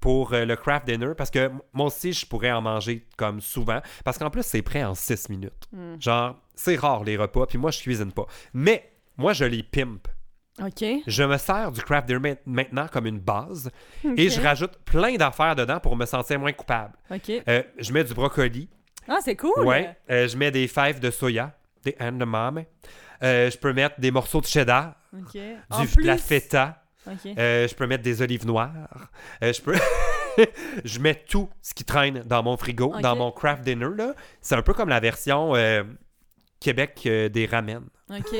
pour 0.00 0.32
euh, 0.34 0.44
le 0.44 0.56
craft 0.56 0.86
dinner, 0.86 1.12
parce 1.16 1.30
que 1.30 1.50
moi 1.72 1.86
aussi, 1.86 2.12
je 2.12 2.26
pourrais 2.26 2.52
en 2.52 2.60
manger 2.62 3.06
comme 3.16 3.40
souvent, 3.40 3.80
parce 4.04 4.18
qu'en 4.18 4.30
plus, 4.30 4.44
c'est 4.44 4.62
prêt 4.62 4.84
en 4.84 4.94
6 4.94 5.28
minutes. 5.30 5.66
Hmm. 5.72 5.96
Genre, 6.00 6.36
c'est 6.54 6.76
rare 6.76 7.02
les 7.04 7.16
repas, 7.16 7.46
puis 7.46 7.58
moi, 7.58 7.70
je 7.70 7.80
cuisine 7.80 8.12
pas. 8.12 8.26
Mais 8.54 8.90
moi, 9.16 9.32
je 9.32 9.44
les 9.44 9.62
pimpe. 9.62 10.08
OK. 10.62 10.84
Je 11.06 11.22
me 11.22 11.36
sers 11.36 11.70
du 11.70 11.82
craft 11.82 12.06
dinner 12.08 12.38
ma- 12.46 12.62
maintenant 12.62 12.86
comme 12.90 13.04
une 13.06 13.18
base 13.20 13.70
et 14.16 14.30
je 14.30 14.40
rajoute 14.40 14.78
plein 14.86 15.14
d'affaires 15.16 15.54
dedans 15.54 15.80
pour 15.80 15.96
me 15.96 16.06
sentir 16.06 16.38
moins 16.40 16.52
coupable. 16.52 16.94
OK. 17.10 17.30
Euh, 17.46 17.62
je 17.78 17.92
mets 17.92 18.04
du 18.04 18.14
brocoli, 18.14 18.68
Ah, 19.06 19.18
c'est 19.22 19.36
cool. 19.36 19.64
Ouais, 19.66 19.94
euh, 20.10 20.26
je 20.28 20.36
mets 20.38 20.50
des 20.50 20.66
fèves 20.66 20.98
de 20.98 21.10
soya, 21.10 21.52
des 21.84 21.94
handemame. 22.00 22.64
Euh, 23.22 23.50
je 23.50 23.58
peux 23.58 23.72
mettre 23.74 24.00
des 24.00 24.10
morceaux 24.10 24.40
de 24.40 24.46
cheddar, 24.46 24.94
OK. 25.14 25.32
du, 25.32 25.96
de 25.96 26.06
la 26.06 26.16
feta. 26.16 26.82
Euh, 27.38 27.68
je 27.68 27.74
peux 27.74 27.86
mettre 27.86 28.02
des 28.02 28.22
olives 28.22 28.46
noires. 28.46 29.10
Euh, 29.42 29.52
je 29.52 29.60
peux. 29.62 29.76
je 30.84 30.98
mets 30.98 31.14
tout 31.14 31.48
ce 31.62 31.74
qui 31.74 31.84
traîne 31.84 32.20
dans 32.26 32.42
mon 32.42 32.56
frigo, 32.56 32.94
dans 33.00 33.16
mon 33.16 33.30
craft 33.30 33.62
dinner. 33.62 33.88
là. 33.96 34.14
C'est 34.40 34.54
un 34.54 34.62
peu 34.62 34.74
comme 34.74 34.88
la 34.88 35.00
version 35.00 35.54
euh, 35.54 35.84
Québec 36.60 37.00
des 37.04 37.46
ramen. 37.50 37.82
Ok. 38.10 38.24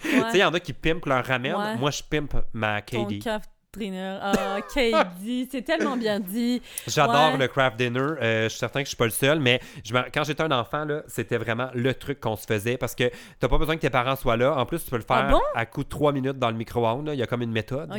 Tu 0.00 0.10
sais, 0.10 0.30
il 0.34 0.40
y 0.40 0.44
en 0.44 0.54
a 0.54 0.60
qui 0.60 0.72
pimpent 0.72 1.06
leur 1.06 1.24
ramen. 1.24 1.54
Ouais. 1.54 1.76
Moi, 1.76 1.90
je 1.90 2.02
pimpe 2.02 2.36
ma 2.52 2.82
Ton 2.82 3.06
KD. 3.06 3.20
craft 3.20 3.50
dinner. 3.78 4.18
Ah, 4.22 4.58
Katie, 4.74 5.48
c'est 5.50 5.62
tellement 5.62 5.96
bien 5.96 6.20
dit. 6.20 6.60
J'adore 6.86 7.32
Ouais. 7.32 7.38
le 7.38 7.48
craft 7.48 7.76
dinner. 7.76 8.00
Euh, 8.00 8.44
je 8.44 8.48
suis 8.50 8.58
certain 8.58 8.80
que 8.80 8.84
je 8.84 8.90
suis 8.90 8.96
pas 8.96 9.04
le 9.04 9.10
seul, 9.10 9.40
mais 9.40 9.60
je 9.84 9.94
quand 10.12 10.24
j'étais 10.24 10.42
un 10.42 10.50
enfant, 10.50 10.86
c'était 11.06 11.36
vraiment 11.38 11.68
le 11.74 11.94
truc 11.94 12.20
qu'on 12.20 12.36
se 12.36 12.46
faisait 12.46 12.76
parce 12.76 12.94
que 12.94 13.10
t'as 13.40 13.48
pas 13.48 13.58
besoin 13.58 13.76
que 13.76 13.80
tes 13.80 13.90
parents 13.90 14.16
soient 14.16 14.36
là. 14.36 14.56
En 14.56 14.66
plus, 14.66 14.84
tu 14.84 14.90
peux 14.90 14.96
le 14.96 15.02
faire 15.02 15.26
Ah 15.28 15.30
bon? 15.32 15.40
à 15.54 15.66
coup 15.66 15.84
de 15.84 15.88
3 15.88 16.12
minutes 16.12 16.38
dans 16.38 16.50
le 16.50 16.56
micro-ondes. 16.56 17.10
Il 17.12 17.18
y 17.18 17.22
a 17.22 17.26
comme 17.26 17.42
une 17.42 17.52
méthode 17.52 17.90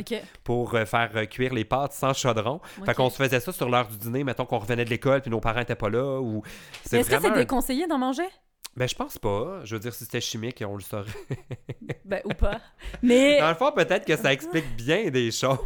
pour 0.44 0.74
euh, 0.74 0.84
faire 0.84 1.10
euh, 1.16 1.24
cuire 1.26 1.52
les 1.54 1.64
pâtes 1.64 1.92
sans 1.92 2.12
chaudron. 2.12 2.60
Fait 2.84 2.90
Ok. 2.90 2.94
qu'on 2.96 3.10
se 3.10 3.16
faisait 3.16 3.40
ça 3.40 3.52
sur 3.52 3.68
l'heure 3.68 3.88
du 3.88 3.96
dîner, 3.96 4.24
mettons 4.24 4.44
qu'on 4.44 4.58
revenait 4.58 4.84
de 4.84 4.90
l'école 4.90 5.20
puis 5.22 5.30
nos 5.30 5.40
parents 5.40 5.60
étaient 5.60 5.74
pas 5.74 5.88
là. 5.90 6.20
Ou... 6.20 6.42
Est-ce 6.92 7.08
que 7.10 7.20
c'est 7.20 7.30
déconseillé 7.34 7.86
d'en 7.86 7.98
manger? 7.98 8.24
Ben, 8.76 8.86
je 8.86 8.94
pense 8.94 9.16
pas. 9.16 9.64
Je 9.64 9.74
veux 9.74 9.80
dire, 9.80 9.94
si 9.94 10.04
c'était 10.04 10.20
chimique, 10.20 10.62
on 10.66 10.76
le 10.76 10.82
saurait. 10.82 11.10
Ben, 12.04 12.20
ou 12.24 12.28
pas. 12.28 12.60
Mais, 13.02 13.38
Dans 13.40 13.48
le 13.48 13.54
fond, 13.54 13.72
peut-être 13.72 14.04
que 14.04 14.16
ça 14.16 14.32
explique 14.32 14.76
bien 14.76 15.08
des 15.10 15.30
choses. 15.30 15.58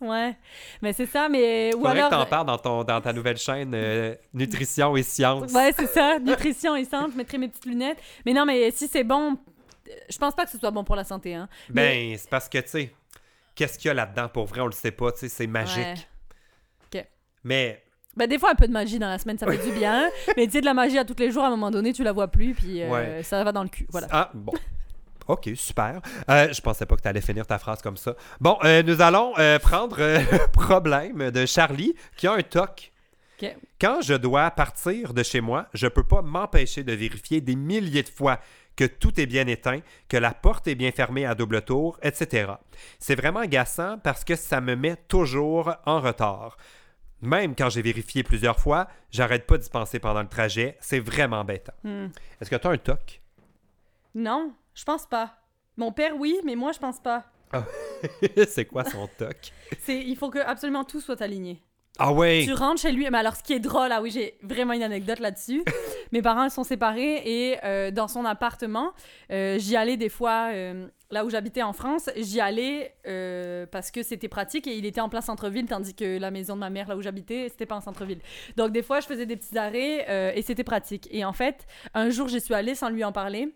ouais. 0.00 0.36
Mais 0.82 0.92
c'est 0.92 1.06
ça, 1.06 1.28
mais. 1.28 1.70
Ou 1.74 1.78
Faudrait 1.78 1.98
alors. 1.98 2.10
que 2.10 2.14
t'en 2.14 2.26
parles 2.26 2.46
dans, 2.46 2.58
ton, 2.58 2.84
dans 2.84 3.00
ta 3.00 3.12
nouvelle 3.12 3.38
chaîne 3.38 3.72
euh, 3.74 4.14
Nutrition 4.34 4.96
et 4.96 5.02
Sciences. 5.02 5.52
Ouais, 5.52 5.72
c'est 5.76 5.86
ça. 5.86 6.18
Nutrition 6.22 6.76
et 6.76 6.84
santé. 6.84 7.12
Je 7.12 7.16
mettrai 7.16 7.38
mes 7.38 7.48
petites 7.48 7.66
lunettes. 7.66 7.98
Mais 8.26 8.32
non, 8.32 8.44
mais 8.44 8.70
si 8.70 8.86
c'est 8.88 9.04
bon, 9.04 9.38
euh, 9.88 9.92
je 10.10 10.18
pense 10.18 10.34
pas 10.34 10.44
que 10.44 10.50
ce 10.50 10.58
soit 10.58 10.70
bon 10.70 10.84
pour 10.84 10.96
la 10.96 11.04
santé. 11.04 11.34
Hein. 11.34 11.48
Ben, 11.70 12.16
c'est 12.18 12.28
parce 12.28 12.48
que, 12.48 12.58
tu 12.58 12.68
sais, 12.68 12.94
qu'est-ce 13.54 13.78
qu'il 13.78 13.88
y 13.88 13.90
a 13.90 13.94
là-dedans? 13.94 14.28
Pour 14.28 14.46
vrai, 14.46 14.60
on 14.60 14.66
le 14.66 14.72
sait 14.72 14.90
pas, 14.90 15.12
tu 15.12 15.20
sais, 15.20 15.28
c'est 15.28 15.46
magique. 15.46 15.78
Ouais. 15.78 17.08
Mais, 17.44 17.82
Ben, 18.18 18.28
des 18.28 18.38
fois, 18.38 18.50
un 18.50 18.54
peu 18.54 18.66
de 18.66 18.72
magie 18.72 18.98
dans 18.98 19.08
la 19.08 19.18
semaine, 19.18 19.38
ça 19.38 19.46
fait 19.46 19.64
du 19.64 19.72
bien. 19.72 20.10
mais 20.36 20.46
tu 20.46 20.52
sais, 20.52 20.60
de 20.60 20.66
la 20.66 20.74
magie 20.74 20.98
à 20.98 21.04
tous 21.04 21.16
les 21.18 21.30
jours, 21.30 21.44
à 21.44 21.46
un 21.46 21.50
moment 21.50 21.70
donné, 21.70 21.92
tu 21.92 22.02
la 22.02 22.12
vois 22.12 22.28
plus, 22.28 22.52
puis 22.54 22.82
euh, 22.82 22.88
Ouais. 22.90 23.22
ça 23.22 23.42
va 23.44 23.52
dans 23.52 23.62
le 23.62 23.68
cul. 23.68 23.86
Voilà. 23.90 24.08
ah, 24.10 24.30
bon. 24.34 24.52
Ok, 25.28 25.50
super. 25.56 26.00
Euh, 26.30 26.52
je 26.52 26.60
pensais 26.62 26.86
pas 26.86 26.96
que 26.96 27.02
tu 27.02 27.08
allais 27.08 27.20
finir 27.20 27.46
ta 27.46 27.58
phrase 27.58 27.82
comme 27.82 27.98
ça. 27.98 28.14
Bon, 28.40 28.56
euh, 28.64 28.82
nous 28.82 29.02
allons 29.02 29.34
euh, 29.38 29.58
prendre 29.58 29.98
le 29.98 30.46
problème 30.52 31.30
de 31.30 31.44
Charlie 31.44 31.94
qui 32.16 32.26
a 32.26 32.32
un 32.32 32.42
toc. 32.42 32.92
Quand 33.80 34.00
je 34.00 34.14
dois 34.14 34.50
partir 34.50 35.14
de 35.14 35.22
chez 35.22 35.40
moi, 35.40 35.66
je 35.72 35.86
peux 35.86 36.02
pas 36.02 36.22
m'empêcher 36.22 36.82
de 36.82 36.92
vérifier 36.92 37.40
des 37.40 37.54
milliers 37.54 38.02
de 38.02 38.08
fois 38.08 38.40
que 38.74 38.84
tout 38.84 39.20
est 39.20 39.26
bien 39.26 39.46
éteint, 39.46 39.78
que 40.08 40.16
la 40.16 40.32
porte 40.32 40.66
est 40.66 40.74
bien 40.74 40.90
fermée 40.90 41.24
à 41.24 41.36
double 41.36 41.62
tour, 41.62 41.98
etc. 42.02 42.52
C'est 42.98 43.14
vraiment 43.14 43.40
agaçant 43.40 43.98
parce 44.02 44.24
que 44.24 44.34
ça 44.34 44.60
me 44.60 44.74
met 44.74 44.96
toujours 45.08 45.72
en 45.86 46.00
retard. 46.00 46.56
Même 47.20 47.56
quand 47.56 47.68
j'ai 47.68 47.82
vérifié 47.82 48.22
plusieurs 48.22 48.58
fois, 48.58 48.88
j'arrête 49.10 49.46
pas 49.46 49.58
d'y 49.58 49.68
penser 49.68 49.98
pendant 49.98 50.22
le 50.22 50.28
trajet. 50.28 50.76
C'est 50.80 51.00
vraiment 51.00 51.44
bêtant. 51.44 51.72
Hmm. 51.82 52.06
Est-ce 52.40 52.50
que 52.50 52.56
tu 52.56 52.66
as 52.66 52.70
un 52.70 52.78
toc? 52.78 53.20
Non, 54.14 54.52
je 54.74 54.84
pense 54.84 55.06
pas. 55.06 55.38
Mon 55.76 55.92
père, 55.92 56.16
oui, 56.16 56.40
mais 56.44 56.56
moi, 56.56 56.72
je 56.72 56.78
pense 56.78 57.00
pas. 57.00 57.24
c'est 58.48 58.66
quoi 58.66 58.84
son 58.84 59.08
toc? 59.18 59.52
C'est, 59.80 59.98
il 59.98 60.16
faut 60.16 60.30
que 60.30 60.38
absolument 60.38 60.84
tout 60.84 61.00
soit 61.00 61.20
aligné. 61.22 61.62
Ah 61.98 62.12
ouais! 62.12 62.42
Tu 62.44 62.52
rentres 62.52 62.80
chez 62.80 62.92
lui, 62.92 63.08
mais 63.10 63.18
alors 63.18 63.34
ce 63.34 63.42
qui 63.42 63.52
est 63.52 63.58
drôle, 63.60 63.90
ah 63.90 64.00
oui, 64.00 64.10
j'ai 64.12 64.38
vraiment 64.42 64.72
une 64.72 64.82
anecdote 64.82 65.18
là-dessus. 65.18 65.64
Mes 66.12 66.22
parents 66.22 66.44
ils 66.44 66.50
sont 66.50 66.62
séparés 66.62 67.22
et 67.24 67.56
euh, 67.64 67.90
dans 67.90 68.06
son 68.06 68.24
appartement, 68.24 68.92
euh, 69.32 69.58
j'y 69.58 69.76
allais 69.76 69.96
des 69.96 70.08
fois, 70.08 70.50
euh, 70.52 70.86
là 71.10 71.24
où 71.24 71.30
j'habitais 71.30 71.62
en 71.62 71.72
France, 71.72 72.08
j'y 72.16 72.40
allais 72.40 72.94
parce 73.72 73.90
que 73.90 74.02
c'était 74.02 74.28
pratique 74.28 74.66
et 74.68 74.76
il 74.76 74.86
était 74.86 75.00
en 75.00 75.08
plein 75.08 75.20
centre-ville, 75.20 75.66
tandis 75.66 75.94
que 75.94 76.18
la 76.18 76.30
maison 76.30 76.54
de 76.54 76.60
ma 76.60 76.70
mère, 76.70 76.88
là 76.88 76.96
où 76.96 77.02
j'habitais, 77.02 77.48
c'était 77.48 77.66
pas 77.66 77.76
en 77.76 77.80
centre-ville. 77.80 78.20
Donc 78.56 78.70
des 78.70 78.82
fois, 78.82 79.00
je 79.00 79.06
faisais 79.06 79.26
des 79.26 79.36
petits 79.36 79.58
arrêts 79.58 80.34
et 80.36 80.42
c'était 80.42 80.64
pratique. 80.64 81.08
Et 81.10 81.24
en 81.24 81.32
fait, 81.32 81.66
un 81.94 82.10
jour, 82.10 82.28
j'y 82.28 82.40
suis 82.40 82.54
allée 82.54 82.74
sans 82.74 82.90
lui 82.90 83.02
en 83.02 83.12
parler 83.12 83.54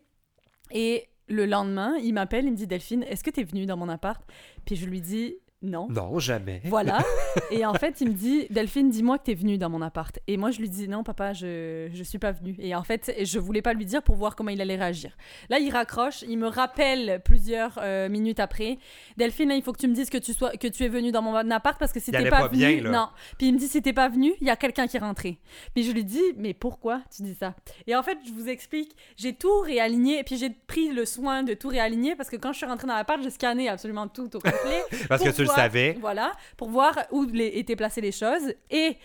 et 0.72 1.08
le 1.28 1.46
lendemain, 1.46 1.96
il 2.02 2.12
m'appelle, 2.14 2.44
il 2.44 2.52
me 2.52 2.56
dit 2.56 2.66
Delphine, 2.66 3.04
est-ce 3.04 3.22
que 3.22 3.30
t'es 3.30 3.44
venue 3.44 3.66
dans 3.66 3.76
mon 3.76 3.88
appart? 3.88 4.22
Puis 4.64 4.76
je 4.76 4.86
lui 4.86 5.00
dis 5.00 5.36
non. 5.62 5.88
Non, 5.90 6.18
jamais. 6.18 6.60
Voilà. 6.64 7.04
Et 7.50 7.64
en 7.64 7.74
fait, 7.74 8.00
il 8.00 8.08
me 8.08 8.14
dit 8.14 8.46
Delphine, 8.50 8.90
dis-moi 8.90 9.18
que 9.18 9.24
t'es 9.24 9.34
venue 9.34 9.58
dans 9.58 9.70
mon 9.70 9.82
appart. 9.82 10.18
Et 10.26 10.36
moi, 10.36 10.50
je 10.50 10.58
lui 10.58 10.68
dis 10.68 10.88
non, 10.88 11.02
papa, 11.04 11.32
je, 11.32 11.88
je 11.92 12.02
suis 12.02 12.18
pas 12.18 12.32
venue. 12.32 12.56
Et 12.58 12.74
en 12.74 12.82
fait, 12.82 13.14
je 13.22 13.38
voulais 13.38 13.62
pas 13.62 13.72
lui 13.72 13.86
dire 13.86 14.02
pour 14.02 14.16
voir 14.16 14.36
comment 14.36 14.50
il 14.50 14.60
allait 14.60 14.76
réagir. 14.76 15.16
Là, 15.48 15.58
il 15.58 15.70
raccroche, 15.70 16.22
il 16.22 16.38
me 16.38 16.48
rappelle 16.48 17.20
plusieurs 17.24 17.78
euh, 17.82 18.08
minutes 18.08 18.40
après 18.40 18.78
Delphine, 19.16 19.48
là, 19.48 19.54
il 19.54 19.62
faut 19.62 19.72
que 19.72 19.78
tu 19.78 19.88
me 19.88 19.94
dises 19.94 20.10
que 20.10 20.18
tu, 20.18 20.32
sois, 20.32 20.50
que 20.56 20.68
tu 20.68 20.84
es 20.84 20.88
venue 20.88 21.12
dans 21.12 21.22
mon 21.22 21.50
appart 21.50 21.78
parce 21.78 21.92
que 21.92 22.00
si 22.00 22.10
t'es 22.10 22.28
pas, 22.28 22.42
pas 22.42 22.48
venue. 22.48 22.80
bien. 22.80 22.90
Non. 22.90 23.08
Puis 23.38 23.48
il 23.48 23.54
me 23.54 23.58
dit 23.58 23.68
si 23.68 23.82
t'es 23.82 23.92
pas 23.92 24.08
venu, 24.08 24.32
il 24.40 24.46
y 24.46 24.50
a 24.50 24.56
quelqu'un 24.56 24.86
qui 24.86 24.96
est 24.96 25.00
rentré. 25.00 25.38
Puis 25.74 25.84
je 25.84 25.92
lui 25.92 26.04
dis 26.04 26.22
mais 26.36 26.54
pourquoi 26.54 27.02
tu 27.14 27.22
dis 27.22 27.34
ça? 27.34 27.54
Et 27.86 27.94
en 27.94 28.02
fait, 28.02 28.18
je 28.26 28.32
vous 28.32 28.48
explique, 28.48 28.96
j'ai 29.16 29.32
tout 29.32 29.60
réaligné 29.60 30.18
et 30.18 30.24
puis 30.24 30.36
j'ai 30.36 30.50
pris 30.50 30.90
le 30.90 31.04
soin 31.04 31.42
de 31.42 31.54
tout 31.54 31.68
réaligner 31.68 32.16
parce 32.16 32.30
que 32.30 32.36
quand 32.36 32.52
je 32.52 32.58
suis 32.58 32.66
rentrée 32.66 32.86
dans 32.86 32.94
l'appart, 32.94 33.22
j'ai 33.22 33.30
scanné 33.30 33.68
absolument 33.68 34.08
tout 34.08 34.34
au 34.36 34.40
complet. 34.40 34.82
Parce 35.08 35.22
que 35.22 35.30
tu 35.30 35.44
voir- 35.54 35.64
savais. 35.64 35.96
Voilà, 36.00 36.32
pour 36.56 36.70
voir 36.70 36.98
où 37.10 37.24
les- 37.24 37.46
étaient 37.58 37.76
placées 37.76 38.00
les 38.00 38.12
choses. 38.12 38.54
Et 38.70 38.96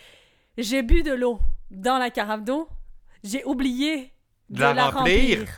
j'ai 0.56 0.82
bu 0.82 1.02
de 1.02 1.12
l'eau 1.12 1.38
dans 1.70 1.98
la 1.98 2.10
carafe 2.10 2.44
d'eau. 2.44 2.68
J'ai 3.24 3.44
oublié 3.44 4.12
de, 4.50 4.56
De 4.56 4.60
la 4.62 4.74
la, 4.74 4.84
remplir. 4.90 5.38
remplir. 5.38 5.48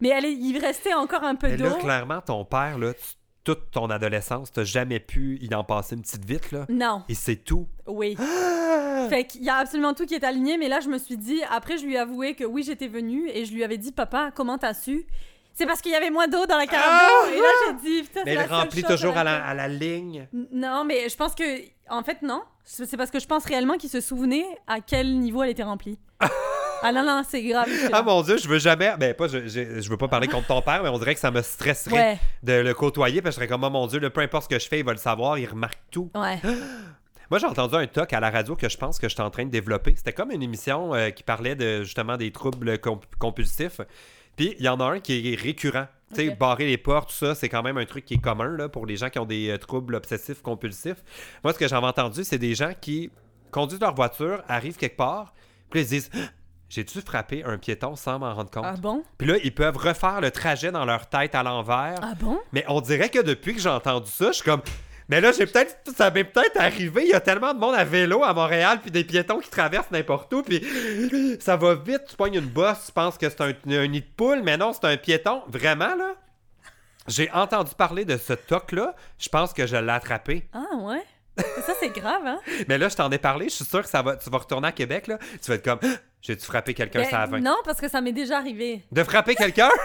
Mais 0.00 0.08
elle 0.08 0.24
est- 0.24 0.32
il 0.34 0.58
restait 0.58 0.94
encore 0.94 1.22
un 1.24 1.34
peu 1.34 1.48
Mais 1.48 1.56
là, 1.56 1.70
d'eau. 1.70 1.76
clairement, 1.76 2.20
ton 2.20 2.44
père, 2.44 2.78
là, 2.78 2.92
toute 3.44 3.70
ton 3.72 3.90
adolescence, 3.90 4.52
t'as 4.52 4.62
jamais 4.64 5.00
pu 5.00 5.38
y 5.40 5.52
en 5.54 5.64
passer 5.64 5.96
une 5.96 6.02
petite 6.02 6.24
vite, 6.24 6.52
là. 6.52 6.64
Non, 6.68 7.02
Et 7.08 7.14
c'est 7.14 7.36
tout. 7.36 7.66
oui. 7.86 8.16
Fait 9.08 9.26
qu'il 9.26 9.42
y 9.42 9.48
a 9.48 9.56
absolument 9.56 9.94
tout 9.94 10.06
qui 10.06 10.14
est 10.14 10.24
aligné, 10.24 10.56
mais 10.58 10.68
là, 10.68 10.78
je 10.80 10.88
me 10.88 10.96
suis 10.98 11.16
dit, 11.16 11.40
après, 11.50 11.76
je 11.76 11.84
lui 11.84 11.94
ai 11.94 11.98
avoué 11.98 12.34
que 12.34 12.44
oui, 12.44 12.62
j'étais 12.62 12.86
venue 12.86 13.28
et 13.30 13.44
je 13.44 13.52
lui 13.52 13.64
avais 13.64 13.78
dit, 13.78 13.90
papa, 13.92 14.30
comment 14.34 14.58
t'as 14.58 14.74
su? 14.74 15.06
C'est 15.54 15.66
parce 15.66 15.80
qu'il 15.80 15.92
y 15.92 15.94
avait 15.94 16.10
moins 16.10 16.28
d'eau 16.28 16.46
dans 16.46 16.56
la 16.56 16.64
Ah! 16.72 17.08
d'eau. 17.26 17.34
Et 17.34 17.40
là, 17.40 17.48
j'ai 17.66 17.74
dit, 17.90 18.02
putain, 18.08 18.22
Mais 18.24 18.36
seule 18.36 18.48
remplit 18.50 18.82
toujours 18.82 19.16
à 19.16 19.24
la, 19.24 19.44
à 19.44 19.54
la 19.54 19.68
ligne. 19.68 20.26
Non, 20.52 20.84
mais 20.84 21.08
je 21.08 21.16
pense 21.16 21.34
que, 21.34 21.42
en 21.90 22.02
fait, 22.02 22.22
non. 22.22 22.42
C'est 22.64 22.96
parce 22.96 23.10
que 23.10 23.18
je 23.18 23.26
pense 23.26 23.44
réellement 23.44 23.76
qu'il 23.76 23.90
se 23.90 24.00
souvenait 24.00 24.46
à 24.66 24.80
quel 24.80 25.18
niveau 25.18 25.42
elle 25.42 25.50
était 25.50 25.62
remplie. 25.64 25.98
ah 26.82 26.92
non, 26.92 27.02
non, 27.04 27.22
c'est 27.28 27.42
grave. 27.42 27.68
Ah 27.92 28.02
mon 28.02 28.22
dieu, 28.22 28.36
je 28.38 28.48
veux 28.48 28.58
jamais. 28.60 28.94
Ben, 28.98 29.14
pas, 29.14 29.26
je, 29.28 29.46
je, 29.48 29.80
je 29.80 29.90
veux 29.90 29.96
pas 29.96 30.08
parler 30.08 30.28
contre 30.28 30.46
ton 30.46 30.62
père, 30.62 30.82
mais 30.82 30.88
on 30.88 30.98
dirait 30.98 31.14
que 31.14 31.20
ça 31.20 31.30
me 31.32 31.42
stresserait 31.42 31.92
Ouais, 31.94 32.18
de 32.44 32.52
le 32.52 32.72
côtoyer. 32.72 33.20
Parce 33.20 33.34
que 33.36 33.42
je 33.42 33.46
serais 33.46 33.52
comme, 33.52 33.64
oh 33.64 33.70
mon 33.70 33.86
dieu, 33.88 33.98
là, 33.98 34.10
peu 34.10 34.20
importe 34.20 34.44
ce 34.44 34.48
que 34.56 34.58
je 34.60 34.68
fais, 34.68 34.78
il 34.78 34.84
va 34.84 34.92
le 34.92 34.98
savoir, 34.98 35.38
il 35.38 35.46
remarque 35.46 35.78
tout. 35.90 36.10
ouais. 36.14 36.38
Moi, 37.30 37.38
j'ai 37.38 37.46
entendu 37.46 37.74
un 37.76 37.86
talk 37.86 38.12
à 38.12 38.20
la 38.20 38.28
radio 38.30 38.54
que 38.56 38.68
je 38.68 38.76
pense 38.76 38.98
que 38.98 39.08
j'étais 39.08 39.22
en 39.22 39.30
train 39.30 39.46
de 39.46 39.50
développer. 39.50 39.94
C'était 39.96 40.12
comme 40.12 40.30
une 40.32 40.42
émission 40.42 40.94
euh, 40.94 41.08
qui 41.08 41.22
parlait 41.22 41.54
de 41.54 41.82
justement 41.82 42.18
des 42.18 42.30
troubles 42.30 42.76
comp- 42.78 43.06
compulsifs. 43.18 43.80
Puis 44.36 44.54
il 44.58 44.64
y 44.64 44.68
en 44.68 44.80
a 44.80 44.84
un 44.84 45.00
qui 45.00 45.32
est 45.32 45.40
récurrent. 45.40 45.86
Tu 46.14 46.28
sais, 46.28 46.34
barrer 46.34 46.66
les 46.66 46.76
portes, 46.76 47.08
tout 47.08 47.14
ça, 47.14 47.34
c'est 47.34 47.48
quand 47.48 47.62
même 47.62 47.78
un 47.78 47.86
truc 47.86 48.04
qui 48.04 48.14
est 48.14 48.20
commun 48.20 48.56
là, 48.56 48.68
pour 48.68 48.84
les 48.84 48.96
gens 48.96 49.08
qui 49.08 49.18
ont 49.18 49.24
des 49.24 49.48
euh, 49.48 49.56
troubles 49.56 49.94
obsessifs 49.94 50.42
compulsifs. 50.42 51.02
Moi, 51.42 51.54
ce 51.54 51.58
que 51.58 51.66
j'avais 51.66 51.86
entendu, 51.86 52.22
c'est 52.22 52.38
des 52.38 52.54
gens 52.54 52.72
qui 52.78 53.10
conduisent 53.50 53.80
leur 53.80 53.94
voiture, 53.94 54.42
arrivent 54.46 54.76
quelque 54.76 54.96
part, 54.96 55.32
puis 55.70 55.80
ils 55.80 55.84
se 55.84 55.88
disent 55.90 56.10
Ah, 56.14 56.18
J'ai-tu 56.68 57.00
frappé 57.00 57.42
un 57.44 57.56
piéton 57.56 57.96
sans 57.96 58.18
m'en 58.18 58.34
rendre 58.34 58.50
compte? 58.50 58.64
Ah 58.66 58.76
bon? 58.76 59.02
Puis 59.16 59.26
là, 59.26 59.36
ils 59.42 59.54
peuvent 59.54 59.76
refaire 59.76 60.20
le 60.20 60.30
trajet 60.30 60.70
dans 60.70 60.84
leur 60.84 61.08
tête 61.08 61.34
à 61.34 61.42
l'envers. 61.42 61.98
Ah 62.02 62.14
bon? 62.20 62.38
Mais 62.52 62.64
on 62.68 62.82
dirait 62.82 63.08
que 63.08 63.20
depuis 63.20 63.54
que 63.54 63.60
j'ai 63.60 63.70
entendu 63.70 64.10
ça, 64.10 64.28
je 64.28 64.32
suis 64.32 64.44
comme. 64.44 64.62
Mais 65.08 65.20
là, 65.20 65.32
j'ai 65.32 65.46
peut-être. 65.46 65.76
Ça 65.96 66.10
m'est 66.10 66.24
peut-être 66.24 66.58
arrivé. 66.58 67.02
Il 67.04 67.10
y 67.10 67.14
a 67.14 67.20
tellement 67.20 67.52
de 67.54 67.58
monde 67.58 67.74
à 67.74 67.84
vélo 67.84 68.22
à 68.24 68.32
Montréal, 68.32 68.78
puis 68.80 68.90
des 68.90 69.04
piétons 69.04 69.38
qui 69.40 69.50
traversent 69.50 69.90
n'importe 69.90 70.32
où, 70.32 70.42
puis 70.42 70.64
ça 71.40 71.56
va 71.56 71.74
vite. 71.74 72.02
Tu 72.08 72.16
pognes 72.16 72.34
une 72.34 72.46
bosse, 72.46 72.86
tu 72.86 72.92
penses 72.92 73.18
que 73.18 73.28
c'est 73.28 73.40
un, 73.40 73.52
un 73.70 73.86
nid 73.86 74.00
de 74.00 74.06
poule, 74.16 74.42
mais 74.42 74.56
non, 74.56 74.72
c'est 74.72 74.86
un 74.86 74.96
piéton. 74.96 75.42
Vraiment, 75.48 75.94
là? 75.94 76.14
J'ai 77.08 77.30
entendu 77.32 77.72
parler 77.76 78.04
de 78.04 78.16
ce 78.16 78.32
toc-là. 78.32 78.94
Je 79.18 79.28
pense 79.28 79.52
que 79.52 79.66
je 79.66 79.76
l'ai 79.76 79.92
attrapé. 79.92 80.48
Ah 80.52 80.76
ouais? 80.76 81.02
Ça, 81.66 81.72
c'est 81.80 81.88
grave, 81.88 82.22
hein? 82.26 82.38
Mais 82.68 82.78
là, 82.78 82.88
je 82.88 82.94
t'en 82.96 83.10
ai 83.10 83.18
parlé. 83.18 83.48
Je 83.48 83.54
suis 83.54 83.64
sûr 83.64 83.82
que 83.82 83.88
ça 83.88 84.02
va, 84.02 84.16
tu 84.16 84.30
vas 84.30 84.38
retourner 84.38 84.68
à 84.68 84.72
Québec, 84.72 85.06
là. 85.08 85.18
Tu 85.42 85.48
vas 85.50 85.54
être 85.56 85.64
comme. 85.64 85.80
Ah, 85.82 85.96
J'ai-tu 86.20 86.44
frappé 86.44 86.74
quelqu'un 86.74 87.00
Ben, 87.00 87.10
ça 87.10 87.26
20? 87.26 87.40
Non, 87.40 87.56
parce 87.64 87.80
que 87.80 87.88
ça 87.88 88.00
m'est 88.00 88.12
déjà 88.12 88.38
arrivé. 88.38 88.82
De 88.92 89.02
frapper 89.02 89.34
quelqu'un? 89.34 89.70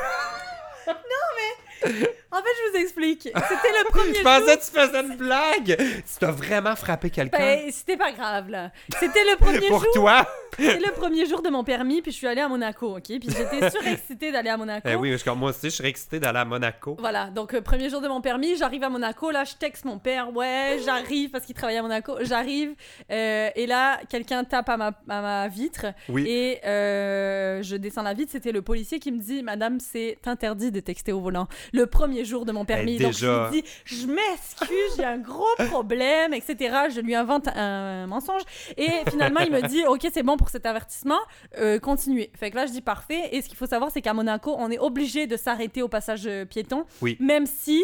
En 1.83 2.37
fait, 2.37 2.49
je 2.65 2.71
vous 2.71 2.77
explique. 2.83 3.21
C'était 3.23 3.33
le 3.33 3.89
premier 3.89 4.09
Je 4.09 4.13
jour. 4.15 4.23
pensais 4.23 4.57
que 4.57 4.65
tu 4.65 4.71
faisais 4.71 5.01
une 5.01 5.15
blague. 5.15 5.77
Tu 5.77 6.03
t'as 6.19 6.31
vraiment 6.31 6.75
frappé 6.75 7.09
quelqu'un. 7.09 7.37
Ben, 7.37 7.71
c'était 7.71 7.97
pas 7.97 8.11
grave, 8.11 8.49
là. 8.49 8.71
C'était 8.99 9.23
le 9.23 9.37
premier 9.37 9.67
Pour 9.69 9.83
jour. 9.83 9.93
toi? 9.93 10.27
C'était 10.59 10.79
le 10.79 10.91
premier 10.91 11.25
jour 11.25 11.41
de 11.41 11.49
mon 11.49 11.63
permis, 11.63 12.01
puis 12.01 12.11
je 12.11 12.17
suis 12.17 12.27
allée 12.27 12.41
à 12.41 12.47
Monaco, 12.49 12.97
ok? 12.97 13.03
Puis 13.05 13.29
j'étais 13.29 13.69
surexcitée 13.71 14.31
d'aller 14.31 14.49
à 14.49 14.57
Monaco. 14.57 14.87
Eh 14.91 14.95
oui, 14.95 15.11
parce 15.11 15.23
que 15.23 15.29
moi 15.31 15.51
aussi, 15.51 15.69
je 15.69 15.75
serais 15.75 15.89
excité 15.89 16.19
d'aller 16.19 16.39
à 16.39 16.45
Monaco. 16.45 16.97
Voilà, 16.99 17.27
donc 17.29 17.53
euh, 17.53 17.61
premier 17.61 17.89
jour 17.89 18.01
de 18.01 18.07
mon 18.07 18.21
permis, 18.21 18.55
j'arrive 18.57 18.83
à 18.83 18.89
Monaco, 18.89 19.29
là 19.31 19.43
je 19.43 19.53
texte 19.55 19.85
mon 19.85 19.99
père, 19.99 20.35
ouais, 20.35 20.79
j'arrive 20.83 21.29
parce 21.29 21.45
qu'il 21.45 21.53
travaille 21.55 21.77
à 21.77 21.81
Monaco, 21.83 22.15
j'arrive, 22.21 22.73
euh, 23.11 23.49
et 23.55 23.67
là 23.67 23.99
quelqu'un 24.09 24.43
tape 24.43 24.67
à 24.69 24.77
ma, 24.77 24.87
à 25.09 25.21
ma 25.21 25.47
vitre, 25.47 25.85
Oui. 26.09 26.25
et 26.27 26.59
euh, 26.65 27.61
je 27.61 27.75
descends 27.75 28.01
la 28.01 28.13
vitre, 28.15 28.31
c'était 28.31 28.51
le 28.51 28.61
policier 28.63 28.99
qui 28.99 29.11
me 29.11 29.19
dit, 29.19 29.43
madame, 29.43 29.79
c'est 29.79 30.17
interdit 30.25 30.71
de 30.71 30.79
texter 30.79 31.11
au 31.11 31.19
volant. 31.21 31.47
Le 31.73 31.85
premier 31.85 32.25
jours 32.25 32.45
de 32.45 32.51
mon 32.51 32.65
permis. 32.65 32.95
Eh, 32.95 33.03
Donc 33.03 33.11
déjà. 33.13 33.49
je 33.49 33.55
lui 33.55 33.61
dis, 33.61 33.69
je 33.85 34.07
m'excuse, 34.07 34.95
j'ai 34.97 35.03
un 35.05 35.17
gros 35.17 35.45
problème, 35.69 36.33
etc. 36.33 36.75
Je 36.93 37.01
lui 37.01 37.15
invente 37.15 37.47
un 37.55 38.07
mensonge. 38.07 38.41
Et 38.77 38.89
finalement, 39.09 39.39
il 39.41 39.51
me 39.51 39.61
dit, 39.67 39.85
ok, 39.85 40.07
c'est 40.13 40.23
bon 40.23 40.37
pour 40.37 40.49
cet 40.49 40.65
avertissement, 40.65 41.19
euh, 41.59 41.79
continuez. 41.79 42.31
Fait 42.37 42.51
que 42.51 42.55
là, 42.55 42.65
je 42.65 42.71
dis 42.71 42.81
parfait. 42.81 43.29
Et 43.31 43.41
ce 43.41 43.47
qu'il 43.47 43.57
faut 43.57 43.65
savoir, 43.67 43.91
c'est 43.91 44.01
qu'à 44.01 44.13
Monaco, 44.13 44.55
on 44.57 44.69
est 44.71 44.79
obligé 44.79 45.27
de 45.27 45.37
s'arrêter 45.37 45.81
au 45.81 45.87
passage 45.87 46.29
piéton. 46.49 46.85
Oui. 47.01 47.17
Même 47.19 47.45
si, 47.45 47.83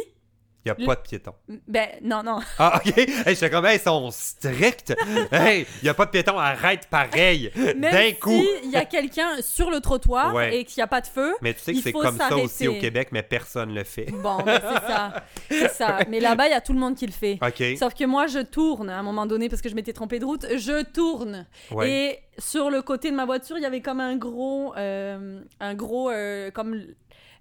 Il 0.66 0.72
n'y 0.78 0.84
a 0.84 0.88
pas 0.88 0.96
de 0.96 1.02
piéton. 1.02 1.34
ben 1.68 1.88
non, 2.02 2.24
non. 2.24 2.40
Ah, 2.58 2.78
ok. 2.86 2.98
Hey, 2.98 3.14
j'étais 3.36 3.50
comme, 3.50 3.66
hey, 3.66 3.78
ils 3.78 3.82
sont 3.82 4.10
stricts. 4.12 4.94
hey, 5.32 5.66
il 5.82 5.84
n'y 5.84 5.90
a 5.90 5.94
pas 5.94 6.06
de 6.06 6.12
piéton, 6.12 6.38
arrête 6.40 6.88
pareil. 6.90 7.52
D'un 7.56 8.12
coup. 8.14 8.32
si 8.32 8.48
il 8.64 8.72
y 8.72 8.76
a 8.78 8.86
quelqu'un 8.86 9.42
sur 9.42 9.70
le 9.70 9.80
trottoir 9.82 10.34
Ouais. 10.34 10.58
et 10.60 10.64
qu'il 10.66 10.80
n'y 10.80 10.84
a 10.84 10.88
pas 10.88 11.02
de 11.02 11.08
feu. 11.08 11.34
Mais 11.42 11.54
tu 11.54 11.60
sais 11.60 11.74
que 11.74 11.80
c'est 11.82 11.92
comme 11.92 12.18
ça 12.18 12.36
aussi 12.38 12.68
au. 12.68 12.80
Québec, 12.80 13.10
mais 13.12 13.24
personne 13.24 13.74
le 13.74 13.84
fait. 13.84 14.06
Bon, 14.12 14.38
ben, 14.42 14.60
c'est 14.62 14.88
ça. 14.88 15.24
C'est 15.50 15.70
ça. 15.72 16.00
Mais 16.10 16.20
là-bas, 16.20 16.48
il 16.48 16.52
y 16.52 16.54
a 16.54 16.62
tout 16.62 16.74
le 16.74 16.80
monde 16.80 16.96
qui 16.96 17.06
le 17.06 17.12
fait. 17.12 17.38
OK. 17.42 17.78
Sauf 17.78 17.94
que 17.94 18.06
moi, 18.06 18.28
je 18.28 18.40
tourne 18.40 18.90
à 18.90 18.98
un 19.00 19.04
moment 19.04 19.26
donné 19.26 19.48
parce 19.50 19.62
que 19.62 19.70
je 19.70 19.76
m'étais 19.76 19.94
trompée 19.94 20.20
de 20.20 20.26
route. 20.26 20.46
Je 20.58 20.84
tourne. 20.84 21.46
Ouais. 21.72 21.90
Et 21.92 22.20
sur 22.40 22.70
le 22.70 22.82
côté 22.82 23.12
de 23.12 23.16
ma 23.16 23.26
voiture, 23.26 23.58
il 23.58 23.62
y 23.64 23.66
avait 23.66 23.82
comme 23.82 24.00
un 24.00 24.16
gros. 24.18 24.74
euh, 24.78 25.40
un 25.60 25.74
gros. 25.76 26.10
euh, 26.10 26.52
comme. 26.52 26.82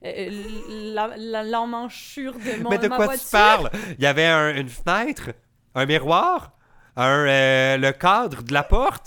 Euh, 0.04 0.30
la- 0.94 1.42
L'emmanchure 1.44 2.34
de 2.34 2.62
mon 2.62 2.70
mais 2.70 2.78
de 2.78 2.88
ma 2.88 2.96
quoi 2.96 3.06
voiture. 3.06 3.24
tu 3.24 3.30
parles? 3.30 3.70
Il 3.98 4.02
y 4.02 4.06
avait 4.06 4.26
un- 4.26 4.54
une 4.56 4.68
fenêtre, 4.68 5.30
un 5.74 5.86
miroir, 5.86 6.52
un, 6.96 7.26
euh, 7.26 7.76
le 7.78 7.92
cadre 7.92 8.42
de 8.42 8.52
la 8.52 8.62
porte, 8.62 9.06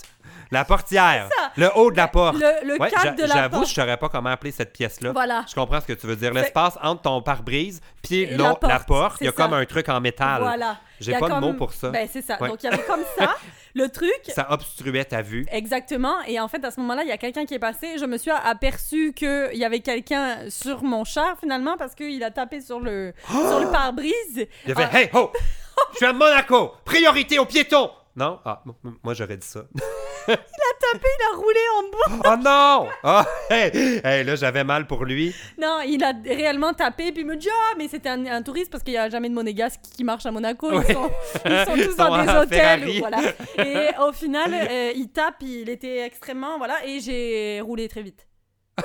la 0.50 0.64
portière, 0.64 1.28
ça. 1.36 1.50
le 1.56 1.68
haut 1.76 1.90
de 1.90 1.96
la 1.96 2.08
porte. 2.08 2.36
Le, 2.36 2.66
le 2.74 2.80
Ouais, 2.80 2.90
cadre 2.90 3.16
de 3.16 3.22
la 3.22 3.34
J'avoue, 3.34 3.56
porte. 3.58 3.68
je 3.68 3.74
saurais 3.74 3.96
pas 3.96 4.08
comment 4.08 4.30
appeler 4.30 4.52
cette 4.52 4.72
pièce-là. 4.72 5.12
Voilà. 5.12 5.44
Je 5.48 5.54
comprends 5.54 5.80
ce 5.80 5.86
que 5.86 5.92
tu 5.94 6.06
veux 6.06 6.16
dire. 6.16 6.32
L'espace 6.32 6.78
entre 6.82 7.02
ton 7.02 7.22
pare-brise 7.22 7.80
puis 8.02 8.22
Et 8.22 8.36
l'autre- 8.36 8.58
la 8.62 8.68
la 8.68 8.74
porte, 8.80 8.86
porte, 8.86 9.16
il 9.20 9.24
y 9.24 9.28
a 9.28 9.32
comme 9.32 9.52
un 9.52 9.64
truc 9.64 9.88
en 9.88 10.00
métal. 10.00 10.40
Voilà. 10.42 10.76
J'ai 11.00 11.12
pas 11.18 11.28
de 11.28 11.34
mot 11.40 11.52
pour 11.54 11.72
ça. 11.74 11.90
Ben, 11.90 12.08
c'est 12.10 12.22
ça. 12.22 12.40
Ouais. 12.40 12.48
Donc, 12.48 12.62
il 12.62 12.70
y 12.70 12.72
avait 12.72 12.82
comme 12.84 13.02
ça 13.18 13.34
le 13.74 13.88
truc. 13.88 14.10
Ça 14.28 14.46
obstruait 14.50 15.04
ta 15.04 15.20
vue. 15.22 15.44
Exactement. 15.50 16.14
Et 16.26 16.38
en 16.40 16.48
fait, 16.48 16.64
à 16.64 16.70
ce 16.70 16.80
moment-là, 16.80 17.02
il 17.02 17.08
y 17.08 17.12
a 17.12 17.18
quelqu'un 17.18 17.44
qui 17.44 17.54
est 17.54 17.58
passé. 17.58 17.98
Je 17.98 18.04
me 18.06 18.16
suis 18.16 18.30
aperçu 18.30 19.12
qu'il 19.12 19.50
y 19.54 19.64
avait 19.64 19.80
quelqu'un 19.80 20.48
sur 20.48 20.82
mon 20.84 21.04
char, 21.04 21.36
finalement, 21.40 21.76
parce 21.76 21.94
qu'il 21.94 22.22
a 22.24 22.30
tapé 22.30 22.60
sur 22.60 22.80
le, 22.80 23.12
sur 23.28 23.60
le 23.60 23.70
pare-brise. 23.70 24.46
Il 24.64 24.72
a 24.72 24.74
fait 24.74 24.88
Ah. 24.92 24.98
Hey, 25.00 25.10
ho! 25.12 25.30
Je 25.92 25.96
suis 25.98 26.06
à 26.06 26.12
Monaco! 26.14 26.72
Priorité 26.86 27.38
aux 27.38 27.44
piétons! 27.44 27.90
Non? 28.14 28.38
Ah, 28.46 28.62
moi 29.02 29.12
j'aurais 29.12 29.36
dit 29.36 29.46
ça. 29.46 29.60
Tapé, 30.26 31.08
il 31.18 31.24
a 31.32 31.36
roulé 31.36 31.60
en 31.78 31.82
bas. 32.20 32.30
oh 32.30 32.42
non! 32.42 32.88
Ah, 33.02 33.26
hey, 33.50 34.00
hey, 34.04 34.24
là 34.24 34.36
j'avais 34.36 34.62
mal 34.64 34.86
pour 34.86 35.04
lui. 35.04 35.34
Non, 35.60 35.80
il 35.86 36.02
a 36.04 36.12
réellement 36.24 36.74
tapé, 36.74 37.12
puis 37.12 37.22
il 37.22 37.26
me 37.26 37.36
dit 37.36 37.48
Ah, 37.50 37.74
mais 37.78 37.88
c'était 37.88 38.08
un, 38.08 38.26
un 38.26 38.42
touriste 38.42 38.70
parce 38.70 38.82
qu'il 38.84 38.92
n'y 38.92 38.98
a 38.98 39.08
jamais 39.08 39.28
de 39.28 39.34
monégasque 39.34 39.80
qui 39.96 40.04
marche 40.04 40.26
à 40.26 40.30
Monaco. 40.30 40.70
Ouais. 40.70 40.84
Ils, 40.88 40.94
sont, 40.94 41.10
ils 41.46 41.64
sont 41.64 41.72
tous 41.72 41.80
Ils 41.92 41.96
dans 41.96 42.16
sont 42.16 42.24
des 42.24 42.32
hôtels. 42.38 42.98
Voilà. 43.00 43.18
Et 43.58 43.88
au 44.06 44.12
final, 44.12 44.52
euh, 44.54 44.92
il 44.94 45.08
tape, 45.10 45.36
il 45.42 45.68
était 45.68 46.00
extrêmement. 46.00 46.58
Voilà, 46.58 46.84
et 46.86 47.00
j'ai 47.00 47.60
roulé 47.62 47.88
très 47.88 48.02
vite. 48.02 48.26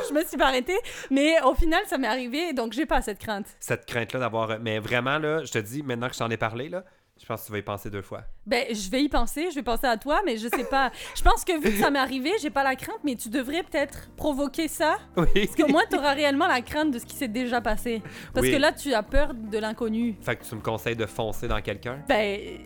Je 0.07 0.13
me 0.13 0.23
suis 0.23 0.37
pas 0.37 0.47
arrêtée, 0.47 0.77
mais 1.09 1.41
au 1.43 1.53
final, 1.53 1.81
ça 1.85 1.97
m'est 1.97 2.07
arrivé, 2.07 2.53
donc 2.53 2.71
j'ai 2.71 2.85
pas 2.85 3.01
cette 3.01 3.19
crainte. 3.19 3.47
Cette 3.59 3.85
crainte-là 3.85 4.21
d'avoir. 4.21 4.57
Mais 4.59 4.79
vraiment, 4.79 5.19
là, 5.19 5.43
je 5.43 5.51
te 5.51 5.57
dis, 5.59 5.83
maintenant 5.83 6.07
que 6.07 6.13
je 6.13 6.19
t'en 6.19 6.29
ai 6.29 6.37
parlé, 6.37 6.69
là, 6.69 6.85
je 7.21 7.25
pense 7.27 7.41
que 7.41 7.45
tu 7.47 7.51
vas 7.51 7.57
y 7.59 7.61
penser 7.61 7.89
deux 7.89 8.01
fois. 8.01 8.23
Ben, 8.47 8.65
je 8.71 8.89
vais 8.89 9.03
y 9.03 9.09
penser, 9.09 9.49
je 9.51 9.55
vais 9.55 9.63
penser 9.63 9.85
à 9.87 9.95
toi, 9.97 10.21
mais 10.25 10.37
je 10.37 10.47
sais 10.47 10.63
pas. 10.63 10.91
Je 11.15 11.21
pense 11.21 11.45
que 11.45 11.53
vu 11.61 11.71
que 11.71 11.77
ça 11.79 11.91
m'est 11.91 11.99
arrivé, 11.99 12.31
j'ai 12.41 12.49
pas 12.49 12.63
la 12.63 12.75
crainte, 12.75 12.99
mais 13.03 13.15
tu 13.15 13.29
devrais 13.29 13.61
peut-être 13.63 14.09
provoquer 14.15 14.67
ça. 14.67 14.97
Oui. 15.15 15.27
Parce 15.45 15.55
qu'au 15.55 15.67
moins, 15.67 15.83
tu 15.89 15.97
auras 15.97 16.13
réellement 16.13 16.47
la 16.47 16.61
crainte 16.61 16.91
de 16.91 16.99
ce 16.99 17.05
qui 17.05 17.15
s'est 17.15 17.27
déjà 17.27 17.61
passé. 17.61 18.01
Parce 18.33 18.47
Oui. 18.47 18.53
que 18.53 18.57
là, 18.57 18.71
tu 18.73 18.93
as 18.93 19.03
peur 19.03 19.33
de 19.35 19.57
l'inconnu. 19.59 20.17
Fait 20.21 20.35
que 20.35 20.43
tu 20.43 20.55
me 20.55 20.61
conseilles 20.61 20.95
de 20.95 21.05
foncer 21.05 21.47
dans 21.47 21.61
quelqu'un? 21.61 22.03
Ben. 22.07 22.57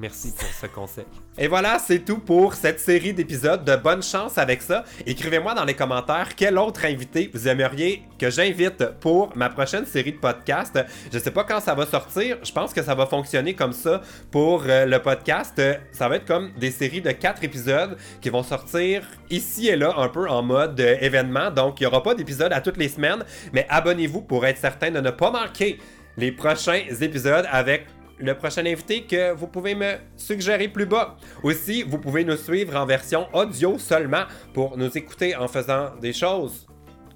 Merci 0.00 0.32
pour 0.32 0.48
ce 0.48 0.66
conseil. 0.66 1.04
Et 1.36 1.46
voilà, 1.46 1.78
c'est 1.78 1.98
tout 1.98 2.20
pour 2.20 2.54
cette 2.54 2.80
série 2.80 3.12
d'épisodes 3.12 3.62
de 3.66 3.76
Bonne 3.76 4.02
chance 4.02 4.38
avec 4.38 4.62
ça. 4.62 4.82
Écrivez-moi 5.04 5.52
dans 5.52 5.66
les 5.66 5.74
commentaires 5.74 6.34
quel 6.34 6.56
autre 6.56 6.86
invité 6.86 7.30
vous 7.34 7.46
aimeriez 7.46 8.02
que 8.18 8.30
j'invite 8.30 8.82
pour 9.00 9.36
ma 9.36 9.50
prochaine 9.50 9.84
série 9.84 10.12
de 10.12 10.16
podcasts. 10.16 10.78
Je 11.12 11.18
sais 11.18 11.30
pas 11.30 11.44
quand 11.44 11.60
ça 11.60 11.74
va 11.74 11.84
sortir. 11.84 12.38
Je 12.42 12.50
pense 12.50 12.72
que 12.72 12.82
ça 12.82 12.94
va 12.94 13.04
fonctionner 13.04 13.52
comme 13.52 13.74
ça 13.74 14.00
pour 14.30 14.64
euh, 14.66 14.86
le 14.86 15.02
podcast. 15.02 15.60
Ça 15.92 16.08
va 16.08 16.16
être 16.16 16.26
comme 16.26 16.50
des 16.58 16.70
séries 16.70 17.02
de 17.02 17.10
quatre 17.10 17.44
épisodes 17.44 17.98
qui 18.22 18.30
vont 18.30 18.42
sortir 18.42 19.02
ici 19.28 19.68
et 19.68 19.76
là 19.76 19.92
un 19.98 20.08
peu 20.08 20.26
en 20.30 20.42
mode 20.42 20.80
euh, 20.80 20.96
événement. 21.02 21.50
Donc 21.50 21.78
il 21.78 21.84
y 21.84 21.86
aura 21.86 22.02
pas 22.02 22.14
d'épisodes 22.14 22.54
à 22.54 22.62
toutes 22.62 22.78
les 22.78 22.88
semaines, 22.88 23.22
mais 23.52 23.66
abonnez-vous 23.68 24.22
pour 24.22 24.46
être 24.46 24.58
certain 24.58 24.90
de 24.90 25.00
ne 25.00 25.10
pas 25.10 25.30
manquer 25.30 25.78
les 26.16 26.32
prochains 26.32 26.84
épisodes 27.00 27.46
avec 27.50 27.86
le 28.20 28.34
prochain 28.34 28.64
invité 28.66 29.02
que 29.02 29.32
vous 29.32 29.46
pouvez 29.46 29.74
me 29.74 29.94
suggérer 30.16 30.68
plus 30.68 30.86
bas. 30.86 31.16
Aussi, 31.42 31.82
vous 31.82 31.98
pouvez 31.98 32.24
nous 32.24 32.36
suivre 32.36 32.76
en 32.76 32.86
version 32.86 33.26
audio 33.32 33.78
seulement 33.78 34.24
pour 34.54 34.76
nous 34.76 34.96
écouter 34.96 35.34
en 35.34 35.48
faisant 35.48 35.96
des 36.00 36.12
choses 36.12 36.66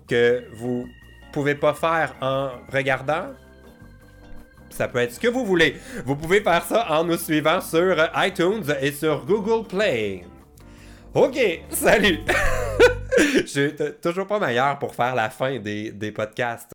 que 0.09 0.45
vous 0.55 0.87
pouvez 1.33 1.55
pas 1.55 1.75
faire 1.75 2.15
en 2.21 2.51
regardant. 2.73 3.33
Ça 4.71 4.89
peut 4.89 4.99
être 4.99 5.13
ce 5.13 5.21
que 5.21 5.29
vous 5.29 5.45
voulez. 5.45 5.77
Vous 6.05 6.17
pouvez 6.17 6.41
faire 6.41 6.65
ça 6.65 6.87
en 6.91 7.05
nous 7.05 7.17
suivant 7.17 7.61
sur 7.61 7.97
iTunes 8.17 8.65
et 8.81 8.91
sur 8.91 9.25
Google 9.25 9.67
Play. 9.69 10.25
Ok, 11.15 11.39
salut! 11.71 12.19
Je 13.19 13.47
suis 13.47 13.73
toujours 14.03 14.27
pas 14.27 14.41
meilleur 14.41 14.79
pour 14.81 14.95
faire 14.95 15.15
la 15.15 15.31
fin 15.31 15.61
des, 15.61 15.93
des 15.93 16.11
podcasts. 16.11 16.73